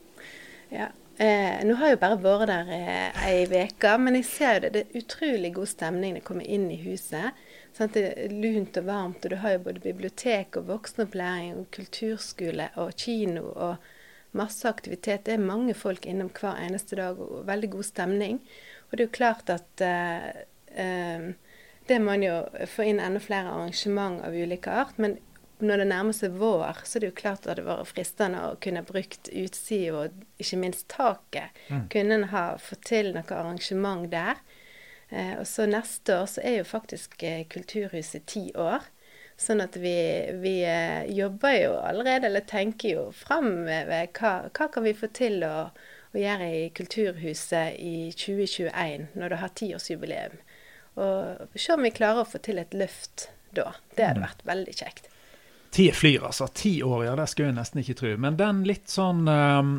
Ja, 0.69 0.89
eh, 1.17 1.63
Nå 1.67 1.77
har 1.79 1.91
jeg 1.91 1.97
jo 1.97 2.01
bare 2.03 2.19
vært 2.23 2.49
der 2.51 2.71
eh, 2.75 3.21
ei 3.27 3.45
uke, 3.47 3.93
men 4.03 4.19
jeg 4.19 4.27
ser 4.29 4.57
jo 4.57 4.63
det. 4.65 4.73
Det 4.75 4.83
er 4.83 5.03
utrolig 5.03 5.53
god 5.55 5.71
stemning 5.71 6.15
når 6.15 6.21
jeg 6.21 6.27
kommer 6.29 6.49
inn 6.57 6.67
i 6.71 6.81
huset. 6.83 7.45
Sant? 7.77 7.95
Det 7.95 8.07
er 8.09 8.33
lunt 8.33 8.79
og 8.79 8.87
varmt, 8.87 9.23
og 9.23 9.31
du 9.31 9.39
har 9.43 9.55
jo 9.55 9.65
både 9.67 9.83
bibliotek 9.83 10.59
og 10.59 10.67
voksenopplæring 10.71 11.59
og 11.61 11.69
kulturskole 11.75 12.71
og 12.81 12.95
kino 12.99 13.51
og 13.53 13.93
masse 14.37 14.67
aktivitet. 14.69 15.25
Det 15.25 15.35
er 15.37 15.43
mange 15.43 15.75
folk 15.77 16.05
innom 16.05 16.31
hver 16.35 16.59
eneste 16.65 16.97
dag 16.99 17.19
og 17.21 17.45
veldig 17.47 17.69
god 17.77 17.87
stemning. 17.87 18.41
Og 18.87 18.97
det 18.97 19.03
er 19.03 19.07
jo 19.07 19.17
klart 19.17 19.51
at 19.53 19.83
eh, 19.83 20.43
eh, 20.83 21.29
det 21.87 21.99
må 22.03 22.13
en 22.15 22.25
jo 22.25 22.35
få 22.69 22.89
inn 22.89 22.99
enda 23.03 23.21
flere 23.23 23.53
arrangement 23.53 24.21
av 24.25 24.35
ulike 24.35 24.71
art. 24.71 24.97
Men 25.01 25.17
når 25.59 25.81
det 25.81 25.87
nærmer 25.89 26.13
seg 26.13 26.35
vår, 26.37 26.83
så 26.85 26.97
er 26.97 27.03
det 27.03 27.09
jo 27.09 27.17
klart 27.17 27.47
at 27.47 27.57
det 27.57 27.65
vært 27.65 27.89
fristende 27.89 28.43
å 28.45 28.57
kunne 28.61 28.85
brukt 28.85 29.29
utsida 29.31 30.03
og 30.03 30.41
ikke 30.41 30.59
minst 30.61 30.85
taket. 30.93 31.57
Mm. 31.71 31.87
Kunne 31.93 32.19
en 32.19 32.29
ha 32.33 32.45
fått 32.61 32.85
til 32.91 33.13
noe 33.15 33.39
arrangement 33.39 34.05
der. 34.11 34.43
Eh, 35.09 35.33
og 35.39 35.47
så 35.47 35.65
neste 35.69 36.19
år 36.19 36.29
så 36.29 36.43
er 36.43 36.59
jo 36.59 36.67
faktisk 36.67 37.23
eh, 37.23 37.45
Kulturhuset 37.49 38.27
ti 38.29 38.49
år. 38.59 38.85
Sånn 39.37 39.61
at 39.61 39.77
vi, 39.77 39.97
vi 40.41 40.59
eh, 40.65 41.05
jobber 41.13 41.55
jo 41.57 41.75
allerede, 41.77 42.29
eller 42.29 42.45
tenker 42.49 42.93
jo 42.95 43.03
framover 43.15 44.09
hva, 44.17 44.33
hva 44.49 44.69
kan 44.73 44.85
vi 44.85 44.95
få 44.97 45.09
til 45.13 45.45
å, 45.45 45.69
å 46.13 46.17
gjøre 46.17 46.49
i 46.53 46.63
Kulturhuset 46.77 47.77
i 47.81 48.09
2021, 48.17 49.11
når 49.17 49.33
det 49.33 49.41
har 49.43 49.57
tiårsjubileum. 49.61 50.39
Og 50.97 51.59
se 51.59 51.75
om 51.75 51.85
vi 51.85 51.93
klarer 51.93 52.23
å 52.23 52.29
få 52.29 52.41
til 52.43 52.57
et 52.61 52.73
løft 52.77 53.27
da. 53.53 53.71
Det 53.95 54.05
hadde 54.05 54.21
mm. 54.21 54.25
vært 54.27 54.47
veldig 54.49 54.73
kjekt. 54.79 55.11
Ti 55.77 55.91
flyr, 55.93 56.25
altså. 56.29 56.47
Ti 56.47 56.73
år, 56.83 57.05
ja. 57.05 57.13
Det 57.19 57.27
skulle 57.29 57.51
jeg 57.51 57.59
nesten 57.59 57.83
ikke 57.83 57.97
tro. 57.99 58.15
Men 58.23 58.39
den 58.39 58.63
litt 58.67 58.89
sånn 58.89 59.27
um, 59.29 59.73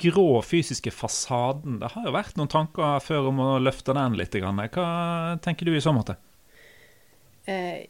grå 0.00 0.42
fysiske 0.42 0.90
fasaden, 0.94 1.78
det 1.82 1.92
har 1.94 2.08
jo 2.08 2.14
vært 2.16 2.38
noen 2.40 2.50
tanker 2.50 3.02
før 3.04 3.30
om 3.30 3.42
å 3.44 3.50
løfte 3.62 3.94
den 3.96 4.16
litt. 4.18 4.34
Hva 4.34 4.88
tenker 5.44 5.68
du 5.68 5.76
i 5.76 5.82
så 5.84 5.94
måte? 5.94 6.16
Eh, 7.44 7.84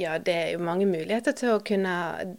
ja, 0.00 0.14
det 0.18 0.32
er 0.32 0.48
jo 0.54 0.62
mange 0.64 0.86
muligheter 0.88 1.34
til 1.36 1.52
å 1.54 1.62
kunne 1.64 1.92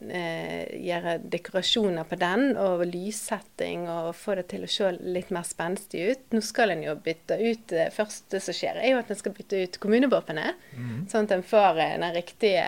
eh, 0.09 0.69
gjøre 0.81 1.17
dekorasjoner 1.31 2.07
på 2.09 2.17
den, 2.21 2.55
og 2.59 2.83
lyssetting, 2.89 3.85
og 3.91 4.15
få 4.17 4.35
det 4.39 4.47
til 4.51 4.65
å 4.65 4.71
se 4.71 4.89
litt 4.99 5.29
mer 5.33 5.45
spenstig 5.47 6.03
ut. 6.09 6.23
Nå 6.33 6.41
skal 6.45 6.73
en 6.73 6.81
jo 6.85 6.95
bytte 7.05 7.37
ut 7.41 7.67
Det 7.71 7.89
første 7.95 8.41
som 8.41 8.57
skjer, 8.57 8.81
er 8.81 8.95
jo 8.95 9.01
at 9.01 9.11
en 9.13 9.19
skal 9.19 9.35
bytte 9.37 9.61
ut 9.61 9.81
kommunevåpenet. 9.83 10.63
Mm. 10.73 11.03
Sånn 11.11 11.29
at 11.29 11.35
en 11.37 11.45
får 11.45 11.77
den 11.83 12.07
riktige 12.17 12.65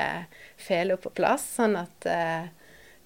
fela 0.62 1.00
på 1.02 1.14
plass, 1.18 1.48
sånn 1.58 1.80
at 1.82 2.10
eh, 2.10 2.52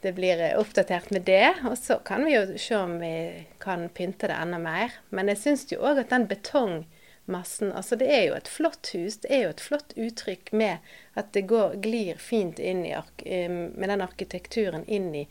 det 0.04 0.14
blir 0.18 0.44
oppdatert 0.60 1.10
med 1.16 1.26
det. 1.30 1.56
Og 1.70 1.78
så 1.80 2.02
kan 2.06 2.28
vi 2.28 2.36
jo 2.36 2.44
se 2.60 2.78
om 2.78 2.98
vi 3.02 3.16
kan 3.64 3.88
pynte 3.96 4.30
det 4.30 4.38
enda 4.38 4.60
mer. 4.62 5.00
Men 5.10 5.32
jeg 5.32 5.44
syns 5.46 5.68
jo 5.72 5.82
òg 5.88 6.04
at 6.04 6.12
den 6.14 6.28
betong 6.30 6.82
massen. 7.28 7.72
Altså 7.72 7.96
det 8.00 8.08
er 8.14 8.24
jo 8.28 8.38
et 8.38 8.48
flott 8.48 8.92
hus. 8.94 9.20
Det 9.24 9.32
er 9.34 9.44
jo 9.46 9.50
et 9.56 9.64
flott 9.64 9.94
uttrykk 9.96 10.52
med 10.52 10.88
at 11.20 11.34
det 11.36 11.48
går, 11.50 11.78
glir 11.84 12.22
fint 12.22 12.60
inn 12.60 12.86
i 12.88 12.94
eh, 12.96 13.52
med 13.52 13.90
den 13.90 14.04
arkitekturen 14.06 14.86
inn 14.86 15.14
i 15.16 15.28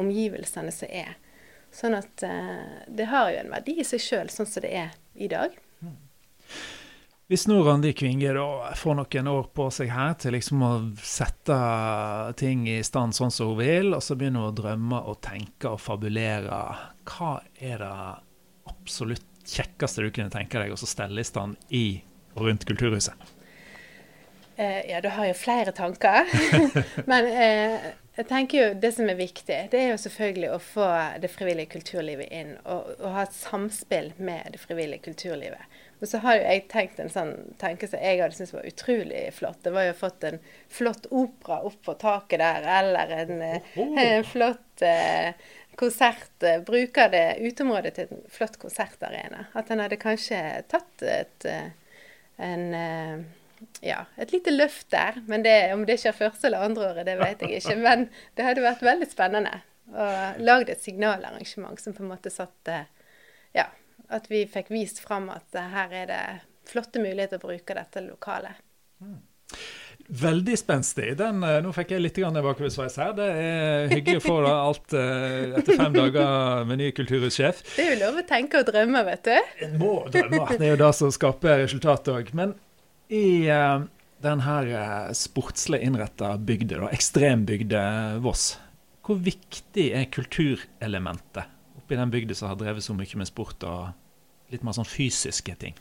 omgivelsene 0.00 0.72
som 0.72 0.88
er. 0.90 1.16
Sånn 1.72 1.96
at 1.96 2.24
uh, 2.26 2.84
det 2.88 3.08
har 3.08 3.30
jo 3.32 3.40
en 3.40 3.52
verdi 3.52 3.78
i 3.80 3.84
seg 3.86 4.00
sjøl, 4.04 4.30
sånn 4.32 4.48
som 4.48 4.64
det 4.64 4.72
er 4.76 4.90
i 5.16 5.28
dag. 5.32 5.54
Hvis 7.32 7.46
nå 7.48 7.62
Randi 7.64 7.94
Kvinge 7.96 8.34
da 8.36 8.74
får 8.76 8.96
noen 8.98 9.28
år 9.32 9.46
på 9.56 9.70
seg 9.72 9.88
her 9.88 10.12
til 10.20 10.34
liksom 10.36 10.64
å 10.66 10.72
sette 11.00 11.56
ting 12.36 12.66
i 12.68 12.82
stand 12.84 13.16
sånn 13.16 13.32
som 13.32 13.54
hun 13.54 13.60
vil, 13.62 13.94
og 13.96 14.04
så 14.04 14.18
begynner 14.20 14.44
hun 14.44 14.52
å 14.52 14.58
drømme 14.58 15.00
og 15.08 15.22
tenke 15.24 15.72
og 15.72 15.80
fabulere, 15.80 16.60
hva 17.08 17.38
er 17.56 17.80
det 17.80 17.94
absolutt 18.68 19.31
kjekkeste 19.48 20.04
du 20.04 20.10
kunne 20.14 20.32
tenke 20.32 20.60
deg 20.60 20.74
å 20.74 20.80
stelle 20.80 21.22
i 21.22 21.26
stand 21.26 21.58
i 21.70 21.86
og 22.34 22.46
rundt 22.48 22.66
Kulturhuset? 22.68 23.32
Eh, 24.56 24.90
ja, 24.90 25.00
du 25.00 25.08
har 25.08 25.26
jo 25.26 25.34
flere 25.34 25.72
tanker. 25.72 26.28
Men 27.10 27.26
eh, 27.26 27.92
jeg 28.16 28.28
tenker 28.28 28.58
jo 28.58 28.80
det 28.80 28.92
som 28.92 29.08
er 29.08 29.16
viktig, 29.16 29.58
det 29.72 29.78
er 29.78 29.94
jo 29.94 30.00
selvfølgelig 30.00 30.50
å 30.52 30.58
få 30.60 30.88
det 31.22 31.30
frivillige 31.32 31.72
kulturlivet 31.72 32.28
inn. 32.28 32.52
Og, 32.68 32.92
og 32.98 33.14
ha 33.16 33.24
et 33.24 33.36
samspill 33.36 34.12
med 34.20 34.52
det 34.52 34.60
frivillige 34.60 35.06
kulturlivet. 35.08 35.80
Og 36.02 36.10
så 36.10 36.18
har 36.24 36.36
jo 36.36 36.44
jeg 36.44 36.64
tenkt 36.70 37.00
en 37.00 37.12
sånn 37.12 37.32
tanke 37.60 37.86
som 37.86 38.02
jeg 38.02 38.18
hadde 38.18 38.34
syntes 38.34 38.54
var 38.56 38.66
utrolig 38.66 39.22
flott. 39.36 39.60
Det 39.62 39.72
var 39.72 39.86
jo 39.86 39.96
fått 39.96 40.26
en 40.26 40.40
flott 40.68 41.06
opera 41.14 41.60
opp 41.68 41.78
på 41.86 41.94
taket 42.02 42.42
der, 42.42 42.66
eller 42.80 43.12
en, 43.22 43.42
en 43.78 44.26
flott 44.32 44.82
eh, 44.84 45.30
konsert, 45.76 46.42
eh, 46.42 46.60
bruker 46.60 47.08
det 47.08 47.36
uteområdet 47.40 47.94
til 47.96 48.10
en 48.10 48.24
flott 48.30 48.58
konsertarena. 48.60 49.46
At 49.54 49.70
en 49.70 49.82
hadde 49.82 50.00
kanskje 50.00 50.40
tatt 50.68 51.02
et, 51.02 51.44
eh, 51.44 51.70
en, 52.38 52.74
eh, 52.74 53.24
ja, 53.80 54.04
et 54.16 54.32
lite 54.32 54.50
løft 54.50 54.90
der. 54.90 55.22
Men 55.26 55.42
det, 55.42 55.72
om 55.72 55.84
det 55.86 55.98
skjer 56.00 56.12
første 56.12 56.46
eller 56.46 56.64
andre 56.68 56.88
året, 56.92 57.06
det 57.06 57.18
vet 57.18 57.40
jeg 57.40 57.60
ikke. 57.60 57.76
Men 57.76 58.08
det 58.36 58.44
hadde 58.44 58.64
vært 58.64 58.82
veldig 58.82 59.10
spennende. 59.10 59.62
Og 59.92 60.40
lagd 60.40 60.70
et 60.70 60.80
signalarrangement 60.80 61.80
som 61.80 61.92
på 61.92 62.02
en 62.02 62.12
måte 62.14 62.30
satte 62.30 62.86
Ja, 63.52 63.66
at 64.08 64.28
vi 64.30 64.46
fikk 64.46 64.70
vist 64.72 65.00
fram 65.00 65.28
at 65.28 65.44
her 65.52 65.92
er 65.92 66.06
det 66.06 66.22
flotte 66.64 67.02
muligheter 67.02 67.36
å 67.36 67.48
bruke 67.48 67.74
dette 67.76 68.00
lokalet. 68.00 68.56
Mm. 69.02 69.18
Veldig 70.12 70.58
spenstig. 70.60 71.14
Den, 71.16 71.40
eh, 71.46 71.58
nå 71.64 71.70
fikk 71.72 71.94
jeg 71.94 72.02
litt 72.04 72.18
bakoversveis 72.20 72.98
her. 73.00 73.14
Det 73.16 73.28
er 73.32 73.86
hyggelig 73.94 74.20
å 74.20 74.24
få 74.26 74.34
alt 74.44 74.92
uh, 74.92 75.56
etter 75.56 75.78
fem 75.78 75.94
dager 75.94 76.66
med 76.68 76.82
ny 76.82 76.90
kulturhussjef. 76.92 77.62
Det 77.78 77.86
er 77.86 77.94
jo 77.94 78.00
lov 78.02 78.20
å 78.20 78.24
tenke 78.28 78.60
og 78.60 78.68
drømme, 78.68 79.00
vet 79.08 79.24
du. 79.24 79.38
En 79.64 79.78
må 79.80 79.94
drømme. 80.12 80.42
Det 80.52 80.66
er 80.66 80.74
jo 80.74 80.82
det 80.82 80.90
som 80.98 81.14
skaper 81.16 81.62
resultat 81.62 82.12
òg. 82.12 82.28
Men 82.36 82.52
i 83.08 83.48
uh, 83.48 83.86
den 84.20 84.44
her 84.44 84.68
sportslig 85.16 85.80
innretta 85.86 86.34
bygda, 86.36 86.90
ekstrembygda 86.92 87.86
Voss, 88.20 88.58
hvor 89.02 89.16
viktig 89.16 89.88
er 89.96 90.10
kulturelementet 90.12 91.48
oppi 91.80 91.96
den 91.96 92.12
bygda 92.12 92.36
som 92.36 92.52
har 92.52 92.60
drevet 92.60 92.84
så 92.84 92.92
mye 92.94 93.18
med 93.18 93.32
sport 93.32 93.64
og 93.64 94.52
litt 94.52 94.60
mer 94.60 94.76
sånn 94.76 94.88
fysiske 94.88 95.56
ting? 95.56 95.80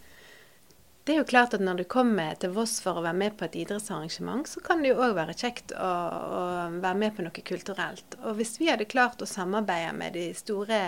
Det 1.03 1.15
er 1.15 1.17
jo 1.17 1.29
klart 1.31 1.55
at 1.57 1.63
når 1.63 1.79
du 1.79 1.83
kommer 1.89 2.35
til 2.37 2.51
Voss 2.53 2.75
for 2.83 2.99
å 2.99 3.01
være 3.01 3.17
med 3.17 3.33
på 3.37 3.47
et 3.47 3.55
idrettsarrangement, 3.63 4.45
så 4.45 4.61
kan 4.61 4.83
det 4.83 4.91
jo 4.91 4.99
òg 5.01 5.15
være 5.17 5.33
kjekt 5.37 5.73
å, 5.73 5.89
å, 6.37 6.41
være 6.75 6.99
med 7.01 7.15
på 7.17 7.25
noe 7.25 7.43
kulturelt. 7.47 8.17
Og 8.21 8.37
hvis 8.37 8.59
vi 8.61 8.69
hadde 8.69 8.89
klart 8.89 9.23
å 9.23 9.29
samarbeide 9.29 9.95
med 9.97 10.13
de 10.13 10.27
store 10.37 10.81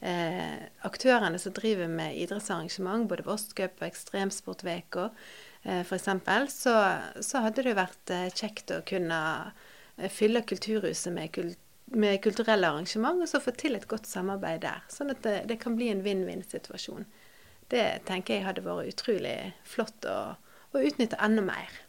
eh, 0.00 0.56
aktørene 0.88 1.38
som 1.38 1.54
driver 1.54 1.92
med 1.92 2.18
idrettsarrangement, 2.24 3.06
både 3.10 3.26
Voss 3.28 3.52
Cup 3.54 3.78
og 3.78 3.86
Ekstremsportveka 3.92 5.06
eh, 5.62 5.84
f.eks., 5.84 6.10
så, 6.56 6.74
så 7.22 7.44
hadde 7.46 7.62
det 7.62 7.76
jo 7.76 7.78
vært 7.78 8.14
eh, 8.16 8.30
kjekt 8.34 8.74
å 8.74 8.82
kunne 8.90 9.20
eh, 9.46 10.10
fylle 10.10 10.42
Kulturhuset 10.42 11.14
med, 11.14 11.30
kult, 11.36 11.60
med 11.94 12.18
kulturelle 12.26 12.74
arrangement, 12.74 13.22
og 13.22 13.30
så 13.30 13.38
få 13.44 13.54
til 13.54 13.78
et 13.78 13.86
godt 13.86 14.10
samarbeid 14.10 14.66
der. 14.66 14.82
Sånn 14.90 15.14
at 15.14 15.22
det, 15.22 15.44
det 15.52 15.62
kan 15.62 15.78
bli 15.78 15.94
en 15.94 16.02
vinn-vinn-situasjon. 16.02 17.06
Det 17.74 17.88
tenker 18.06 18.38
jeg 18.38 18.46
hadde 18.46 18.62
vært 18.62 18.92
utrolig 18.92 19.38
flott 19.66 20.06
å, 20.06 20.18
å 20.74 20.82
utnytte 20.82 21.18
enda 21.22 21.42
mer. 21.42 21.80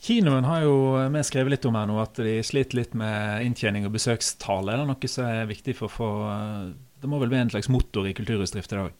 Kinoen 0.00 0.46
har 0.48 0.64
jo 0.64 0.74
vi 1.12 1.22
skrevet 1.28 1.52
litt 1.52 1.66
om 1.68 1.76
her 1.76 1.88
nå, 1.90 1.98
at 2.00 2.16
de 2.16 2.38
sliter 2.46 2.78
litt 2.78 2.94
med 2.96 3.44
inntjening 3.44 3.84
og 3.86 3.94
besøkstall. 3.98 4.70
Er 4.72 4.80
det 4.80 4.88
noe 4.88 5.10
som 5.12 5.28
er 5.28 5.50
viktig 5.50 5.76
for 5.76 5.90
å 5.90 5.94
få 5.94 6.10
Det 7.00 7.08
må 7.08 7.20
vel 7.20 7.30
bli 7.32 7.38
en 7.40 7.52
slags 7.52 7.68
motor 7.72 8.08
i 8.08 8.14
kulturhusdrift 8.16 8.72
i 8.72 8.80
dag? 8.80 8.96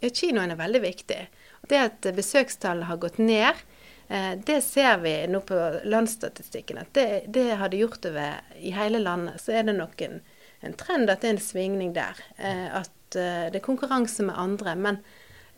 Ja, 0.00 0.10
kinoen 0.14 0.54
er 0.54 0.58
veldig 0.58 0.80
viktig. 0.82 1.20
Det 1.68 1.78
at 1.82 2.08
besøkstallet 2.16 2.88
har 2.88 3.00
gått 3.02 3.18
ned, 3.18 3.62
eh, 4.08 4.34
det 4.46 4.60
ser 4.64 5.00
vi 5.02 5.14
nå 5.28 5.40
på 5.46 5.58
landsstatistikken. 5.84 6.78
At 6.82 6.92
det, 6.94 7.08
det 7.34 7.48
har 7.60 7.72
det 7.72 7.80
gjort 7.82 8.06
over 8.08 8.40
i 8.58 8.72
hele 8.76 9.00
landet. 9.02 9.40
Så 9.42 9.56
er 9.58 9.66
det 9.66 9.76
nok 9.78 10.00
en, 10.06 10.20
en 10.60 10.76
trend 10.78 11.10
at 11.10 11.24
det 11.24 11.32
er 11.32 11.36
en 11.36 11.42
svingning 11.42 11.96
der. 11.96 12.22
Eh, 12.36 12.68
at 13.08 13.16
Eh, 13.16 13.52
det 13.52 13.58
er 13.58 13.64
konkurranse 13.64 14.22
med 14.22 14.38
andre. 14.38 14.74
Men 14.74 14.96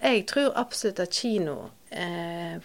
jeg 0.01 0.27
tror 0.27 0.53
absolutt 0.57 1.01
at 1.01 1.13
kinofaget 1.13 2.61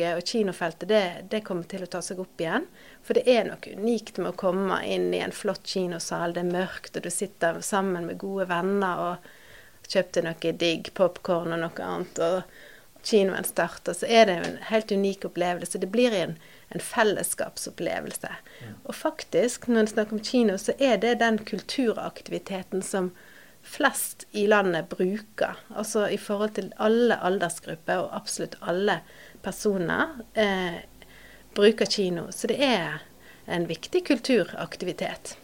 eh, 0.00 0.16
og 0.16 0.24
kinofeltet 0.24 0.88
det, 0.88 1.14
det, 1.30 1.44
kommer 1.44 1.62
til 1.68 1.82
å 1.84 1.86
ta 1.90 2.00
seg 2.02 2.20
opp 2.20 2.40
igjen. 2.40 2.66
For 3.02 3.14
det 3.14 3.28
er 3.28 3.44
noe 3.48 3.74
unikt 3.76 4.18
med 4.18 4.30
å 4.32 4.38
komme 4.38 4.84
inn 4.86 5.14
i 5.14 5.20
en 5.20 5.32
flott 5.32 5.66
kinosal. 5.66 6.32
Det 6.34 6.40
er 6.40 6.52
mørkt, 6.54 6.96
og 6.96 7.02
du 7.04 7.10
sitter 7.10 7.60
sammen 7.60 8.06
med 8.06 8.18
gode 8.20 8.48
venner 8.48 8.96
og 9.10 9.16
kjøpte 9.90 10.22
noe 10.22 10.52
digg 10.54 10.92
popkorn 10.94 11.52
og 11.52 11.60
noe 11.64 11.82
annet. 11.84 12.18
og 12.18 12.42
kinoen 13.02 13.44
starter, 13.48 13.94
så 13.96 14.04
er 14.06 14.26
det 14.28 14.34
en 14.36 14.58
helt 14.68 14.92
unik 14.92 15.24
opplevelse. 15.24 15.78
Det 15.80 15.88
blir 15.88 16.12
en, 16.12 16.36
en 16.68 16.80
fellesskapsopplevelse. 16.84 18.28
Ja. 18.60 18.72
Og 18.84 18.94
faktisk, 18.94 19.66
når 19.72 19.80
en 19.80 19.88
snakker 19.88 20.12
om 20.18 20.24
kino, 20.24 20.58
så 20.60 20.72
er 20.76 21.00
det 21.00 21.14
den 21.22 21.38
kulturaktiviteten 21.48 22.84
som 22.84 23.08
flest 23.62 24.26
i 24.30 24.46
landet 24.46 24.88
bruker. 24.88 25.58
Altså 25.74 26.08
i 26.08 26.18
forhold 26.18 26.56
til 26.58 26.72
alle 26.78 27.18
aldersgrupper 27.26 28.04
og 28.04 28.16
absolutt 28.16 28.56
alle 28.60 29.00
personer 29.44 30.20
eh, 30.34 30.80
bruker 31.54 31.86
kino. 31.90 32.28
Så 32.30 32.50
det 32.50 32.60
er 32.64 33.02
en 33.50 33.66
viktig 33.68 34.04
kulturaktivitet. 34.06 35.36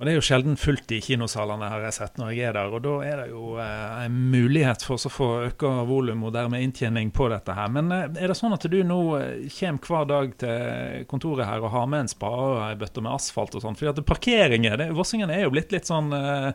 Og 0.00 0.06
Det 0.06 0.14
er 0.14 0.16
jo 0.16 0.22
sjelden 0.24 0.54
fullt 0.56 0.92
i 0.96 0.98
kinosalene, 1.04 1.66
har 1.68 1.82
jeg 1.84 1.92
sett 1.92 2.14
når 2.16 2.30
jeg 2.32 2.46
er 2.48 2.54
der. 2.56 2.72
og 2.72 2.80
Da 2.86 2.92
er 3.04 3.18
det 3.20 3.26
jo 3.34 3.58
eh, 3.60 3.98
en 4.06 4.14
mulighet 4.32 4.80
for 4.88 4.96
å 4.96 5.12
få 5.12 5.28
øka 5.50 5.72
volum 5.84 6.22
og 6.24 6.32
dermed 6.32 6.64
inntjening 6.64 7.10
på 7.12 7.28
dette. 7.28 7.52
her. 7.52 7.68
Men 7.68 7.92
eh, 7.92 8.06
er 8.16 8.32
det 8.32 8.38
sånn 8.38 8.56
at 8.56 8.64
du 8.64 8.78
nå 8.80 9.00
eh, 9.18 9.44
kommer 9.58 9.92
hver 9.92 10.08
dag 10.08 10.32
til 10.40 11.04
kontoret 11.10 11.44
her 11.44 11.60
og 11.60 11.74
har 11.76 11.92
med 11.92 12.06
en 12.06 12.12
spade 12.14 12.48
og 12.48 12.62
ei 12.70 12.80
bøtte 12.80 13.04
med 13.04 13.12
asfalt 13.12 13.60
og 13.60 13.66
sånn? 13.66 13.76
Fordi 13.76 13.92
at 13.92 14.08
parkeringer, 14.08 14.86
Vossingen 14.96 15.28
er 15.36 15.44
jo 15.44 15.52
blitt 15.52 15.76
litt 15.76 15.92
sånn 15.92 16.08
eh, 16.16 16.48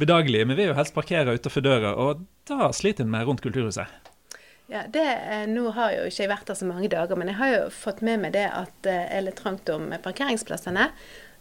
men 0.00 0.56
Vi 0.56 0.56
vil 0.56 0.70
jo 0.70 0.80
helst 0.80 0.96
parkere 0.96 1.36
utenfor 1.36 1.68
døra, 1.68 1.92
og 2.00 2.24
da 2.48 2.72
sliter 2.72 3.04
en 3.04 3.12
med 3.12 3.28
rundt 3.28 3.44
kulturhuset. 3.44 3.92
Ja, 4.66 4.82
det, 4.88 5.04
eh, 5.30 5.46
Nå 5.46 5.70
har 5.76 5.92
jo 5.94 6.08
ikke 6.08 6.24
jeg 6.24 6.30
vært 6.32 6.48
der 6.48 6.58
så 6.58 6.66
mange 6.66 6.88
dager, 6.90 7.18
men 7.18 7.28
jeg 7.30 7.38
har 7.38 7.52
jo 7.52 7.62
fått 7.70 8.00
med 8.02 8.24
meg 8.24 8.34
det 8.34 8.48
at 8.50 8.72
det 8.82 8.98
er 9.14 9.22
litt 9.22 9.38
trangt 9.38 9.68
om 9.70 9.92
parkeringsplassene. 10.02 10.88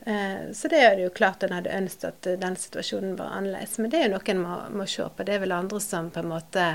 Eh, 0.06 0.52
så 0.54 0.68
det 0.68 0.80
er 0.80 1.00
jo 1.02 1.10
klart 1.10 1.44
en 1.44 1.56
hadde 1.56 1.74
ønsket 1.74 2.06
at 2.12 2.28
eh, 2.30 2.40
den 2.42 2.58
situasjonen 2.60 3.16
var 3.18 3.34
annerledes. 3.38 3.78
Men 3.82 3.92
det 3.92 4.00
er 4.00 4.08
jo 4.08 4.16
noe 4.16 4.32
en 4.34 4.44
må, 4.44 4.58
må, 4.82 4.88
se 4.90 5.08
på. 5.10 5.26
Det 5.26 5.36
er 5.36 5.42
vel 5.42 5.56
andre 5.56 5.82
som 5.82 6.12
på 6.14 6.22
en 6.22 6.30
måte 6.30 6.66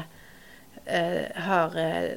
eh, 0.85 1.27
har 1.49 1.79
eh, 1.79 2.17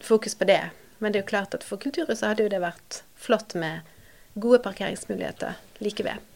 fokus 0.00 0.38
på 0.38 0.48
det. 0.50 0.62
Men 0.98 1.12
det 1.12 1.18
er 1.18 1.26
jo 1.26 1.32
klart 1.34 1.56
at 1.58 1.66
for 1.66 1.82
Kulturhuset 1.82 2.28
hadde 2.28 2.46
jo 2.46 2.52
det 2.52 2.62
vært 2.62 3.02
flott 3.18 3.56
med 3.58 3.88
gode 4.34 4.62
parkeringsmuligheter 4.62 5.58
like 5.82 6.06
ved 6.06 6.31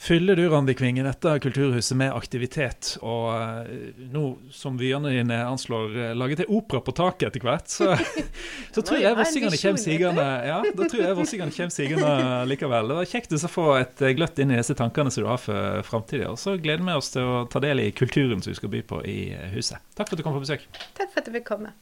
fyller 0.00 0.36
du 0.36 0.48
Randi 0.48 0.74
Kvingen, 0.74 1.04
dette 1.04 1.38
kulturhuset 1.38 1.96
med 1.96 2.14
aktivitet. 2.16 2.94
Og 3.04 3.26
uh, 3.34 3.66
nå 4.12 4.24
som 4.54 4.78
vyene 4.80 5.12
dine 5.12 5.42
anslår 5.44 5.92
uh, 5.96 6.06
lage 6.16 6.38
til 6.40 6.48
opera 6.56 6.80
på 6.84 6.94
taket 6.96 7.28
etter 7.28 7.44
hvert, 7.44 7.68
så, 7.68 7.92
så 8.74 8.84
tror 8.86 9.02
jeg 9.02 9.18
vossingene 9.18 9.60
kommer 9.60 9.82
sigende 9.84 10.26
ja, 10.48 10.58
da 10.64 10.88
tror 10.88 11.04
jeg 11.04 11.18
vossingene 11.20 11.54
kommer 11.56 11.76
sigende 11.76 12.14
likevel. 12.48 12.90
Det 12.92 12.98
var 13.02 13.12
kjekt 13.12 13.36
å 13.36 13.52
få 13.52 13.68
et 13.82 14.04
uh, 14.06 14.14
gløtt 14.16 14.40
inn 14.40 14.56
i 14.56 14.58
disse 14.62 14.78
tankene 14.78 15.12
som 15.12 15.26
du 15.26 15.30
har 15.30 15.44
for 15.44 15.84
framtida. 15.86 16.32
Og 16.32 16.40
så 16.40 16.56
gleder 16.56 16.86
vi 16.86 16.96
oss 16.96 17.12
til 17.12 17.28
å 17.28 17.44
ta 17.52 17.60
del 17.62 17.84
i 17.84 17.90
kulturen 17.92 18.40
som 18.40 18.54
vi 18.54 18.58
skal 18.62 18.72
by 18.72 18.84
på 18.94 19.04
i 19.04 19.20
huset. 19.52 19.84
Takk 19.92 20.08
for 20.08 20.16
at 20.16 20.24
du 20.24 20.26
kom 20.26 20.40
på 20.40 20.44
besøk. 20.46 20.68
Takk 20.96 21.12
for 21.12 21.20
at 21.20 21.28
du 21.28 21.36
fikk 21.36 21.50
komme. 21.52 21.76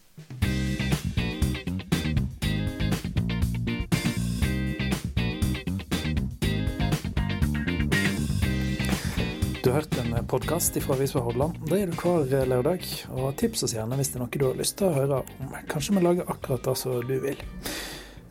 Du 9.69 9.73
har 9.73 9.83
hørt 9.83 9.99
en 9.99 10.27
podkast 10.27 10.79
fra 10.81 10.95
Visva 10.97 11.21
Hordaland. 11.21 11.59
Det 11.69 11.83
er 11.83 11.91
du 11.91 11.97
hver 12.01 12.39
eh, 12.39 12.47
lørdag. 12.49 12.87
Og 13.13 13.35
tips 13.37 13.67
oss 13.67 13.75
gjerne 13.77 13.99
hvis 14.01 14.09
det 14.09 14.17
er 14.17 14.23
noe 14.23 14.41
du 14.41 14.47
har 14.47 14.57
lyst 14.57 14.79
til 14.81 14.89
å 14.89 14.95
høre 14.95 15.19
om. 15.21 15.53
Kanskje 15.69 15.99
vi 15.99 16.07
lager 16.07 16.33
akkurat 16.33 16.65
det 16.65 16.77
som 16.81 16.97
du 17.05 17.19
vil. 17.21 17.45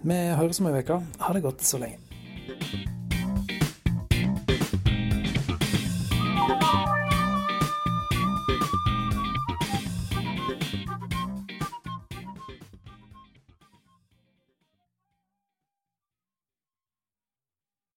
Vi 0.02 0.18
høres 0.42 0.64
om 0.64 0.74
ei 0.74 0.82
uke. 0.82 0.98
Ha 0.98 1.38
det 1.38 1.46
godt 1.46 1.62
så 1.62 1.78
lenge. 1.86 2.97